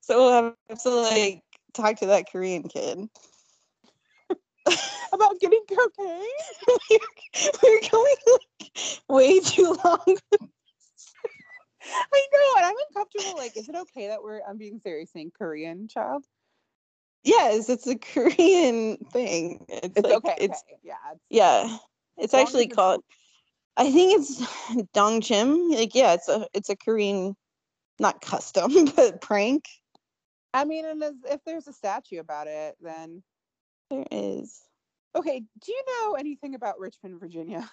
So 0.01 0.17
we'll 0.17 0.55
have 0.69 0.81
to 0.83 0.89
like 0.89 1.43
talk 1.73 1.97
to 1.97 2.07
that 2.07 2.31
Korean 2.31 2.63
kid. 2.63 3.07
about 5.13 5.39
getting 5.39 5.63
cocaine. 5.69 6.23
We're 7.63 7.81
going 7.91 8.15
like 8.27 9.01
way 9.09 9.39
too 9.39 9.77
long. 9.83 10.17
I 12.13 12.27
know, 12.33 12.57
and 12.57 12.65
I'm 12.65 12.75
uncomfortable. 12.89 13.37
Like, 13.37 13.57
is 13.57 13.67
it 13.69 13.75
okay 13.75 14.07
that 14.07 14.21
we're 14.23 14.41
I'm 14.47 14.57
being 14.57 14.79
serious 14.79 15.11
saying 15.11 15.31
Korean 15.37 15.87
child? 15.87 16.25
Yes, 17.23 17.69
it's 17.69 17.87
a 17.87 17.95
Korean 18.13 18.97
thing. 19.11 19.65
It's, 19.69 19.93
It's 19.97 20.03
like 20.07 20.13
okay. 20.17 20.35
it's 20.39 20.63
okay. 20.67 20.79
Yeah. 20.83 20.95
It's, 21.11 21.21
yeah. 21.29 21.77
It's 22.17 22.33
actually 22.33 22.63
it's- 22.65 22.75
called 22.75 23.03
I 23.77 23.89
think 23.91 24.19
it's 24.19 24.41
Dongchim. 24.93 25.73
Like 25.75 25.95
yeah, 25.95 26.13
it's 26.13 26.27
a 26.27 26.47
it's 26.53 26.69
a 26.69 26.75
Korean 26.75 27.35
not 27.99 28.21
custom, 28.21 28.85
but 28.95 29.21
prank. 29.21 29.65
I 30.53 30.65
mean, 30.65 30.85
and 30.85 31.01
as, 31.01 31.13
if 31.29 31.39
there's 31.45 31.67
a 31.67 31.73
statue 31.73 32.19
about 32.19 32.47
it, 32.47 32.75
then 32.81 33.23
There 33.89 34.05
is. 34.11 34.59
okay. 35.15 35.39
Do 35.63 35.71
you 35.71 35.83
know 35.87 36.15
anything 36.15 36.55
about 36.55 36.79
Richmond, 36.79 37.19
Virginia? 37.21 37.69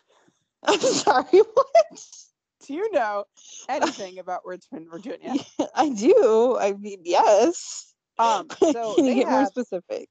I'm 0.63 0.79
sorry, 0.81 1.25
what? 1.55 2.05
Do 2.67 2.75
you 2.75 2.91
know 2.93 3.25
anything 3.69 4.19
about 4.19 4.45
Richmond, 4.45 4.89
Virginia? 4.91 5.35
I 5.75 5.91
do. 5.91 6.57
I 6.59 6.73
mean 6.73 7.01
yes. 7.05 7.95
Um, 8.19 8.49
so 8.73 8.95
Can 8.95 9.05
you 9.07 9.15
they 9.15 9.21
get 9.21 9.31
more 9.31 9.47
specific? 9.47 10.09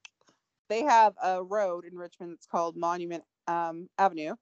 they 0.70 0.84
have 0.84 1.14
a 1.24 1.44
road 1.44 1.86
in 1.86 1.98
Richmond 1.98 2.34
that's 2.34 2.46
called 2.46 2.76
Monument 2.76 3.24
um, 3.48 3.88
Avenue, 3.98 4.36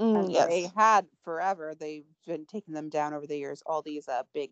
Mm, 0.00 0.20
and 0.20 0.32
yes. 0.32 0.48
they 0.48 0.70
had 0.76 1.06
forever. 1.24 1.74
They've 1.78 2.04
been 2.26 2.46
taking 2.46 2.74
them 2.74 2.88
down 2.88 3.14
over 3.14 3.26
the 3.26 3.36
years. 3.36 3.62
All 3.66 3.82
these 3.82 4.08
uh, 4.08 4.22
big 4.34 4.50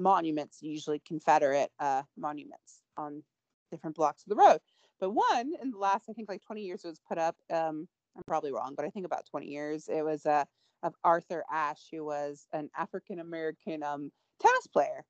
monuments, 0.00 0.58
usually 0.62 1.00
Confederate 1.06 1.70
uh, 1.80 2.02
monuments, 2.16 2.82
on 2.96 3.22
different 3.70 3.96
blocks 3.96 4.22
of 4.22 4.30
the 4.30 4.36
road. 4.36 4.58
But 5.00 5.10
one 5.10 5.52
in 5.60 5.70
the 5.70 5.78
last, 5.78 6.04
I 6.08 6.12
think, 6.12 6.28
like 6.28 6.42
20 6.44 6.62
years, 6.62 6.84
was 6.84 7.00
put 7.08 7.18
up. 7.18 7.36
Um, 7.50 7.88
I'm 8.16 8.22
probably 8.26 8.52
wrong, 8.52 8.74
but 8.76 8.84
I 8.84 8.90
think 8.90 9.06
about 9.06 9.26
20 9.30 9.46
years. 9.46 9.88
It 9.88 10.04
was 10.04 10.26
uh, 10.26 10.44
of 10.82 10.94
Arthur 11.04 11.44
Ashe, 11.50 11.88
who 11.92 12.04
was 12.04 12.46
an 12.52 12.70
African 12.76 13.20
American 13.20 13.82
um, 13.82 14.10
tennis 14.40 14.66
player. 14.66 15.04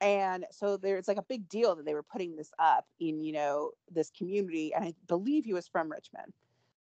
And 0.00 0.46
so 0.52 0.76
there's 0.76 1.08
like 1.08 1.16
a 1.16 1.24
big 1.28 1.48
deal 1.48 1.74
that 1.74 1.84
they 1.84 1.94
were 1.94 2.04
putting 2.04 2.36
this 2.36 2.52
up 2.58 2.86
in, 3.00 3.20
you 3.20 3.32
know, 3.32 3.72
this 3.90 4.10
community. 4.16 4.72
And 4.72 4.84
I 4.84 4.94
believe 5.08 5.44
he 5.44 5.54
was 5.54 5.66
from 5.66 5.90
Richmond 5.90 6.32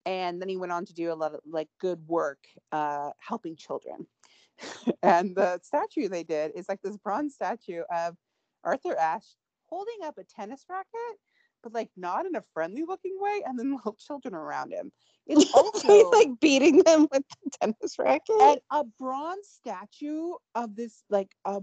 and 0.06 0.42
then 0.42 0.50
he 0.50 0.58
went 0.58 0.72
on 0.72 0.86
to 0.86 0.94
do 0.94 1.12
a 1.12 1.14
lot 1.14 1.34
of 1.34 1.42
like 1.46 1.70
good 1.80 2.00
work 2.08 2.40
uh 2.72 3.12
helping 3.20 3.56
children 3.56 4.06
and 5.04 5.36
the 5.36 5.60
statue 5.64 6.10
they 6.10 6.24
did 6.24 6.52
is 6.56 6.68
like 6.68 6.82
this 6.82 6.98
bronze 6.98 7.34
statue 7.34 7.84
of 7.94 8.16
arthur 8.64 8.98
ashe 8.98 9.36
holding 9.68 9.98
up 10.04 10.18
a 10.18 10.24
tennis 10.24 10.66
racket 10.70 11.20
but 11.64 11.74
like 11.74 11.90
not 11.98 12.26
in 12.26 12.36
a 12.36 12.44
friendly 12.54 12.84
looking 12.88 13.16
way 13.20 13.42
and 13.46 13.58
then 13.58 13.72
little 13.76 13.98
children 14.00 14.34
around 14.34 14.72
him 14.72 14.92
it's 15.28 15.52
also 15.54 16.10
like 16.12 16.30
beating 16.40 16.82
them 16.84 17.08
with 17.12 17.24
the 17.44 17.52
tennis 17.62 17.98
racket. 18.00 18.36
and 18.42 18.60
a 18.72 18.84
bronze 19.00 19.48
statue 19.48 20.32
of 20.56 20.76
this 20.76 21.04
like 21.10 21.32
a 21.46 21.62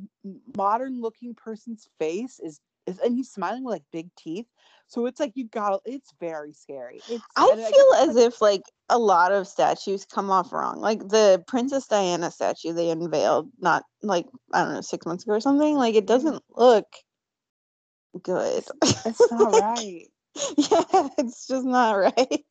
modern 0.57 1.01
looking 1.01 1.35
person's 1.35 1.89
face 1.99 2.41
is, 2.41 2.61
is 2.87 2.99
and 3.01 3.15
he's 3.15 3.31
smiling 3.31 3.65
with 3.65 3.73
like 3.73 3.85
big 3.93 4.09
teeth 4.17 4.47
so 4.87 5.07
it's 5.07 5.19
like 5.19 5.33
you 5.35 5.47
got 5.49 5.81
it's 5.85 6.13
very 6.21 6.53
scary 6.53 7.01
it's 7.09 7.25
I 7.37 7.47
like, 7.47 7.57
feel 7.57 7.69
it's, 7.69 8.09
as 8.09 8.15
like, 8.15 8.25
if 8.27 8.41
like 8.41 8.63
a 8.89 8.99
lot 8.99 9.33
of 9.33 9.49
statues 9.49 10.05
come 10.05 10.31
off 10.31 10.53
wrong. 10.53 10.81
Like 10.81 11.01
the 11.01 11.43
Princess 11.47 11.87
Diana 11.87 12.31
statue 12.31 12.73
they 12.73 12.91
unveiled 12.91 13.51
not 13.59 13.85
like 14.03 14.27
I 14.53 14.63
don't 14.63 14.75
know 14.75 14.81
six 14.81 15.07
months 15.07 15.25
ago 15.25 15.35
or 15.35 15.41
something. 15.41 15.77
Like 15.77 15.95
it 15.95 16.01
mm-hmm. 16.01 16.07
doesn't 16.07 16.43
look 16.51 16.87
good. 18.19 18.65
it's 18.83 19.31
not 19.31 19.53
right 19.53 20.09
yeah, 20.57 21.09
it's 21.19 21.47
just 21.47 21.65
not 21.65 21.93
right. 21.93 22.45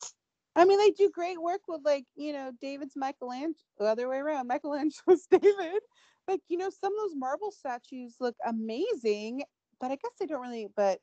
I 0.56 0.66
mean, 0.66 0.80
they 0.80 0.92
do 0.92 1.12
great 1.12 1.42
work 1.42 1.62
with 1.68 1.82
like 1.84 2.06
you 2.16 2.34
know 2.34 2.52
David's 2.62 2.96
Michelangelo, 2.96 3.56
the 3.78 3.86
other 3.86 4.10
way 4.10 4.18
around. 4.18 4.48
Michelangelo's 4.48 5.28
David. 5.32 5.82
Like 6.28 6.42
you 6.48 6.58
know, 6.58 6.70
some 6.70 6.94
of 6.94 7.00
those 7.00 7.16
marble 7.16 7.52
statues 7.52 8.16
look 8.20 8.36
amazing, 8.46 9.44
but 9.80 9.92
I 9.92 9.96
guess 9.96 10.14
they 10.20 10.26
don't 10.26 10.42
really. 10.42 10.68
But 10.76 11.00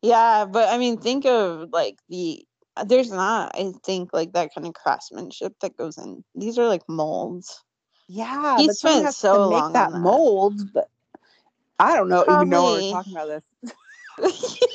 Yeah, 0.00 0.46
but 0.46 0.68
I 0.68 0.78
mean, 0.78 0.98
think 0.98 1.26
of 1.26 1.70
like 1.72 1.98
the 2.08 2.44
there's 2.86 3.10
not 3.10 3.52
I 3.54 3.72
think 3.84 4.10
like 4.14 4.32
that 4.32 4.54
kind 4.54 4.66
of 4.66 4.72
craftsmanship 4.74 5.54
that 5.60 5.76
goes 5.76 5.98
in. 5.98 6.24
These 6.34 6.58
are 6.58 6.68
like 6.68 6.88
molds. 6.88 7.62
yeah, 8.08 8.56
He 8.56 8.72
spent 8.72 9.12
so 9.12 9.48
long 9.48 9.74
that 9.74 9.92
that. 9.92 9.98
mold. 9.98 10.72
But 10.72 10.88
I 11.82 11.96
don't 11.96 12.08
know 12.08 12.24
even 12.28 12.48
know 12.48 12.62
we're 12.64 12.92
talking 12.92 13.12
about 13.12 13.28
this. 13.28 13.72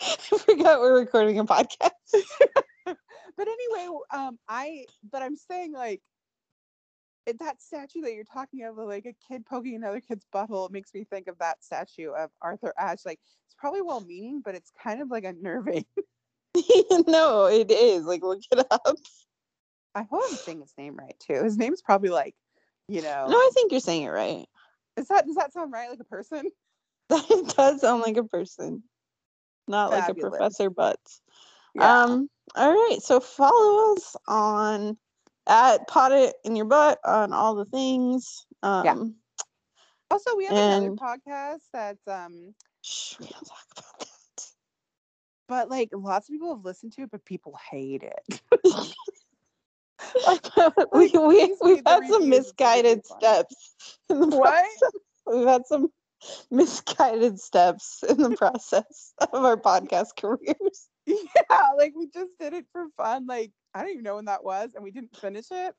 I 0.02 0.38
forgot 0.38 0.80
we're 0.80 0.98
recording 0.98 1.38
a 1.38 1.44
podcast. 1.44 1.90
But 3.36 3.48
anyway, 3.48 3.98
um, 4.12 4.38
I 4.48 4.84
but 5.10 5.22
I'm 5.22 5.36
saying 5.36 5.72
like. 5.72 6.02
it- 7.26 7.38
That 7.38 7.62
statue 7.62 8.02
that 8.02 8.12
you're 8.12 8.24
talking 8.24 8.64
of, 8.64 8.76
like 8.76 9.06
a 9.06 9.14
kid 9.28 9.46
poking 9.46 9.76
another 9.76 10.00
kid's 10.00 10.26
butthole, 10.34 10.70
makes 10.70 10.92
me 10.92 11.04
think 11.04 11.26
of 11.28 11.38
that 11.38 11.62
statue 11.64 12.10
of 12.10 12.30
Arthur 12.42 12.74
Ashe. 12.78 13.06
Like 13.06 13.18
it's 13.46 13.54
probably 13.58 13.80
well-meaning, 13.80 14.42
but 14.44 14.54
it's 14.54 14.70
kind 14.82 15.00
of 15.00 15.10
like 15.10 15.24
unnerving. 15.24 15.86
no, 17.06 17.46
it 17.46 17.70
is. 17.70 18.04
Like 18.04 18.22
look 18.22 18.40
it 18.52 18.66
up. 18.70 18.94
I 19.94 20.02
hope 20.02 20.22
I'm 20.28 20.36
saying 20.36 20.60
his 20.60 20.74
name 20.76 20.96
right 20.96 21.16
too. 21.20 21.42
His 21.42 21.56
name's 21.56 21.80
probably 21.80 22.10
like, 22.10 22.34
you 22.90 23.02
know, 23.02 23.26
No, 23.28 23.36
I 23.36 23.50
think 23.54 23.70
you're 23.70 23.80
saying 23.80 24.02
it 24.02 24.08
right. 24.08 24.46
is 24.96 25.06
that 25.08 25.26
does 25.26 25.36
that 25.36 25.52
sound 25.52 25.72
right? 25.72 25.88
Like 25.90 26.00
a 26.00 26.04
person? 26.04 26.50
That 27.08 27.54
does 27.56 27.80
sound 27.80 28.02
like 28.02 28.16
a 28.18 28.22
person, 28.22 28.84
not 29.66 29.90
like 29.90 30.04
a 30.04 30.06
Fabulous. 30.06 30.30
Professor 30.30 30.70
Butts. 30.70 31.20
Um. 31.78 32.28
All 32.54 32.70
right. 32.72 32.98
So 33.02 33.18
follow 33.18 33.94
us 33.94 34.14
on 34.28 34.96
at 35.48 35.88
Pot 35.88 36.12
It 36.12 36.36
in 36.44 36.54
Your 36.54 36.66
Butt 36.66 37.00
on 37.04 37.32
all 37.32 37.56
the 37.56 37.64
things. 37.64 38.46
Um. 38.62 38.84
yeah. 38.84 38.94
also, 40.12 40.36
we 40.36 40.44
have 40.46 40.56
another 40.56 40.90
podcast 40.92 41.62
that's 41.72 42.06
um, 42.06 42.54
Shh, 42.82 43.16
we 43.18 43.26
don't 43.26 43.44
talk 43.44 43.66
about 43.76 43.98
that. 43.98 44.46
but 45.48 45.68
like 45.68 45.88
lots 45.92 46.28
of 46.28 46.32
people 46.32 46.54
have 46.54 46.64
listened 46.64 46.92
to 46.92 47.02
it, 47.02 47.10
but 47.10 47.24
people 47.24 47.58
hate 47.70 48.04
it. 48.04 48.40
we, 50.92 51.10
we, 51.12 51.56
we've 51.62 51.82
had 51.86 52.02
some 52.08 52.30
reviews, 52.30 52.38
it's 52.38 52.54
really 52.62 53.00
misguided 53.00 53.06
steps 53.06 53.74
in 54.08 54.20
the 54.20 54.26
What? 54.36 54.50
process. 54.50 55.00
We've 55.26 55.46
had 55.46 55.66
some 55.66 55.88
misguided 56.50 57.38
steps 57.40 58.02
in 58.08 58.16
the 58.18 58.36
process 58.36 59.14
of 59.20 59.44
our 59.44 59.56
podcast 59.56 60.16
careers. 60.16 60.88
yeah, 61.06 61.70
like 61.76 61.92
we 61.96 62.08
just 62.08 62.30
did 62.38 62.52
it 62.52 62.66
for 62.72 62.86
fun. 62.96 63.26
Like 63.26 63.52
I 63.74 63.80
don't 63.80 63.90
even 63.90 64.04
know 64.04 64.16
when 64.16 64.26
that 64.26 64.44
was, 64.44 64.72
and 64.74 64.84
we 64.84 64.90
didn't 64.90 65.16
finish 65.16 65.46
it, 65.50 65.74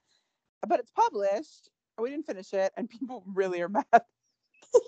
but 0.68 0.80
it's 0.80 0.92
published. 0.92 1.70
We 2.00 2.10
didn't 2.10 2.26
finish 2.26 2.54
it, 2.54 2.72
and 2.78 2.90
people 2.90 3.24
really 3.28 3.62
are 3.62 3.70
mad. 3.70 3.86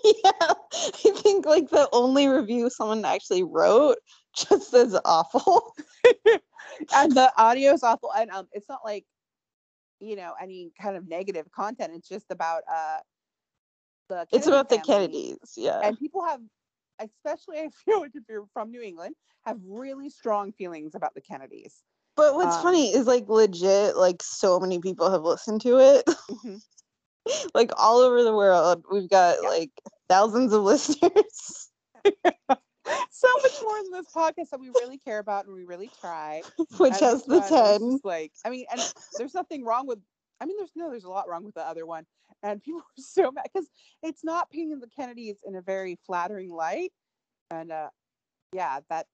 yeah, 0.04 0.30
I 0.40 1.10
think 1.22 1.46
like 1.46 1.68
the 1.70 1.88
only 1.92 2.26
review 2.28 2.70
someone 2.70 3.04
actually 3.04 3.42
wrote 3.42 3.98
just 4.36 4.70
says 4.70 4.98
awful. 5.04 5.74
and 6.94 7.12
the 7.12 7.30
audio 7.36 7.72
is 7.72 7.82
awful 7.82 8.10
and 8.12 8.30
um 8.30 8.48
it's 8.52 8.68
not 8.68 8.80
like 8.84 9.04
you 10.00 10.16
know 10.16 10.32
any 10.40 10.72
kind 10.80 10.96
of 10.96 11.08
negative 11.08 11.50
content 11.50 11.92
it's 11.94 12.08
just 12.08 12.26
about 12.30 12.62
uh 12.72 12.98
the 14.08 14.26
It's 14.32 14.46
Kennedy 14.46 14.48
about 14.48 14.68
the 14.68 14.78
Kennedys. 14.78 15.38
Yeah. 15.56 15.80
and 15.82 15.98
people 15.98 16.24
have, 16.24 16.40
especially 17.00 17.58
I 17.60 17.68
feel 17.84 18.00
like 18.00 18.12
if 18.14 18.24
you're 18.28 18.46
from 18.52 18.70
New 18.70 18.82
England, 18.82 19.16
have 19.46 19.58
really 19.66 20.10
strong 20.10 20.52
feelings 20.52 20.94
about 20.94 21.14
the 21.14 21.20
Kennedys. 21.20 21.82
but 22.16 22.34
what's 22.34 22.56
um, 22.56 22.62
funny 22.62 22.94
is 22.94 23.06
like 23.06 23.28
legit, 23.28 23.96
like 23.96 24.22
so 24.22 24.60
many 24.60 24.78
people 24.80 25.10
have 25.10 25.22
listened 25.22 25.60
to 25.62 25.78
it. 25.78 26.04
Mhm. 26.30 26.60
like 27.54 27.70
all 27.78 28.00
over 28.00 28.22
the 28.22 28.34
world. 28.34 28.84
We've 28.90 29.08
got 29.08 29.36
Yeah. 29.42 29.48
like 29.48 29.70
thousands 30.08 30.52
of 30.52 30.62
listeners. 30.70 31.70
so 33.10 33.28
much 33.42 33.52
more 33.62 33.82
than 33.82 33.92
this 33.92 34.12
podcast 34.14 34.50
that 34.50 34.60
we 34.60 34.68
really 34.80 34.98
care 34.98 35.18
about 35.18 35.46
and 35.46 35.54
we 35.54 35.64
really 35.64 35.90
try. 36.00 36.42
Which 36.78 36.92
And 36.92 37.00
has 37.00 37.24
the 37.24 37.38
one 37.38 37.48
10. 37.80 38.00
Like, 38.04 38.32
I 38.44 38.50
mean, 38.50 38.66
and 38.70 38.80
there's 39.18 39.34
nothing 39.34 39.64
wrong 39.64 39.86
with. 39.86 39.98
I 40.40 40.46
mean, 40.46 40.56
there's 40.58 40.72
no, 40.74 40.90
there's 40.90 41.04
a 41.04 41.10
lot 41.10 41.28
wrong 41.28 41.44
with 41.44 41.54
the 41.54 41.66
other 41.66 41.86
one, 41.86 42.04
and 42.42 42.62
people 42.62 42.80
are 42.98 43.02
so 43.02 43.30
mad 43.30 43.44
because 43.52 43.68
it's 44.02 44.24
not 44.24 44.50
painting 44.50 44.80
the 44.80 44.88
Kennedys 44.88 45.38
in 45.46 45.54
a 45.54 45.62
very 45.62 45.98
flattering 46.06 46.50
light, 46.50 46.92
and 47.50 47.70
uh, 47.72 47.88
yeah, 48.52 48.80
that 48.90 49.06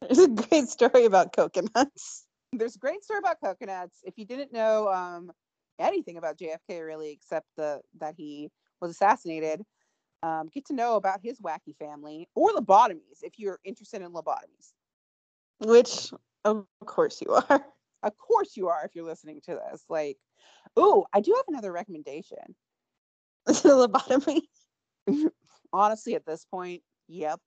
There's 0.00 0.18
a 0.18 0.28
great 0.28 0.68
story 0.68 1.04
about 1.04 1.32
coconuts. 1.32 2.26
there's 2.52 2.76
a 2.76 2.78
great 2.78 3.04
story 3.04 3.18
about 3.18 3.36
coconuts. 3.44 3.98
If 4.04 4.14
you 4.16 4.24
didn't 4.24 4.52
know 4.52 4.88
um, 4.88 5.30
anything 5.78 6.16
about 6.16 6.38
JFK 6.38 6.84
really, 6.84 7.12
except 7.12 7.46
the 7.56 7.80
that 8.00 8.14
he 8.16 8.50
was 8.80 8.90
assassinated, 8.90 9.62
um, 10.22 10.48
get 10.52 10.66
to 10.66 10.72
know 10.72 10.96
about 10.96 11.20
his 11.22 11.40
wacky 11.40 11.76
family 11.78 12.28
or 12.34 12.50
lobotomies 12.50 13.22
if 13.22 13.38
you're 13.38 13.58
interested 13.64 14.02
in 14.02 14.12
lobotomies. 14.12 14.72
Which 15.60 16.12
of 16.44 16.66
course 16.84 17.20
you 17.20 17.32
are. 17.32 17.64
Of 18.04 18.18
course 18.18 18.56
you 18.56 18.66
are 18.66 18.84
if 18.84 18.96
you're 18.96 19.04
listening 19.04 19.40
to 19.44 19.60
this. 19.70 19.84
Like, 19.88 20.18
ooh, 20.76 21.04
I 21.12 21.20
do 21.20 21.34
have 21.36 21.44
another 21.46 21.70
recommendation. 21.70 22.56
the 23.46 23.52
lobotomy. 23.88 24.40
Honestly, 25.72 26.16
at 26.16 26.26
this 26.26 26.44
point, 26.44 26.82
yep. 27.06 27.38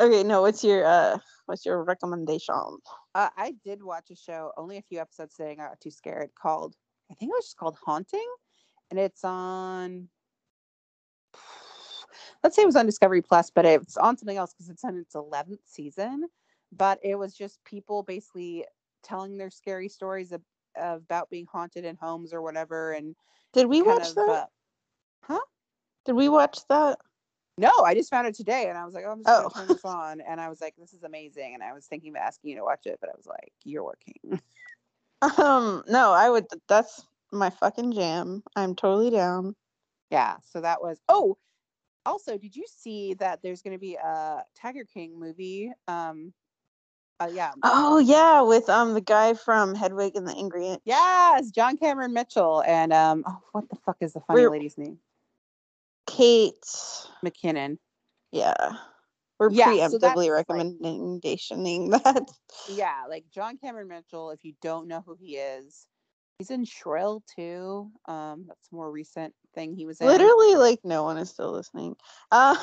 Okay, 0.00 0.24
no, 0.24 0.42
what's 0.42 0.64
your 0.64 0.84
uh 0.84 1.18
what's 1.46 1.64
your 1.64 1.84
recommendation? 1.84 2.78
Uh, 3.14 3.28
I 3.36 3.54
did 3.64 3.80
watch 3.80 4.10
a 4.10 4.16
show, 4.16 4.50
only 4.56 4.76
a 4.76 4.82
few 4.82 4.98
episodes 4.98 5.36
today. 5.36 5.52
and 5.52 5.62
I 5.62 5.68
got 5.68 5.80
too 5.80 5.92
scared. 5.92 6.30
Called, 6.36 6.74
I 7.12 7.14
think 7.14 7.30
it 7.30 7.34
was 7.34 7.44
just 7.44 7.56
called 7.56 7.76
Haunting, 7.84 8.28
and 8.90 8.98
it's 8.98 9.22
on. 9.22 10.08
Let's 12.44 12.56
say 12.56 12.62
it 12.62 12.66
was 12.66 12.76
on 12.76 12.84
Discovery 12.84 13.22
Plus, 13.22 13.50
but 13.50 13.64
it's 13.64 13.96
on 13.96 14.18
something 14.18 14.36
else 14.36 14.52
because 14.52 14.68
it's 14.68 14.84
on 14.84 14.98
its 14.98 15.14
eleventh 15.14 15.62
season. 15.64 16.26
But 16.70 16.98
it 17.02 17.14
was 17.14 17.32
just 17.34 17.64
people 17.64 18.02
basically 18.02 18.66
telling 19.02 19.38
their 19.38 19.50
scary 19.50 19.88
stories 19.88 20.30
of, 20.30 20.42
about 20.76 21.30
being 21.30 21.46
haunted 21.50 21.86
in 21.86 21.96
homes 21.96 22.34
or 22.34 22.42
whatever, 22.42 22.92
and 22.92 23.16
Did 23.54 23.66
we 23.66 23.80
watch 23.80 24.10
of, 24.10 24.14
that? 24.16 24.28
uh, 24.28 24.46
huh? 25.22 25.40
Did 26.04 26.12
we 26.16 26.28
watch 26.28 26.58
that? 26.68 26.98
No, 27.56 27.70
I 27.84 27.94
just 27.94 28.10
found 28.10 28.26
it 28.26 28.34
today, 28.34 28.68
and 28.68 28.76
I 28.76 28.84
was 28.84 28.92
like, 28.94 29.04
oh, 29.06 29.12
I'm 29.12 29.18
just 29.24 29.28
Oh. 29.28 29.48
gonna 29.48 29.66
turn 29.66 29.74
this 29.74 29.84
on, 29.84 30.20
and 30.20 30.38
I 30.40 30.50
was 30.50 30.60
like, 30.60 30.74
this 30.76 30.92
is 30.92 31.04
amazing, 31.04 31.54
and 31.54 31.62
I 31.62 31.72
was 31.72 31.86
thinking 31.86 32.10
of 32.10 32.16
asking 32.16 32.50
you 32.50 32.56
to 32.56 32.64
watch 32.64 32.84
it, 32.84 32.98
but 33.00 33.08
I 33.08 33.14
was 33.16 33.26
like, 33.26 33.52
you're 33.64 33.84
working. 33.84 34.40
Um, 35.38 35.82
no, 35.88 36.12
I 36.12 36.28
would 36.28 36.44
that's 36.68 37.06
my 37.32 37.48
fucking 37.48 37.92
jam. 37.92 38.42
I'm 38.56 38.74
totally 38.74 39.08
down. 39.08 39.56
Yeah, 40.10 40.36
so 40.42 40.60
that 40.60 40.82
was. 40.82 41.00
Oh, 41.08 41.38
also, 42.06 42.36
did 42.38 42.54
you 42.56 42.64
see 42.68 43.14
that 43.14 43.40
there's 43.42 43.62
going 43.62 43.72
to 43.74 43.78
be 43.80 43.94
a 43.94 44.42
Tiger 44.60 44.84
King 44.84 45.18
movie? 45.18 45.72
Um, 45.88 46.32
uh, 47.20 47.28
yeah, 47.32 47.52
Oh 47.62 47.98
yeah, 47.98 48.42
with 48.42 48.68
um 48.68 48.92
the 48.94 49.00
guy 49.00 49.34
from 49.34 49.74
Hedwig 49.74 50.16
and 50.16 50.26
the 50.26 50.34
Angry 50.36 50.66
Inch. 50.66 50.82
yes, 50.84 51.50
John 51.50 51.76
Cameron 51.76 52.12
Mitchell 52.12 52.62
and 52.66 52.92
um, 52.92 53.22
oh, 53.26 53.38
what 53.52 53.68
the 53.68 53.76
fuck 53.76 53.96
is 54.00 54.12
the 54.14 54.20
funny 54.20 54.40
We're- 54.40 54.50
lady's 54.50 54.76
name? 54.76 54.98
Kate. 56.06 56.54
McKinnon. 57.24 57.78
Yeah. 58.32 58.54
We're 59.38 59.50
Yeah, 59.50 59.88
so 59.88 59.98
that's, 59.98 60.14
preemptively 60.14 60.30
like- 60.30 60.46
recommendationing 60.46 61.90
that. 62.02 62.28
Yeah, 62.68 63.04
like 63.08 63.24
John 63.32 63.56
Cameron 63.56 63.88
Mitchell. 63.88 64.30
If 64.30 64.44
you 64.44 64.54
don't 64.60 64.86
know 64.88 65.02
who 65.06 65.14
he 65.18 65.36
is, 65.36 65.86
he's 66.38 66.50
in 66.50 66.64
Shrill 66.64 67.22
too. 67.34 67.90
Um, 68.06 68.44
that's 68.46 68.70
more 68.70 68.90
recent 68.90 69.34
thing 69.54 69.74
he 69.74 69.86
was 69.86 70.00
in. 70.00 70.06
Literally, 70.06 70.56
like 70.56 70.80
no 70.84 71.04
one 71.04 71.18
is 71.18 71.30
still 71.30 71.52
listening. 71.52 71.96
Um, 72.32 72.56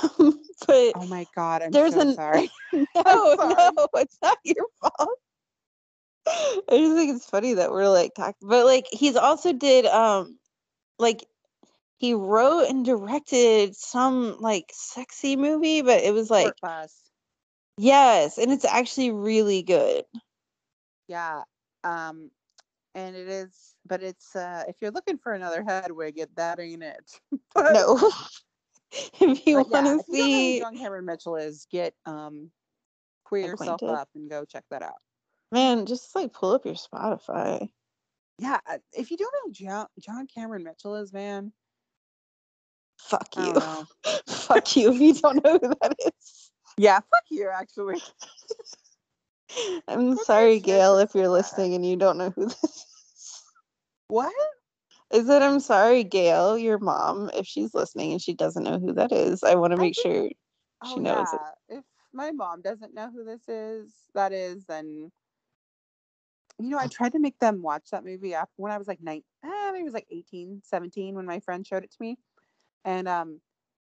but 0.68 0.94
Oh 0.96 1.06
my 1.08 1.26
god, 1.36 1.62
I'm 1.62 1.72
There's 1.72 1.94
so 1.94 2.02
an- 2.02 2.16
sorry. 2.16 2.50
no, 2.74 2.86
sorry. 2.96 3.56
no, 3.76 3.88
it's 3.96 4.18
not 4.22 4.38
your 4.44 4.66
fault. 4.82 5.20
I 6.28 6.78
just 6.78 6.96
think 6.96 7.16
it's 7.16 7.26
funny 7.30 7.56
that 7.56 7.72
we're 7.72 7.90
like 7.90 8.14
talking, 8.16 8.48
but 8.48 8.66
like 8.66 8.86
he's 8.92 9.16
also 9.16 9.54
did 9.54 9.86
um, 9.86 10.38
like 11.00 11.26
he 11.98 12.14
wrote 12.14 12.68
and 12.70 12.86
directed 12.86 13.76
some 13.76 14.38
like 14.40 14.66
sexy 14.72 15.36
movie, 15.36 15.82
but 15.82 16.02
it 16.04 16.14
was 16.14 16.30
like 16.30 16.54
yes, 17.78 18.38
and 18.38 18.52
it's 18.52 18.66
actually 18.66 19.12
really 19.12 19.64
good. 19.64 20.04
Yeah. 21.08 21.44
Um, 21.84 22.32
and 22.96 23.16
it 23.16 23.28
is, 23.28 23.71
but 23.86 24.04
it's 24.04 24.36
uh, 24.36 24.64
if 24.68 24.78
you're 24.82 24.92
looking 24.92 25.18
for 25.18 25.34
another 25.34 25.64
Hedwig, 25.64 26.20
it 26.20 26.36
that 26.36 26.60
ain't 26.60 26.84
it. 26.84 27.20
but, 27.56 27.74
No, 27.74 27.98
if 29.20 29.48
you 29.48 29.58
yeah, 29.58 29.64
want 29.64 29.86
to 29.88 30.00
if 30.00 30.08
you 30.08 30.18
know 30.18 30.24
who 30.26 30.34
see, 30.34 30.60
John 30.60 30.78
Cameron 30.78 31.06
Mitchell 31.06 31.36
is, 31.36 31.68
get 31.72 31.94
um, 32.06 32.52
queer 33.24 33.48
yourself 33.48 33.84
up 33.84 34.10
and 34.16 34.30
go 34.30 34.46
check 34.46 34.64
that 34.72 34.82
out. 34.84 35.00
man, 35.52 35.86
just 35.86 36.16
like 36.16 36.34
pull 36.34 36.54
up 36.54 36.66
your 36.66 36.76
Spotify. 36.76 37.70
Yeah, 38.40 38.60
uh, 38.68 38.80
if 38.94 39.12
you 39.12 39.18
don't 39.18 39.32
know 39.34 39.40
who 39.46 39.52
John 39.52 39.88
John 40.00 40.28
Cameron 40.28 40.64
Mitchell 40.64 40.96
is, 40.96 41.14
man, 41.14 41.52
Fuck 43.02 43.36
you, 43.36 43.54
fuck 44.28 44.76
you 44.76 44.94
if 44.94 45.00
you 45.02 45.14
don't 45.14 45.44
know 45.44 45.60
who 45.62 45.74
that 45.82 45.96
is. 46.06 46.52
Yeah, 46.78 47.00
fuck 47.00 47.26
you, 47.30 47.50
actually. 47.54 48.02
I'm 49.88 50.16
sorry, 50.18 50.60
Gail, 50.60 50.98
if 51.00 51.14
you're 51.14 51.28
listening 51.28 51.74
and 51.74 51.86
you 51.86 51.98
don't 51.98 52.18
know 52.18 52.30
who 52.30 52.46
this 52.46 52.64
is. 52.64 52.86
What? 54.12 54.34
Is 55.14 55.28
that 55.28 55.42
I'm 55.42 55.62
sorry, 55.62 56.04
Gail, 56.04 56.58
your 56.58 56.80
mom, 56.80 57.30
if 57.34 57.48
she's 57.48 57.74
listening 57.74 58.12
and 58.12 58.22
she 58.22 58.34
doesn't 58.34 58.64
know 58.64 58.78
who 58.78 58.94
that 58.94 59.14
is. 59.14 59.42
I 59.42 59.56
want 59.56 59.72
to 59.72 59.78
make 59.78 59.96
sure 59.96 60.30
she 60.86 60.96
oh 61.00 61.00
knows 61.00 61.34
yeah. 61.34 61.50
it. 61.70 61.78
If 61.78 61.84
my 62.14 62.32
mom 62.32 62.62
doesn't 62.62 62.94
know 62.94 63.10
who 63.10 63.24
this 63.24 63.48
is, 63.48 63.94
that 64.14 64.34
is, 64.34 64.66
then 64.66 65.12
you 66.60 66.70
know, 66.70 66.78
I 66.78 66.88
tried 66.88 67.14
to 67.14 67.20
make 67.20 67.40
them 67.40 67.62
watch 67.62 67.90
that 67.92 68.04
movie 68.04 68.34
after 68.34 68.54
when 68.58 68.72
I 68.72 68.78
was 68.78 68.88
like 68.88 69.00
nine, 69.02 69.24
eh, 69.46 69.72
maybe 69.72 69.82
it 69.82 69.86
was 69.86 69.94
like 69.94 70.08
18, 70.12 70.62
17 70.64 71.16
when 71.16 71.26
my 71.26 71.40
friend 71.40 71.66
showed 71.66 71.84
it 71.84 71.92
to 71.92 71.98
me. 72.00 72.18
And 72.84 73.08
um 73.08 73.40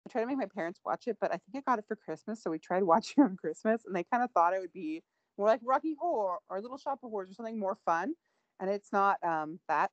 I 0.06 0.10
tried 0.10 0.22
to 0.22 0.26
make 0.26 0.38
my 0.38 0.48
parents 0.52 0.80
watch 0.84 1.04
it, 1.06 1.18
but 1.20 1.30
I 1.32 1.38
think 1.38 1.64
I 1.64 1.70
got 1.70 1.78
it 1.78 1.84
for 1.86 1.96
Christmas. 1.96 2.42
So 2.42 2.50
we 2.50 2.58
tried 2.58 2.82
watching 2.84 3.22
it 3.22 3.28
on 3.28 3.36
Christmas 3.36 3.82
and 3.86 3.94
they 3.94 4.04
kind 4.04 4.24
of 4.24 4.30
thought 4.32 4.54
it 4.54 4.60
would 4.60 4.72
be 4.72 5.02
more 5.38 5.46
like 5.46 5.60
Rocky 5.62 5.94
Horror 6.00 6.38
or 6.48 6.60
Little 6.60 6.78
Shop 6.78 6.98
of 7.02 7.10
Horrors 7.10 7.30
or 7.30 7.34
something 7.34 7.58
more 7.58 7.78
fun. 7.84 8.14
And 8.60 8.70
it's 8.70 8.92
not 8.92 9.18
um 9.22 9.60
that. 9.68 9.90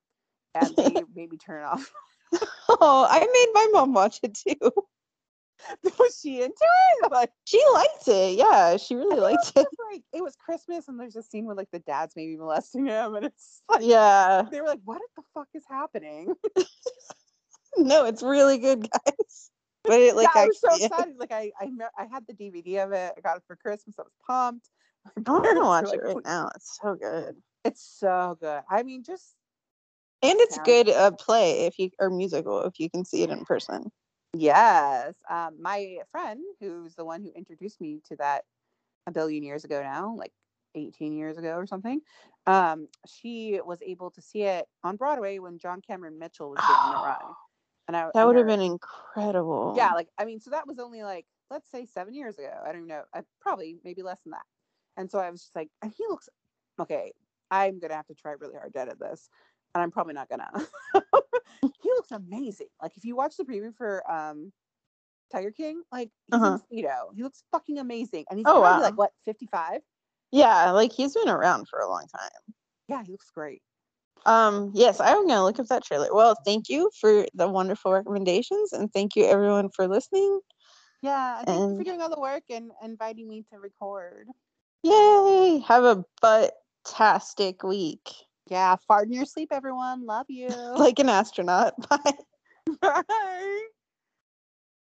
And 0.56 0.76
they 0.76 1.04
made 1.16 1.32
me 1.32 1.38
turn 1.38 1.62
it 1.62 1.66
off. 1.66 1.91
Oh, 2.68 3.06
I 3.08 3.20
made 3.20 3.47
my 3.54 3.68
mom 3.74 3.93
watch 3.93 4.20
it 4.24 4.34
too. 4.34 4.72
was 5.99 6.20
she 6.20 6.41
into 6.41 6.56
it? 7.04 7.08
Like 7.12 7.32
She 7.45 7.62
liked 7.74 8.08
it. 8.08 8.38
Yeah, 8.38 8.78
she 8.78 8.95
really 8.95 9.20
liked 9.20 9.49
it 9.49 9.60
it. 9.60 9.60
was 9.60 9.66
just, 9.66 9.78
like 9.91 10.04
it 10.14 10.24
was 10.24 10.36
Christmas 10.36 10.88
and 10.88 10.99
there's 10.99 11.16
a 11.16 11.22
scene 11.22 11.45
where 11.45 11.56
like 11.56 11.70
the 11.72 11.80
dad's 11.80 12.16
maybe 12.16 12.36
molesting 12.36 12.88
him 12.88 13.14
and 13.16 13.26
it's 13.26 13.62
like 13.70 13.82
Yeah. 13.84 14.43
they 14.51 14.62
were 14.62 14.68
like, 14.68 14.80
What 14.84 15.01
the 15.16 15.22
fuck 15.34 15.47
is 15.54 15.64
happening? 15.70 16.34
No, 17.78 18.06
it's 18.06 18.22
really 18.24 18.58
good, 18.58 18.82
guys. 18.89 19.51
But 19.84 19.99
it 19.99 20.16
like 20.16 20.30
yeah, 20.34 20.41
I 20.43 20.45
was 20.45 20.60
so 20.60 20.76
excited. 20.76 21.16
Like 21.20 21.32
I, 21.32 21.51
I 21.60 21.70
I 21.97 22.06
had 22.06 22.26
the 22.28 22.34
DVD 22.34 22.84
of 22.84 22.91
it. 22.93 23.14
I 23.18 23.22
got 23.22 23.38
it 23.38 23.43
for 23.47 23.56
Christmas. 23.56 23.95
I 23.99 24.04
was 24.04 24.14
pumped. 24.26 24.70
I 25.28 25.32
want 25.32 25.58
to 25.58 25.62
watch 25.62 25.93
it 25.93 26.01
right 26.04 26.24
now. 26.24 26.49
It's 26.56 26.80
so 26.82 26.95
good. 26.95 27.36
It's 27.66 27.84
so 27.99 28.38
good. 28.39 28.62
I 28.70 28.84
mean, 28.84 29.04
just 29.04 29.36
And 30.24 30.40
it's 30.40 30.58
Yeah. 30.58 30.64
good 30.64 30.90
uh, 30.90 31.12
play 31.12 31.66
if 31.68 31.78
you 31.78 31.92
or 32.00 32.10
musical 32.10 32.62
if 32.62 32.80
you 32.80 32.90
can 32.90 33.06
see 33.06 33.24
it 33.24 33.30
in 33.30 33.46
person. 33.46 33.92
yes. 34.34 35.16
Um, 35.30 35.62
my 35.62 36.00
friend, 36.12 36.42
who's 36.60 36.96
the 36.96 37.06
one 37.06 37.22
who 37.24 37.32
introduced 37.36 37.82
me 37.82 38.02
to 38.10 38.16
that 38.18 38.46
a 39.08 39.12
billion 39.12 39.44
years 39.44 39.66
ago 39.66 39.82
now, 39.82 40.16
like 40.16 40.32
18 40.76 41.14
years 41.14 41.38
ago 41.38 41.56
or 41.56 41.68
something. 41.68 42.02
Um, 42.48 42.88
she 43.06 43.60
was 43.66 43.82
able 43.82 44.12
to 44.12 44.22
see 44.22 44.44
it 44.44 44.68
on 44.84 44.96
Broadway 44.98 45.40
when 45.40 45.60
John 45.60 45.82
Cameron 45.82 46.20
Mitchell 46.20 46.50
was 46.50 46.60
doing 46.60 46.92
the 46.92 47.04
run. 47.04 47.18
And 47.88 47.98
I 47.98 48.10
That 48.14 48.26
would 48.26 48.38
have 48.38 48.48
been 48.48 48.62
incredible. 48.62 49.76
yeah 49.76 49.94
like 49.94 50.08
i 50.18 50.26
mean 50.26 50.40
so 50.40 50.52
that 50.52 50.68
was 50.68 50.80
only 50.80 51.04
like 51.04 51.26
let's 51.52 51.70
say 51.70 51.86
seven 51.86 52.14
years 52.14 52.38
ago 52.38 52.52
i 52.66 52.72
don't 52.72 52.88
know 52.88 53.04
I, 53.14 53.22
probably 53.42 53.78
maybe 53.84 54.04
less 54.04 54.20
than 54.24 54.32
that 54.32 54.46
and 54.98 55.10
so 55.12 55.20
i 55.20 55.30
was 55.30 55.42
just 55.42 55.56
like 55.56 55.70
and 55.82 55.92
he 55.98 56.06
looks 56.10 56.30
okay 56.80 57.12
i'm 57.52 57.80
gonna 57.80 57.96
have 57.96 58.08
to 58.08 58.14
try 58.16 58.32
really 58.34 58.56
hard 58.56 58.74
to 58.74 58.80
edit 58.80 59.00
this 59.00 59.30
and 59.74 59.82
I'm 59.82 59.92
probably 59.92 60.14
not 60.14 60.30
gonna. 60.30 60.50
he 61.62 61.90
looks 61.90 62.12
amazing. 62.12 62.68
Like 62.82 62.98
if 62.98 63.06
you 63.06 63.16
watch 63.16 63.38
the 63.38 63.44
preview 63.44 63.76
for 63.76 64.10
um 64.12 64.52
Tiger 65.32 65.52
King, 65.52 65.82
like 65.92 66.10
he's 66.28 66.40
uh-huh. 66.40 66.60
in 66.72 66.84
Speedo. 66.84 67.16
He 67.16 67.24
looks 67.24 67.44
fucking 67.52 67.80
amazing. 67.80 68.26
And 68.30 68.40
he's 68.40 68.46
oh, 68.48 68.62
wow. 68.62 68.82
like 68.82 68.98
what, 68.98 69.12
55? 69.26 69.82
Yeah, 70.32 70.72
like 70.72 70.92
he's 70.92 71.14
been 71.14 71.30
around 71.30 71.68
for 71.68 71.80
a 71.80 71.90
long 71.90 72.06
time. 72.16 72.56
Yeah, 72.88 73.04
he 73.04 73.12
looks 73.12 73.32
great. 73.34 73.62
Um, 74.26 74.72
yes, 74.74 75.00
I'm 75.00 75.28
gonna 75.28 75.44
look 75.44 75.60
up 75.60 75.68
that 75.68 75.84
trailer. 75.84 76.14
Well, 76.14 76.36
thank 76.46 76.70
you 76.70 76.90
for 77.00 77.26
the 77.34 77.48
wonderful 77.48 77.92
recommendations 77.92 78.72
and 78.72 78.92
thank 78.94 79.16
you 79.16 79.26
everyone 79.26 79.70
for 79.76 79.88
listening. 79.88 80.40
Yeah, 81.02 81.40
and 81.40 81.48
thank 81.48 81.72
you 81.72 81.78
for 81.78 81.84
doing 81.84 82.02
all 82.02 82.10
the 82.10 82.20
work 82.20 82.44
and 82.50 82.72
inviting 82.82 83.28
me 83.28 83.44
to 83.52 83.60
record. 83.60 84.28
Yay! 84.84 85.64
Have 85.68 85.84
a 85.84 86.06
butt 86.22 86.54
tastic 86.86 87.64
week. 87.64 88.10
Yeah, 88.50 88.76
fart 88.88 89.08
in 89.08 89.14
your 89.14 89.26
sleep, 89.26 89.50
everyone. 89.52 90.06
Love 90.06 90.26
you. 90.30 90.50
like 90.78 91.00
an 91.00 91.10
astronaut. 91.10 91.74
Bye. 91.89 92.14
Bye. 92.82 93.62